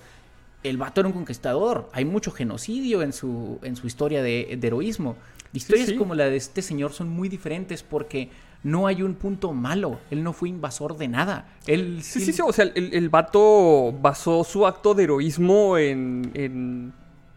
el 0.64 0.78
vato 0.78 1.02
era 1.02 1.08
un 1.08 1.14
conquistador. 1.14 1.90
Hay 1.94 2.06
mucho 2.06 2.32
genocidio 2.32 3.02
en 3.02 3.14
su, 3.14 3.60
en 3.64 3.76
su 3.76 3.88
historia 3.88 4.22
de, 4.22 4.58
de 4.60 4.68
heroísmo. 4.68 5.16
Historias 5.54 5.90
sí. 5.90 5.96
como 5.96 6.16
la 6.16 6.26
de 6.26 6.36
este 6.36 6.62
señor 6.62 6.94
son 6.94 7.10
muy 7.10 7.30
diferentes 7.30 7.84
porque 7.84 8.30
no 8.63 8.88
hay 8.88 9.04
un 9.04 9.15
punto 9.15 9.54
malo. 9.54 9.99
Él 10.10 10.23
no 10.23 10.34
fue 10.34 10.49
invasor 10.49 10.97
de 10.97 11.08
nada. 11.08 11.47
Él 11.67 12.02
Sí, 12.02 12.21
sí, 12.21 12.34
sí. 12.34 12.41
O 12.41 12.54
sea, 12.54 12.65
el, 12.65 12.93
el 12.93 13.10
vato 13.10 13.91
basó 13.91 14.43
su 14.43 14.65
acto 14.65 14.93
de 14.93 15.04
heroísmo 15.04 15.78
en. 15.78 16.32
en, 16.34 16.93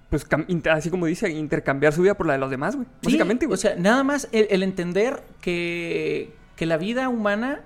pues, 0.08 0.24
así 0.70 0.88
como 0.88 1.06
dice, 1.06 1.28
intercambiar 1.30 1.92
su 1.92 2.02
vida 2.02 2.14
por 2.14 2.26
la 2.26 2.34
de 2.34 2.38
los 2.38 2.50
demás, 2.50 2.76
güey. 2.76 2.86
Sí, 2.86 3.06
Básicamente, 3.06 3.46
güey. 3.46 3.54
O 3.54 3.58
sea, 3.58 3.74
nada 3.74 4.04
más 4.04 4.28
el, 4.30 4.46
el 4.50 4.62
entender 4.62 5.22
que, 5.40 6.34
que 6.54 6.64
la 6.64 6.76
vida 6.76 7.08
humana 7.08 7.62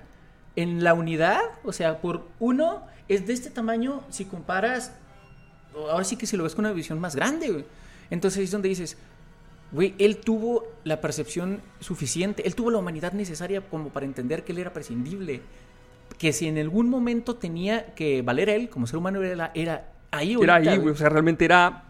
en 0.55 0.83
la 0.83 0.93
unidad, 0.93 1.39
o 1.63 1.71
sea, 1.71 2.01
por 2.01 2.27
uno, 2.39 2.83
es 3.07 3.27
de 3.27 3.33
este 3.33 3.51
tamaño 3.51 4.03
si 4.09 4.25
comparas. 4.25 4.93
Ahora 5.75 6.03
sí 6.03 6.17
que 6.17 6.25
si 6.25 6.35
lo 6.35 6.43
ves 6.43 6.55
con 6.55 6.65
una 6.65 6.73
visión 6.73 6.99
más 6.99 7.15
grande, 7.15 7.49
güey. 7.49 7.65
Entonces 8.09 8.43
es 8.43 8.51
donde 8.51 8.69
dices, 8.69 8.97
güey, 9.71 9.95
él 9.97 10.17
tuvo 10.17 10.67
la 10.83 11.01
percepción 11.01 11.61
suficiente, 11.79 12.45
él 12.45 12.55
tuvo 12.55 12.71
la 12.71 12.77
humanidad 12.77 13.13
necesaria 13.13 13.61
como 13.61 13.89
para 13.89 14.05
entender 14.05 14.43
que 14.43 14.51
él 14.51 14.59
era 14.59 14.73
prescindible. 14.73 15.41
Que 16.17 16.33
si 16.33 16.47
en 16.47 16.57
algún 16.57 16.89
momento 16.89 17.35
tenía 17.35 17.93
que 17.95 18.21
valer 18.21 18.49
a 18.49 18.53
él 18.53 18.69
como 18.69 18.85
ser 18.85 18.97
humano, 18.97 19.23
era, 19.23 19.51
era 19.55 19.91
ahí, 20.11 20.35
era 20.41 20.55
ahí, 20.55 20.77
güey. 20.77 20.93
O 20.93 20.97
sea, 20.97 21.09
realmente 21.09 21.45
era 21.45 21.85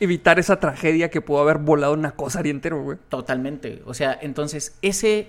evitar 0.00 0.38
esa 0.38 0.58
tragedia 0.58 1.10
que 1.10 1.20
pudo 1.20 1.40
haber 1.40 1.58
volado 1.58 1.94
una 1.94 2.12
cosa 2.12 2.40
entero, 2.40 2.82
güey. 2.82 2.98
Totalmente. 3.08 3.82
O 3.86 3.94
sea, 3.94 4.18
entonces, 4.20 4.76
ese, 4.82 5.28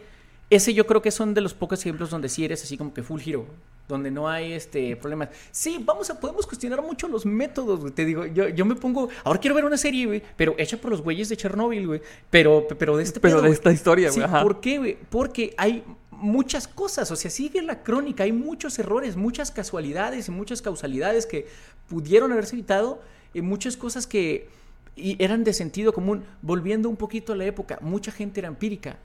ese 0.50 0.74
yo 0.74 0.86
creo 0.88 1.02
que 1.02 1.12
son 1.12 1.34
de 1.34 1.42
los 1.42 1.54
pocos 1.54 1.80
ejemplos 1.82 2.10
donde 2.10 2.30
sí 2.30 2.44
eres 2.44 2.64
así 2.64 2.78
como 2.78 2.94
que 2.94 3.04
full 3.04 3.22
hero. 3.26 3.46
Donde 3.88 4.10
no 4.10 4.28
hay 4.28 4.54
este 4.54 4.96
problemas. 4.96 5.30
Sí, 5.52 5.80
vamos 5.84 6.10
a, 6.10 6.20
podemos 6.20 6.48
cuestionar 6.48 6.82
mucho 6.82 7.08
los 7.08 7.26
métodos, 7.26 7.80
güey. 7.82 7.92
Te 7.94 8.04
digo, 8.04 8.26
yo, 8.26 8.50
yo 8.50 8.66
me 8.66 8.76
pongo. 8.76 9.10
Ahora 9.24 9.40
quiero 9.40 9.56
ver 9.56 9.66
una 9.66 9.78
serie, 9.78 10.06
güey. 10.08 10.24
Pero 10.36 10.56
hecha 10.58 10.78
por 10.78 10.90
los 10.90 11.02
güeyes 11.02 11.30
de 11.30 11.38
Chernobyl, 11.38 11.86
güey. 11.86 12.02
Pero, 12.30 12.68
pero 12.80 12.98
de 12.98 13.04
este 13.04 13.20
Pero 13.20 13.38
pedo, 13.38 13.46
de 13.48 13.52
esta 13.52 13.72
historia, 13.72 14.12
Sí, 14.12 14.20
güey. 14.20 14.30
ajá. 14.30 14.42
¿por 14.42 14.60
qué, 14.60 14.78
güey? 14.80 14.98
Porque 15.10 15.54
hay 15.58 15.84
muchas 16.10 16.68
cosas, 16.68 17.12
o 17.12 17.16
sea, 17.16 17.30
sigue 17.30 17.62
la 17.62 17.84
crónica, 17.84 18.24
hay 18.24 18.32
muchos 18.32 18.80
errores, 18.80 19.16
muchas 19.18 19.52
casualidades 19.52 20.30
y 20.30 20.32
muchas 20.32 20.62
causalidades 20.62 21.26
que 21.26 21.46
pudieron 21.88 22.32
haberse 22.32 22.56
evitado, 22.56 23.02
y 23.34 23.42
muchas 23.42 23.76
cosas 23.78 24.08
que 24.08 24.48
y 24.96 25.22
eran 25.22 25.44
de 25.44 25.54
sentido 25.54 25.92
común. 25.94 26.24
Volviendo 26.42 26.88
un 26.90 26.96
poquito 26.96 27.34
a 27.34 27.36
la 27.36 27.44
época, 27.46 27.78
mucha 27.82 28.12
gente 28.12 28.40
era 28.40 28.48
empírica. 28.48 28.98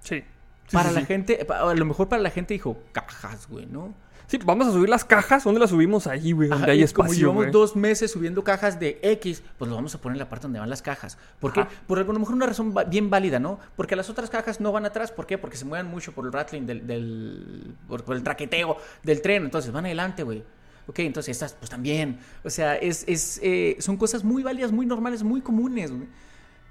Sí. 0.00 0.24
Sí, 0.66 0.72
para 0.72 0.88
sí, 0.88 0.94
la 0.96 1.00
sí. 1.02 1.06
gente, 1.06 1.46
a 1.48 1.74
lo 1.74 1.84
mejor 1.84 2.08
para 2.08 2.20
la 2.20 2.30
gente 2.30 2.52
dijo, 2.54 2.76
cajas, 2.90 3.48
güey, 3.48 3.66
¿no? 3.66 3.94
Sí, 4.26 4.38
vamos 4.44 4.66
a 4.66 4.72
subir 4.72 4.88
las 4.88 5.04
cajas. 5.04 5.44
¿Dónde 5.44 5.60
las 5.60 5.70
subimos? 5.70 6.06
Ahí, 6.06 6.32
güey. 6.32 6.48
Donde 6.48 6.64
Ajá, 6.64 6.72
hay 6.72 6.86
como 6.88 7.12
llevamos 7.12 7.44
güey. 7.44 7.52
dos 7.52 7.76
meses 7.76 8.10
subiendo 8.10 8.42
cajas 8.42 8.80
de 8.80 8.98
X, 9.02 9.42
pues 9.56 9.68
lo 9.68 9.76
vamos 9.76 9.94
a 9.94 10.00
poner 10.00 10.16
en 10.16 10.18
la 10.20 10.28
parte 10.28 10.44
donde 10.44 10.58
van 10.58 10.68
las 10.68 10.82
cajas. 10.82 11.16
¿Por 11.38 11.52
qué? 11.52 11.64
Por 11.86 11.98
a 12.00 12.02
lo 12.02 12.18
mejor 12.18 12.34
una 12.34 12.46
razón 12.46 12.74
bien 12.88 13.08
válida, 13.08 13.38
¿no? 13.38 13.60
Porque 13.76 13.94
las 13.94 14.10
otras 14.10 14.28
cajas 14.28 14.60
no 14.60 14.72
van 14.72 14.84
atrás. 14.84 15.12
¿Por 15.12 15.26
qué? 15.26 15.38
Porque 15.38 15.56
se 15.56 15.64
mueven 15.64 15.86
mucho 15.86 16.12
por 16.12 16.26
el 16.26 16.32
rattling 16.32 16.66
del... 16.66 16.86
del 16.86 17.74
por, 17.86 18.02
por 18.04 18.16
el 18.16 18.22
traqueteo 18.24 18.76
del 19.04 19.22
tren. 19.22 19.44
Entonces 19.44 19.70
van 19.70 19.84
adelante, 19.84 20.24
güey. 20.24 20.42
Ok, 20.88 21.00
entonces 21.00 21.32
estas, 21.32 21.54
pues 21.54 21.70
también. 21.70 22.18
O 22.44 22.50
sea, 22.50 22.76
es, 22.76 23.04
es, 23.06 23.40
eh, 23.42 23.76
son 23.80 23.96
cosas 23.96 24.24
muy 24.24 24.42
válidas, 24.42 24.72
muy 24.72 24.86
normales, 24.86 25.22
muy 25.22 25.40
comunes, 25.40 25.90
güey. 25.92 26.08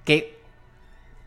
Que 0.04 0.40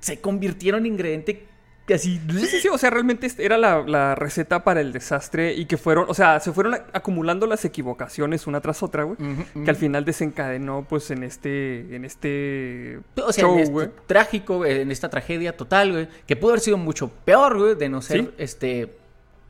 se 0.01 0.21
convirtieron 0.21 0.81
en 0.81 0.93
ingrediente 0.93 1.49
Así. 1.95 2.21
Sí, 2.31 2.47
sí, 2.47 2.61
sí, 2.61 2.69
o 2.69 2.77
sea, 2.79 2.91
realmente 2.91 3.27
este 3.27 3.45
era 3.45 3.57
la, 3.59 3.83
la 3.87 4.15
receta 4.15 4.65
para 4.65 4.81
el 4.81 4.93
desastre 4.93 5.55
y 5.55 5.67
que 5.67 5.77
fueron, 5.77 6.07
o 6.09 6.15
sea, 6.15 6.41
se 6.41 6.53
fueron 6.53 6.75
acumulando 6.93 7.47
las 7.47 7.65
equivocaciones 7.65 8.47
una 8.47 8.61
tras 8.61 8.83
otra, 8.83 9.05
güey. 9.05 9.17
Que 9.65 9.71
al 9.71 9.77
final 9.77 10.05
desencadenó, 10.05 10.87
pues, 10.89 11.11
en 11.11 11.23
este, 11.23 11.95
en 11.97 12.05
este 12.05 13.01
O 13.17 13.33
sea, 13.33 13.43
show, 13.45 13.55
en 13.55 13.61
este 13.61 13.73
güey. 13.73 13.89
trágico, 14.07 14.65
en 14.67 14.91
esta 14.91 15.09
tragedia 15.09 15.57
total, 15.57 15.93
güey, 15.93 16.09
que 16.27 16.37
pudo 16.37 16.51
haber 16.53 16.61
sido 16.61 16.77
mucho 16.77 17.09
peor, 17.25 17.59
güey, 17.59 17.75
de 17.75 17.89
no 17.89 18.03
ser, 18.03 18.21
Sí. 18.21 18.31
este, 18.39 18.97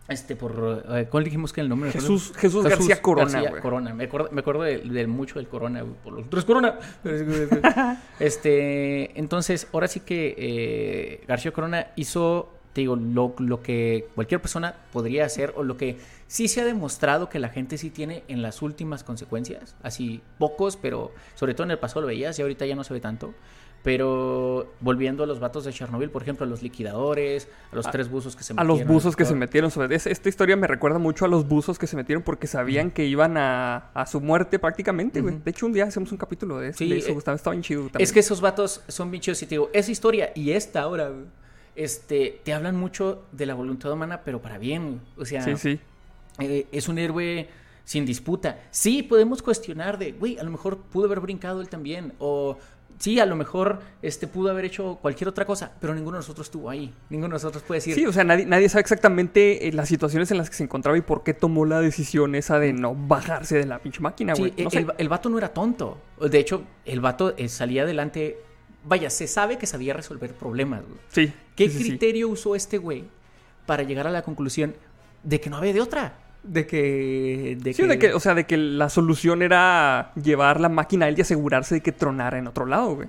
este, 0.09 0.37
por, 0.37 0.85
eh, 0.91 1.07
¿cuál 1.11 1.25
dijimos 1.25 1.53
que 1.53 1.61
el 1.61 1.69
nombre? 1.69 1.91
Jesús- 1.93 2.33
Jesús 2.37 2.65
García 2.65 3.01
Corona, 3.03 3.43
García. 3.43 3.61
Corona, 3.61 3.95
me 3.95 4.05
acuerdo, 4.05 4.29
me 4.33 4.41
acuerdo 4.41 4.63
del, 4.63 4.93
del 4.93 5.07
mucho 5.09 5.35
del 5.39 5.49
Corona, 5.49 5.85
por 6.03 6.15
los 6.15 6.29
tres 6.31 6.45
Corona. 6.45 6.79
este, 8.19 9.19
entonces, 9.19 9.69
ahora 9.73 9.89
sí 9.89 10.01
que 10.01 10.35
eh, 10.39 11.25
García 11.27 11.53
Corona 11.53 11.89
hizo, 11.97 12.51
te 12.73 12.81
digo, 12.83 12.97
lo, 12.97 13.35
lo 13.39 13.63
que 13.63 14.09
cualquier 14.15 14.41
persona 14.41 14.75
podría 14.93 15.25
hacer 15.25 15.53
o 15.57 15.63
lo 15.63 15.77
que 15.77 15.99
sí 16.27 16.49
se 16.49 16.61
ha 16.61 16.65
demostrado 16.65 17.29
que 17.29 17.39
la 17.39 17.49
gente 17.49 17.79
sí 17.79 17.91
tiene 17.91 18.23
en 18.29 18.43
las 18.43 18.63
últimas 18.63 19.05
consecuencias, 19.05 19.77
así 19.83 20.21
pocos, 20.39 20.77
pero 20.77 21.13
sobre 21.35 21.55
todo 21.55 21.65
en 21.65 21.73
el 21.73 21.79
pasado 21.79 22.03
lo 22.03 22.07
veías 22.09 22.39
y 22.39 22.43
ahorita 22.43 22.67
ya 22.67 22.75
no 22.77 22.85
se 22.85 22.95
ve 22.95 23.01
tanto. 23.01 23.35
Pero 23.85 24.73
volviendo 24.81 25.23
a 25.23 25.27
los 25.27 25.39
vatos 25.41 25.65
de 25.65 25.73
Chernobyl, 25.73 26.11
por 26.11 26.23
ejemplo, 26.23 26.45
a 26.45 26.49
los 26.49 26.63
liquidadores, 26.63 27.49
a 27.73 27.77
los 27.77 27.87
A- 27.87 27.91
tres 27.91 28.11
buzos 28.11 28.35
que 28.37 28.43
se 28.43 28.53
A 28.53 28.57
metieron. 28.57 28.79
los 28.79 28.87
buzos 28.87 29.17
que 29.17 29.25
se 29.25 29.35
metieron. 29.35 29.71
Sobre 29.71 29.95
es- 29.95 30.07
esta 30.07 30.29
historia 30.29 30.57
me 30.57 30.67
recuerda 30.67 30.99
mucho 30.99 31.25
a 31.25 31.29
los 31.29 31.47
buzos 31.49 31.79
que 31.79 31.87
se 31.87 31.97
metieron 31.97 32.23
porque 32.23 32.47
sabían 32.47 32.91
que 32.91 33.07
iban 33.07 33.37
a, 33.37 33.91
a 33.95 34.07
su 34.07 34.21
muerte 34.21 34.59
prácticamente, 34.59 35.21
güey. 35.21 35.39
De 35.45 35.51
hecho, 35.51 35.67
un 35.67 35.73
día 35.73 35.85
hacemos 35.85 36.11
un 36.13 36.19
capítulo 36.19 36.59
de, 36.59 36.73
Sí, 36.75 36.89
de 36.89 36.99
eso, 36.99 37.11
eh, 37.11 37.15
Gustavo. 37.15 37.37
Estaba 37.37 37.53
bien 37.55 37.63
chido 37.63 37.83
también. 37.85 38.03
Es 38.03 38.13
que 38.13 38.21
esos 38.21 38.41
vatos 38.41 38.83
son 38.89 39.11
bichos 39.11 39.41
y 39.43 39.47
te 39.47 39.51
digo, 39.51 39.71
esa 39.73 39.91
historia 39.91 40.33
y 40.35 40.51
esta 40.51 40.83
ahora, 40.83 41.09
güey, 41.11 41.25
este, 41.77 42.41
te 42.45 42.53
hablan 42.53 42.77
mucho 42.77 43.23
de 43.33 43.47
la 43.47 43.55
voluntad 43.55 43.93
humana, 43.93 44.23
pero 44.25 44.43
para 44.43 44.59
bien, 44.59 44.87
güey. 44.89 45.01
O 45.19 45.25
sea, 45.25 45.43
Sí, 45.45 45.57
sí. 45.57 45.81
eh, 46.41 46.67
es 46.73 46.89
un 46.89 46.99
héroe 46.99 47.49
sin 47.85 48.05
disputa. 48.05 48.59
Sí, 48.71 49.03
podemos 49.03 49.41
cuestionar 49.41 49.97
de, 49.99 50.13
güey, 50.13 50.37
a 50.39 50.43
lo 50.43 50.51
mejor 50.51 50.77
pudo 50.79 51.07
haber 51.07 51.21
brincado 51.21 51.61
él 51.61 51.69
también, 51.69 52.13
o 52.19 52.59
sí, 52.99 53.19
a 53.21 53.27
lo 53.27 53.37
mejor 53.37 53.81
este, 54.03 54.27
pudo 54.27 54.51
haber 54.51 54.65
hecho 54.65 54.99
cualquier 55.01 55.29
otra 55.29 55.45
cosa, 55.45 55.73
pero 55.81 55.95
ninguno 55.95 56.17
de 56.17 56.21
nosotros 56.21 56.47
estuvo 56.49 56.69
ahí. 56.71 56.93
Ninguno 57.11 57.29
de 57.29 57.35
nosotros 57.35 57.63
puede 57.63 57.79
decir, 57.79 57.95
Sí, 57.95 58.07
o 58.07 58.13
sea, 58.13 58.25
nadie, 58.25 58.45
nadie 58.47 58.69
sabe 58.69 58.81
exactamente 58.83 59.69
eh, 59.69 59.73
las 59.73 59.89
situaciones 59.89 60.31
en 60.31 60.39
las 60.39 60.51
que 60.51 60.57
se 60.57 60.65
encontraba 60.65 60.99
y 60.99 61.01
por 61.03 61.23
qué 61.23 61.35
tomó 61.35 61.65
la 61.65 61.81
decisión 61.81 62.35
esa 62.35 62.59
de 62.59 62.73
no 62.73 62.95
bajarse 62.95 63.57
de 63.59 63.67
la 63.67 63.79
pinche 63.79 64.01
máquina, 64.01 64.35
Sí, 64.35 64.43
güey. 64.43 64.53
No 64.57 64.65
el, 64.65 64.71
sé. 64.71 64.79
el- 64.79 64.93
el 64.99 65.09
vato 65.09 65.29
no 65.29 65.39
era 65.39 65.49
tonto. 65.49 65.99
De 66.21 66.39
hecho, 66.39 66.65
el 66.85 67.01
vato 67.01 67.35
eh, 67.37 67.49
salía 67.49 67.83
adelante. 67.85 68.39
Vaya, 68.85 69.11
se 69.11 69.27
sabe 69.27 69.59
que 69.59 69.67
sabía 69.67 69.95
resolver 69.95 70.33
problemas. 70.35 70.83
güey. 70.87 70.99
Sí. 71.09 71.33
¿Qué 71.57 71.69
sí, 71.69 71.79
sí, 71.79 71.83
sí. 71.85 71.89
criterio 71.91 72.29
usó 72.29 72.55
este 72.55 72.79
güey 72.79 73.05
para 73.67 73.83
llegar 73.83 74.07
a 74.07 74.11
la 74.11 74.23
conclusión 74.23 74.75
de 75.23 75.41
que 75.41 75.51
no 75.51 75.57
había 75.57 75.73
de 75.73 75.81
otra? 75.81 76.15
De 76.43 76.67
que. 76.67 77.59
De 77.61 77.75
Sí, 77.75 77.87
de 77.87 77.99
que, 77.99 78.15
o 78.15 78.21
sea, 78.21 78.35
de 78.35 78.47
que 78.47 78.57
la 78.57 78.89
solución 78.89 79.43
era 79.43 80.13
llevar 80.15 80.61
la 80.61 80.69
máquina 80.69 81.07
a 81.07 81.09
él 81.09 81.19
y 81.19 81.23
asegurarse 81.23 81.77
de 81.77 81.81
que 81.81 81.93
tronara 81.93 82.39
en 82.39 82.47
otro 82.47 82.67
lado, 82.67 82.95
güey. 82.95 83.09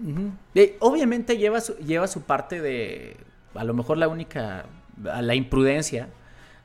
Eh, 0.56 0.76
obviamente 0.80 1.38
lleva 1.38 1.62
su, 1.62 1.76
lleva 1.78 2.08
su 2.08 2.22
parte 2.24 2.62
de. 2.62 3.18
A 3.56 3.64
lo 3.64 3.74
mejor 3.74 3.98
la 3.98 4.08
única. 4.08 4.66
a 5.12 5.22
La 5.22 5.36
imprudencia 5.36 6.10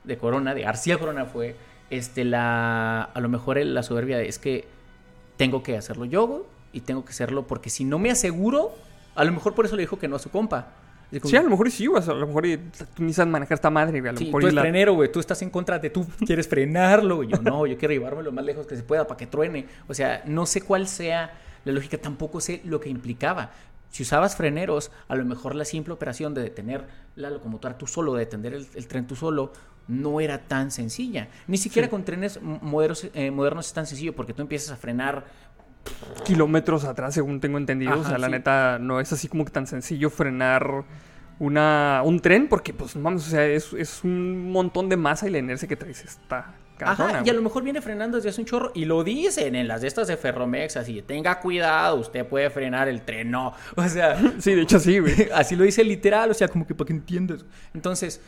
de 0.03 0.17
Corona, 0.17 0.53
de 0.53 0.61
García 0.61 0.97
Corona 0.97 1.25
fue. 1.25 1.55
Este, 1.89 2.25
la. 2.25 3.03
A 3.03 3.19
lo 3.19 3.29
mejor 3.29 3.57
la 3.57 3.83
soberbia 3.83 4.17
de, 4.17 4.27
es 4.27 4.39
que 4.39 4.65
tengo 5.37 5.63
que 5.63 5.77
hacerlo 5.77 6.05
yo, 6.05 6.27
güey, 6.27 6.41
y 6.73 6.81
tengo 6.81 7.05
que 7.05 7.11
hacerlo 7.11 7.47
porque 7.47 7.69
si 7.69 7.85
no 7.85 7.99
me 7.99 8.11
aseguro. 8.11 8.73
A 9.15 9.23
lo 9.23 9.31
mejor 9.31 9.55
por 9.55 9.65
eso 9.65 9.77
le 9.77 9.83
dijo 9.83 9.97
que 9.97 10.09
no 10.09 10.17
a 10.17 10.19
su 10.19 10.29
compa. 10.29 10.73
Como, 11.11 11.29
Sí, 11.29 11.35
a 11.37 11.43
lo 11.43 11.49
mejor 11.49 11.71
sí, 11.71 11.85
güey. 11.85 12.03
a 12.03 12.13
lo 12.13 12.27
mejor 12.27 12.45
y- 12.45 12.57
tú 12.57 13.13
sabes 13.13 13.31
manejar 13.31 13.55
esta 13.55 13.69
madre, 13.69 13.99
güey. 13.99 14.09
A 14.09 14.11
lo 14.13 14.17
Sí, 14.17 14.25
mejor 14.25 14.41
tú 14.41 14.47
y 14.47 14.49
eres 14.49 14.55
la- 14.55 14.61
frenero, 14.61 14.93
güey. 14.93 15.11
Tú 15.11 15.19
estás 15.19 15.41
en 15.41 15.49
contra 15.49 15.79
de 15.79 15.89
tú 15.89 16.05
quieres 16.25 16.47
frenarlo, 16.47 17.17
güey. 17.17 17.29
Yo 17.29 17.37
no, 17.41 17.65
yo 17.65 17.77
quiero 17.77 17.93
llevarme 17.93 18.23
lo 18.23 18.31
más 18.31 18.43
lejos 18.45 18.65
que 18.67 18.75
se 18.75 18.83
pueda 18.83 19.05
para 19.07 19.17
que 19.17 19.27
truene. 19.27 19.67
O 19.87 19.93
sea, 19.93 20.23
no 20.25 20.45
sé 20.45 20.61
cuál 20.61 20.87
sea 20.87 21.33
la 21.63 21.71
lógica, 21.71 21.97
tampoco 21.97 22.41
sé 22.41 22.61
lo 22.65 22.79
que 22.79 22.89
implicaba. 22.89 23.51
Si 23.89 24.03
usabas 24.03 24.35
freneros, 24.35 24.91
a 25.07 25.15
lo 25.15 25.23
mejor 25.25 25.55
la 25.55 25.63
simple 25.63 25.93
operación 25.93 26.33
de 26.33 26.41
detener 26.41 26.83
la 27.15 27.29
locomotora 27.29 27.77
tú 27.77 27.87
solo, 27.87 28.13
de 28.13 28.19
detener 28.25 28.53
el, 28.53 28.67
el 28.75 28.87
tren 28.87 29.07
tú 29.07 29.15
solo, 29.15 29.53
no 29.87 30.19
era 30.19 30.39
tan 30.39 30.69
sencilla. 30.71 31.29
Ni 31.47 31.57
siquiera 31.57 31.87
Sí. 31.87 31.91
con 31.91 32.03
trenes 32.03 32.41
modernos, 32.41 33.07
eh, 33.13 33.31
modernos 33.31 33.67
es 33.67 33.73
tan 33.73 33.85
sencillo 33.87 34.13
porque 34.15 34.33
tú 34.33 34.41
empiezas 34.41 34.71
a 34.71 34.75
frenar. 34.75 35.25
Kilómetros 36.23 36.85
atrás, 36.85 37.13
según 37.13 37.39
tengo 37.39 37.57
entendido. 37.57 37.99
o 37.99 38.03
sea, 38.03 38.17
la 38.17 38.29
neta, 38.29 38.79
no 38.79 38.99
es 38.99 39.11
así 39.13 39.27
como 39.27 39.45
que 39.45 39.51
tan 39.51 39.67
sencillo 39.67 40.09
frenar 40.09 40.83
una, 41.39 42.01
un 42.03 42.19
tren, 42.19 42.47
porque, 42.47 42.73
pues, 42.73 42.95
no 42.95 43.01
mames, 43.01 43.27
o 43.27 43.29
sea, 43.29 43.45
es, 43.45 43.73
es 43.73 44.03
un 44.03 44.51
montón 44.51 44.89
de 44.89 44.97
masa 44.97 45.27
y 45.27 45.31
la 45.31 45.39
inercia 45.39 45.67
que 45.67 45.75
traes 45.75 46.03
está 46.03 46.55
cabrona, 46.77 47.19
Ajá, 47.19 47.23
y 47.25 47.29
a 47.29 47.33
lo 47.33 47.41
mejor 47.41 47.63
viene 47.63 47.81
frenando 47.81 48.17
desde 48.17 48.29
hace 48.29 48.41
un 48.41 48.47
chorro 48.47 48.71
y 48.75 48.83
lo 48.83 49.03
dicen 49.03 49.55
en 49.55 49.67
las 49.67 49.81
de 49.81 49.87
estas 49.87 50.07
de 50.07 50.17
Ferromex, 50.17 50.75
así, 50.77 51.01
tenga 51.01 51.39
cuidado, 51.39 51.95
usted 51.97 52.25
puede 52.25 52.49
frenar 52.49 52.87
el 52.87 53.01
tren, 53.01 53.31
no. 53.31 53.53
O 53.75 53.87
sea, 53.87 54.17
Sí, 54.39 54.53
de 54.53 54.61
hecho, 54.61 54.79
sí, 54.79 54.99
güey. 54.99 55.29
Así 55.33 55.55
lo 55.55 55.63
dice 55.63 55.83
literal, 55.83 56.31
o 56.31 56.33
sea, 56.33 56.47
como 56.47 56.67
que 56.67 56.75
para 56.75 56.87
que 56.87 56.93
entiendas. 56.93 57.45
Entonces, 57.73 58.21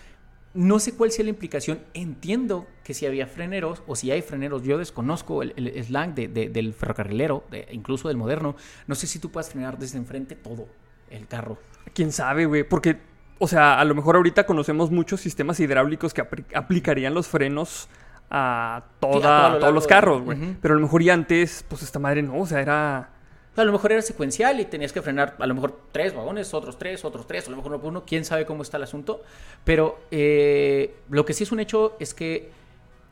no 0.57 0.79
sé 0.79 0.95
cuál 0.95 1.11
sea 1.11 1.23
la 1.23 1.29
implicación. 1.29 1.79
Entiendo 1.93 2.65
que 2.83 2.93
si 2.93 3.05
había 3.05 3.27
freneros, 3.27 3.83
o 3.87 3.95
si 3.95 4.11
hay 4.11 4.21
freneros, 4.21 4.63
yo 4.63 4.77
desconozco 4.77 5.43
el, 5.43 5.53
el 5.55 5.83
slang 5.83 6.15
de- 6.15 6.27
de- 6.27 6.49
del 6.49 6.73
ferrocarrilero, 6.73 7.43
de- 7.51 7.67
incluso 7.71 8.07
del 8.07 8.17
moderno. 8.17 8.55
No 8.87 8.95
sé 8.95 9.05
si 9.07 9.19
tú 9.19 9.29
puedas 9.31 9.49
frenar 9.49 9.77
desde 9.77 9.97
enfrente 9.97 10.35
todo 10.35 10.67
el 11.09 11.27
carro. 11.27 11.57
Quién 11.93 12.11
sabe, 12.11 12.45
güey. 12.45 12.63
Porque, 12.63 12.97
o 13.39 13.47
sea, 13.47 13.79
a 13.79 13.85
lo 13.85 13.93
mejor 13.95 14.15
ahorita 14.15 14.45
conocemos 14.45 14.89
muchos 14.91 15.21
sistemas 15.21 15.59
hidráulicos 15.59 16.13
que 16.13 16.21
aplicarían 16.55 17.13
los 17.13 17.27
frenos 17.27 17.87
a, 18.29 18.83
toda, 18.99 19.13
Sí, 19.13 19.17
a 19.19 19.21
todo 19.21 19.49
lo 19.51 19.55
a 19.55 19.59
todos 19.59 19.73
los 19.73 19.87
carros, 19.87 20.21
güey. 20.23 20.37
Pero 20.61 20.73
a 20.73 20.77
lo 20.77 20.81
mejor 20.83 21.03
ya 21.03 21.13
antes, 21.13 21.63
pues 21.69 21.81
esta 21.83 21.99
madre 21.99 22.23
no, 22.23 22.37
o 22.39 22.45
sea, 22.45 22.61
era. 22.61 23.09
A 23.57 23.63
lo 23.65 23.71
mejor 23.71 23.91
era 23.91 24.01
secuencial 24.01 24.59
y 24.59 24.65
tenías 24.65 24.93
que 24.93 25.01
frenar 25.01 25.35
a 25.39 25.47
lo 25.47 25.55
mejor 25.55 25.79
tres 25.91 26.13
vagones, 26.13 26.53
otros 26.53 26.77
tres, 26.77 27.03
otros 27.03 27.25
tres, 27.27 27.47
a 27.47 27.51
lo 27.51 27.57
mejor 27.57 27.71
uno 27.73 27.81
por 27.81 27.89
uno, 27.89 28.03
quién 28.05 28.23
sabe 28.23 28.45
cómo 28.45 28.61
está 28.61 28.77
el 28.77 28.83
asunto. 28.83 29.23
Pero 29.63 29.99
eh, 30.11 30.95
lo 31.09 31.25
que 31.25 31.33
sí 31.33 31.43
es 31.43 31.51
un 31.51 31.59
hecho 31.59 31.95
es 31.99 32.13
que 32.13 32.49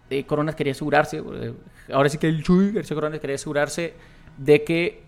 eh, 0.09 0.23
Corona 0.25 0.55
quería 0.55 0.71
asegurarse, 0.73 1.17
eh, 1.17 1.53
ahora 1.91 2.09
sí 2.09 2.17
que 2.19 2.27
el 2.27 2.43
Chuy 2.43 2.71
García 2.71 2.95
Corona 2.95 3.17
quería 3.19 3.35
asegurarse 3.35 3.93
de 4.37 4.63
que 4.63 5.01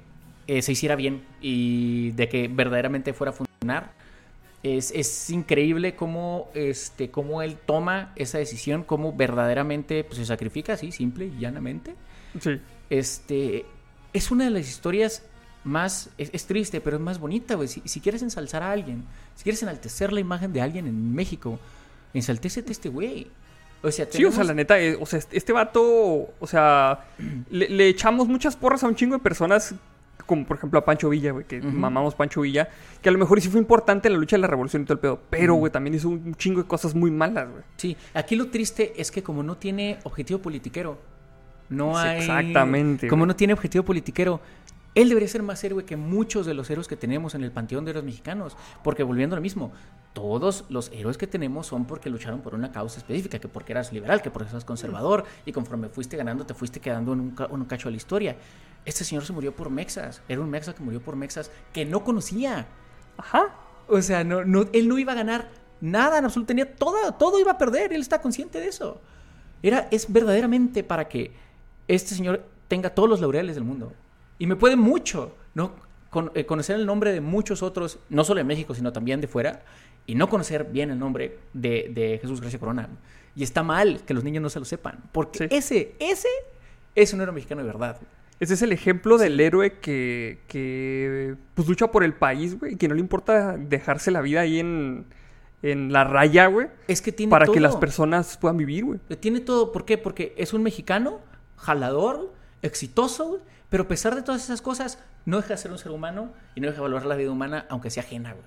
eh, 0.48 0.62
se 0.62 0.72
hiciera 0.72 0.96
bien 0.96 1.24
y 1.40 2.12
de 2.12 2.28
que 2.30 2.48
verdaderamente 2.48 3.14
fuera 3.14 3.32
a 3.32 3.34
funcionar. 3.34 3.92
Es, 4.64 4.92
es 4.92 5.30
increíble 5.30 5.96
cómo, 5.96 6.50
este, 6.56 7.12
cómo 7.12 7.44
él 7.44 7.58
toma 7.64 8.12
esa 8.16 8.40
decisión, 8.40 8.84
cómo 8.84 9.14
verdaderamente 9.14 10.04
pues, 10.04 10.18
se 10.18 10.26
sacrifica 10.26 10.74
así, 10.74 10.92
simple 10.92 11.26
y 11.28 11.38
llanamente 11.40 11.94
Sí. 12.40 12.60
este 12.90 13.66
es 14.14 14.32
una 14.32 14.46
de 14.46 14.52
las 14.52 14.68
historias 14.68 15.24
más 15.64 16.10
es, 16.18 16.30
es 16.34 16.46
triste 16.46 16.80
pero 16.82 16.98
es 16.98 17.02
más 17.02 17.20
bonita 17.20 17.56
güey. 17.56 17.68
Si, 17.68 17.82
si 17.86 18.00
quieres 18.00 18.22
ensalzar 18.22 18.64
a 18.64 18.72
alguien 18.72 19.04
si 19.36 19.44
quieres 19.44 19.62
enaltecer 19.64 20.14
la 20.14 20.20
imagen 20.20 20.54
de 20.54 20.62
alguien 20.62 20.88
en 20.88 21.14
México 21.14 21.60
ensaltécete 22.14 22.72
este 22.72 22.90
güey. 22.90 23.28
O 23.84 23.92
sea 23.92 24.08
Sí, 24.10 24.26
o 24.26 24.32
sea, 24.32 24.40
tenemos- 24.44 24.48
la 24.48 24.54
neta, 24.56 24.80
eh, 24.80 24.98
o 25.00 25.06
sea, 25.06 25.20
este 25.32 25.54
vato, 25.54 25.84
o 26.40 26.48
sea, 26.48 27.06
le, 27.52 27.70
le 27.70 27.88
echamos 27.90 28.28
muchas 28.28 28.56
porras 28.56 28.84
a 28.84 28.88
un 28.88 28.96
chingo 28.96 29.16
de 29.16 29.22
personas, 29.22 29.76
como 30.26 30.46
por 30.48 30.58
ejemplo 30.58 30.80
a 30.80 30.84
Pancho 30.86 31.10
Villa, 31.10 31.32
güey, 31.32 31.46
que 31.46 31.62
mamamos 31.62 32.16
Pancho 32.16 32.42
Villa, 32.42 32.70
que 33.04 33.10
a 33.10 33.12
lo 33.12 33.20
mejor 33.20 33.40
sí 33.40 33.50
fue 33.50 33.60
importante 33.62 34.08
en 34.08 34.14
la 34.16 34.20
lucha 34.20 34.36
de 34.36 34.42
la 34.42 34.48
revolución 34.48 34.82
y 34.82 34.86
todo 34.86 34.94
el 34.96 35.00
pedo, 35.00 35.22
pero, 35.30 35.54
güey, 35.56 35.72
también 35.72 35.94
hizo 35.94 36.10
un 36.10 36.34
chingo 36.36 36.64
de 36.64 36.68
cosas 36.68 36.96
muy 36.96 37.12
malas, 37.12 37.50
güey. 37.52 37.64
sí 37.78 37.96
aquí 38.16 38.36
lo 38.36 38.48
triste 38.50 38.94
es 39.00 39.12
que 39.12 39.22
como 39.22 39.44
no 39.44 39.58
tiene 39.58 40.00
objetivo 40.04 40.40
politiquero 40.40 40.98
no 41.70 41.98
hay 41.98 42.20
exactamente, 42.20 43.08
como 43.08 43.26
no 43.26 43.36
tiene 43.36 43.54
objetivo 43.54 43.84
politiquero 43.84 44.40
él 44.96 45.10
debería 45.10 45.28
ser 45.30 45.44
más 45.44 45.64
héroe 45.64 45.86
que 45.86 45.96
muchos 45.96 46.48
de 46.48 46.56
los 46.56 46.68
héroes 46.72 46.88
que 46.88 46.96
tenemos 46.98 47.36
en 47.36 47.44
el 47.44 47.52
panteón 47.52 47.86
de 47.86 47.94
los 47.94 48.04
mexicanos. 48.04 48.58
Porque 48.84 49.04
volviendo 49.04 49.36
a 49.36 49.38
lo 49.38 49.44
mismo, 49.44 49.72
todos 50.14 50.66
los 50.70 50.92
héroes 50.92 51.20
que 51.20 51.28
tenemos 51.28 51.68
son 51.68 51.86
porque 51.86 52.10
lucharon 52.10 52.42
por 52.42 52.56
una 52.56 52.72
causa 52.72 52.98
específica, 52.98 53.38
que 53.38 53.48
porque 53.48 53.74
eras 53.74 53.94
liberal, 53.94 54.24
que 54.24 54.32
porque 54.32 54.50
eras 54.50 54.66
conservador, 54.66 55.24
y 55.46 55.52
conforme 55.52 55.90
fuiste 55.90 56.18
ganando 56.18 56.48
te 56.48 56.56
fuiste 56.56 56.80
quedando 56.80 57.14
en 57.14 57.20
un, 57.20 57.30
ca- 57.32 57.46
un 57.46 57.64
cacho 57.66 57.90
de 57.90 57.92
la 57.92 57.98
historia. 57.98 58.38
Este 58.86 59.04
señor 59.04 59.24
se 59.24 59.34
murió 59.34 59.56
por 59.56 59.70
Mexas, 59.70 60.24
era 60.28 60.42
un 60.42 60.50
Mexa 60.50 60.74
que 60.74 60.82
murió 60.82 61.00
por 61.00 61.16
Mexas 61.16 61.52
que 61.74 61.86
no 61.86 62.04
conocía. 62.04 62.66
Ajá. 63.18 63.54
O 63.88 64.02
sea, 64.02 64.24
no, 64.24 64.46
no, 64.46 64.66
él 64.74 64.88
no 64.88 64.98
iba 64.98 65.12
a 65.12 65.16
ganar 65.16 65.48
nada 65.80 66.18
en 66.18 66.26
absoluto, 66.26 66.48
tenía 66.48 66.74
todo, 66.76 67.14
todo 67.14 67.40
iba 67.40 67.52
a 67.52 67.58
perder, 67.60 67.94
él 67.94 68.02
está 68.02 68.20
consciente 68.20 68.60
de 68.60 68.70
eso. 68.70 69.00
Era, 69.62 69.88
es 69.92 70.12
verdaderamente 70.12 70.84
para 70.84 71.08
que 71.08 71.46
este 71.88 72.16
señor 72.16 72.44
tenga 72.68 72.90
todos 72.92 73.10
los 73.10 73.22
laureles 73.22 73.56
del 73.56 73.64
mundo. 73.64 73.94
Y 74.40 74.48
me 74.48 74.56
puede 74.56 74.76
mucho, 74.76 75.36
¿no? 75.56 75.72
Con- 76.10 76.32
eh, 76.36 76.46
conocer 76.46 76.76
el 76.78 76.86
nombre 76.86 77.12
de 77.12 77.22
muchos 77.22 77.62
otros, 77.64 78.00
no 78.10 78.24
solo 78.24 78.38
de 78.40 78.44
México, 78.44 78.74
sino 78.74 78.92
también 78.94 79.20
de 79.22 79.28
fuera, 79.28 79.64
y 80.06 80.16
no 80.16 80.30
conocer 80.30 80.66
bien 80.66 80.90
el 80.92 81.00
nombre 81.00 81.38
de, 81.54 81.92
de 81.94 82.20
Jesús 82.22 82.40
Gracia 82.42 82.60
Corona. 82.60 82.90
Y 83.36 83.44
está 83.44 83.62
mal 83.64 84.02
que 84.06 84.14
los 84.14 84.24
niños 84.24 84.42
no 84.42 84.50
se 84.50 84.60
lo 84.60 84.66
sepan, 84.66 85.00
porque 85.12 85.40
Sí. 85.40 85.56
ese, 85.56 85.96
ese 86.00 86.30
es 86.96 87.14
un 87.14 87.22
héroe 87.22 87.34
mexicano 87.36 87.62
de 87.62 87.68
verdad. 87.68 87.98
Ese 88.40 88.54
es 88.54 88.62
el 88.62 88.72
ejemplo 88.72 89.18
del 89.18 89.40
héroe 89.40 89.80
que, 89.80 90.40
que 90.48 91.36
pues 91.56 91.68
lucha 91.68 91.92
por 91.92 92.04
el 92.04 92.14
país, 92.14 92.58
güey, 92.60 92.74
y 92.74 92.76
que 92.78 92.88
no 92.88 92.94
le 92.96 93.02
importa 93.02 93.58
dejarse 93.58 94.12
la 94.12 94.22
vida 94.22 94.42
ahí 94.42 94.60
en, 94.60 95.06
en 95.64 95.92
la 95.92 96.04
raya, 96.04 96.48
güey. 96.48 96.68
Es 96.88 97.02
que 97.02 97.12
tiene 97.12 97.30
Para 97.32 97.46
todo. 97.46 97.54
que 97.54 97.60
las 97.60 97.76
personas 97.76 98.38
puedan 98.38 98.58
vivir, 98.58 98.86
güey. 98.86 99.00
Tiene 99.20 99.40
todo. 99.42 99.72
¿Por 99.72 99.86
qué? 99.86 99.98
Porque 99.98 100.34
es 100.38 100.54
un 100.54 100.62
mexicano, 100.64 101.20
jalador, 101.58 102.34
exitoso, 102.62 103.26
güey, 103.28 103.42
pero 103.70 103.84
a 103.84 103.88
pesar 103.88 104.16
de 104.16 104.22
todas 104.22 104.44
esas 104.44 104.62
cosas, 104.62 105.00
no 105.26 105.38
deja 105.38 105.50
de 105.50 105.58
ser 105.58 105.72
un 105.72 105.78
ser 105.78 105.92
humano 105.92 106.32
y 106.56 106.62
no 106.62 106.68
deja 106.68 106.78
de 106.78 106.82
valorar 106.84 107.06
la 107.06 107.16
vida 107.16 107.32
humana, 107.32 107.66
aunque 107.70 107.90
sea 107.90 108.04
ajena, 108.04 108.34
güey. 108.34 108.46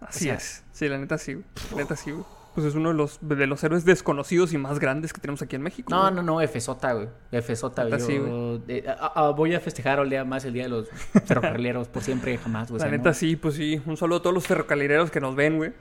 Así 0.00 0.24
sea- 0.24 0.34
es. 0.34 0.62
Sí, 0.72 0.88
la 0.88 0.98
neta 0.98 1.18
sí, 1.18 1.34
güey. 1.34 1.44
La 1.72 1.76
neta 1.78 1.96
sí, 1.96 2.10
güey. 2.12 2.24
Pues 2.54 2.66
es 2.66 2.74
uno 2.74 2.88
de 2.88 2.96
los, 2.96 3.18
de 3.22 3.46
los 3.46 3.62
héroes 3.62 3.84
desconocidos 3.84 4.52
y 4.52 4.58
más 4.58 4.80
grandes 4.80 5.12
que 5.12 5.20
tenemos 5.20 5.40
aquí 5.40 5.54
en 5.54 5.62
México. 5.62 5.88
No, 5.88 6.00
güey. 6.02 6.14
no, 6.14 6.22
no, 6.22 6.40
Efesota, 6.40 6.94
güey. 6.94 7.08
Eh, 7.32 8.84
ah, 8.88 9.12
ah, 9.14 9.28
voy 9.30 9.54
a 9.54 9.60
festejar 9.60 10.00
el 10.00 10.10
día 10.10 10.24
más 10.24 10.44
el 10.44 10.52
día 10.54 10.64
de 10.64 10.68
los 10.70 10.88
ferrocarrileros 11.26 11.86
por 11.88 12.02
siempre, 12.02 12.36
jamás, 12.38 12.68
güey. 12.70 12.80
o 12.80 12.84
La 12.84 12.90
sea, 12.90 12.96
neta 12.98 13.10
no. 13.10 13.14
sí, 13.14 13.36
pues 13.36 13.54
sí. 13.54 13.80
Un 13.86 13.96
saludo 13.96 14.18
a 14.18 14.22
todos 14.22 14.34
los 14.34 14.46
ferrocarrileros 14.48 15.12
que 15.12 15.20
nos 15.20 15.36
ven, 15.36 15.58
güey. 15.58 15.72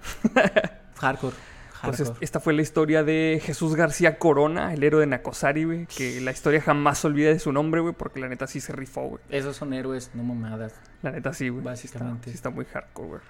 Hardcore. 0.97 1.35
Pues 1.83 1.97
hardcore. 1.97 2.17
es- 2.17 2.23
esta 2.23 2.39
fue 2.39 2.53
la 2.53 2.61
historia 2.61 3.03
de 3.03 3.41
Jesús 3.43 3.75
García 3.75 4.17
Corona, 4.17 4.73
el 4.73 4.83
héroe 4.83 5.01
de 5.01 5.07
Nacosari, 5.07 5.63
güey. 5.63 5.85
Que 5.87 6.19
la 6.21 6.31
historia 6.31 6.61
jamás 6.61 6.99
se 6.99 7.07
olvida 7.07 7.29
de 7.29 7.39
su 7.39 7.51
nombre, 7.51 7.81
güey, 7.81 7.93
porque 7.93 8.19
la 8.19 8.27
neta 8.27 8.47
sí 8.47 8.59
se 8.59 8.73
rifó, 8.73 9.01
güey. 9.07 9.21
Esos 9.29 9.55
son 9.55 9.73
héroes, 9.73 10.11
no 10.13 10.23
mamadas. 10.23 10.73
La 11.01 11.11
neta 11.11 11.33
sí, 11.33 11.49
güey. 11.49 11.63
Básicamente. 11.63 12.17
Está, 12.19 12.31
sí 12.31 12.35
está 12.35 12.49
muy 12.49 12.65
hardcore, 12.65 13.07
güey. 13.07 13.21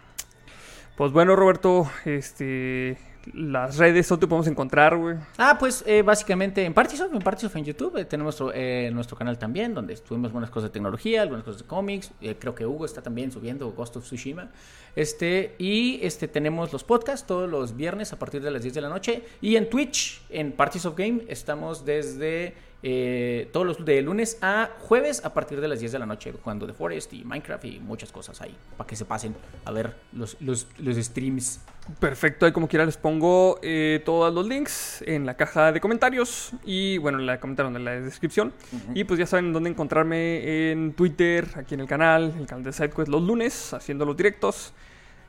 Pues 0.97 1.11
bueno, 1.11 1.35
Roberto, 1.35 1.89
este... 2.05 2.97
Las 3.33 3.77
redes, 3.77 4.07
¿dónde 4.07 4.27
podemos 4.27 4.47
encontrar, 4.47 4.97
güey? 4.97 5.17
Ah, 5.37 5.57
pues 5.59 5.83
eh, 5.85 6.01
básicamente 6.01 6.63
en 6.63 6.73
Partisoft, 6.73 7.13
en 7.13 7.19
Partisoft 7.19 7.55
en 7.57 7.65
YouTube, 7.65 7.97
eh, 7.97 8.05
tenemos 8.05 8.39
nuestro, 8.39 8.51
eh, 8.53 8.89
nuestro 8.93 9.17
canal 9.17 9.37
también, 9.37 9.73
donde 9.73 9.95
subimos 9.97 10.29
algunas 10.29 10.49
cosas 10.49 10.69
de 10.69 10.73
tecnología, 10.73 11.21
algunas 11.21 11.43
cosas 11.43 11.61
de 11.61 11.67
cómics, 11.67 12.11
creo 12.39 12.55
que 12.55 12.65
Hugo 12.65 12.85
está 12.85 13.01
también 13.01 13.31
subiendo 13.31 13.69
Ghost 13.71 13.97
of 13.97 14.05
Tsushima, 14.05 14.49
este, 14.95 15.55
y 15.59 15.99
este 16.01 16.27
tenemos 16.27 16.71
los 16.71 16.83
podcasts 16.83 17.27
todos 17.27 17.49
los 17.49 17.75
viernes 17.75 18.13
a 18.13 18.19
partir 18.19 18.41
de 18.41 18.51
las 18.51 18.63
10 18.63 18.73
de 18.73 18.81
la 18.81 18.89
noche, 18.89 19.23
y 19.41 19.57
en 19.57 19.69
Twitch, 19.69 20.21
en 20.29 20.53
Parties 20.53 20.85
of 20.85 20.95
Game, 20.97 21.23
estamos 21.27 21.85
desde 21.85 22.55
eh, 22.81 23.49
todos 23.51 23.65
los 23.65 23.85
de 23.85 24.01
lunes 24.01 24.37
a 24.41 24.69
jueves 24.79 25.23
a 25.25 25.33
partir 25.33 25.59
de 25.59 25.67
las 25.67 25.79
10 25.79 25.91
de 25.91 25.99
la 25.99 26.05
noche, 26.05 26.31
jugando 26.31 26.65
The 26.65 26.73
Forest 26.73 27.13
y 27.13 27.23
Minecraft 27.25 27.65
y 27.65 27.79
muchas 27.79 28.11
cosas 28.11 28.41
ahí, 28.41 28.55
para 28.77 28.87
que 28.87 28.95
se 28.95 29.05
pasen 29.05 29.35
a 29.65 29.71
ver 29.71 29.95
los, 30.13 30.37
los, 30.39 30.67
los 30.77 30.95
streams. 30.97 31.59
Perfecto, 31.99 32.45
ahí 32.45 32.51
como 32.51 32.67
quiera 32.67 32.85
les 32.85 32.97
pongo 32.97 33.59
eh, 33.63 34.01
todos 34.05 34.33
los 34.33 34.47
links 34.47 35.03
en 35.07 35.25
la 35.25 35.35
caja 35.35 35.71
de 35.71 35.81
comentarios 35.81 36.51
y 36.63 36.99
bueno, 36.99 37.19
en 37.19 37.25
la 37.25 37.39
comentaron 37.39 37.75
en 37.75 37.83
la 37.83 37.99
descripción. 37.99 38.53
Y 38.93 39.03
pues 39.03 39.19
ya 39.19 39.25
saben 39.25 39.51
dónde 39.51 39.71
encontrarme 39.71 40.71
en 40.71 40.93
Twitter, 40.93 41.47
aquí 41.55 41.73
en 41.73 41.81
el 41.81 41.87
canal, 41.87 42.33
el 42.39 42.45
canal 42.45 42.63
de 42.63 42.73
SideQuest 42.73 43.09
los 43.09 43.23
lunes, 43.23 43.73
haciendo 43.73 44.05
los 44.05 44.15
directos. 44.15 44.73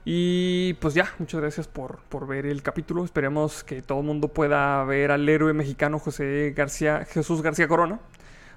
Y 0.04 0.74
pues 0.74 0.94
ya, 0.94 1.12
muchas 1.18 1.40
gracias 1.40 1.68
por, 1.68 2.00
por 2.08 2.26
ver 2.26 2.46
el 2.46 2.62
capítulo. 2.62 3.04
Esperemos 3.04 3.64
que 3.64 3.82
todo 3.82 4.00
el 4.00 4.06
mundo 4.06 4.28
pueda 4.28 4.82
ver 4.84 5.10
al 5.10 5.28
héroe 5.28 5.52
mexicano 5.52 5.98
José 5.98 6.54
García, 6.56 7.04
Jesús 7.04 7.42
García 7.42 7.68
Corona. 7.68 8.00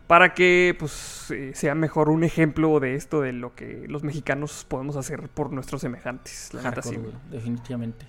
Para 0.08 0.34
que 0.34 0.76
pues 0.78 1.32
eh, 1.32 1.52
sea 1.56 1.76
mejor 1.76 2.10
un 2.10 2.26
ejemplo 2.26 2.80
de 2.82 2.96
esto, 2.96 3.22
de 3.22 3.32
lo 3.32 3.56
que 3.56 3.86
los 3.88 4.04
mexicanos 4.04 4.66
podemos 4.68 4.98
hacer 4.98 5.30
por 5.30 5.52
nuestros 5.52 5.82
semejantes. 5.82 6.54
La 6.54 6.62
neta 6.62 6.82
sí, 6.82 6.98
definitivamente. 7.32 8.06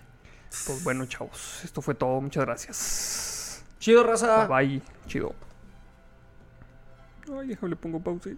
Pues 0.66 0.82
bueno, 0.82 1.06
chavos, 1.06 1.60
esto 1.64 1.80
fue 1.82 1.94
todo. 1.94 2.20
Muchas 2.20 2.44
gracias. 2.44 3.64
Chido, 3.78 4.02
raza. 4.02 4.46
Bye, 4.46 4.66
bye. 4.66 4.82
Chido. 5.06 5.34
Ay, 7.32 7.48
déjame 7.48 7.70
le 7.70 7.76
pongo 7.76 8.00
pausa. 8.00 8.30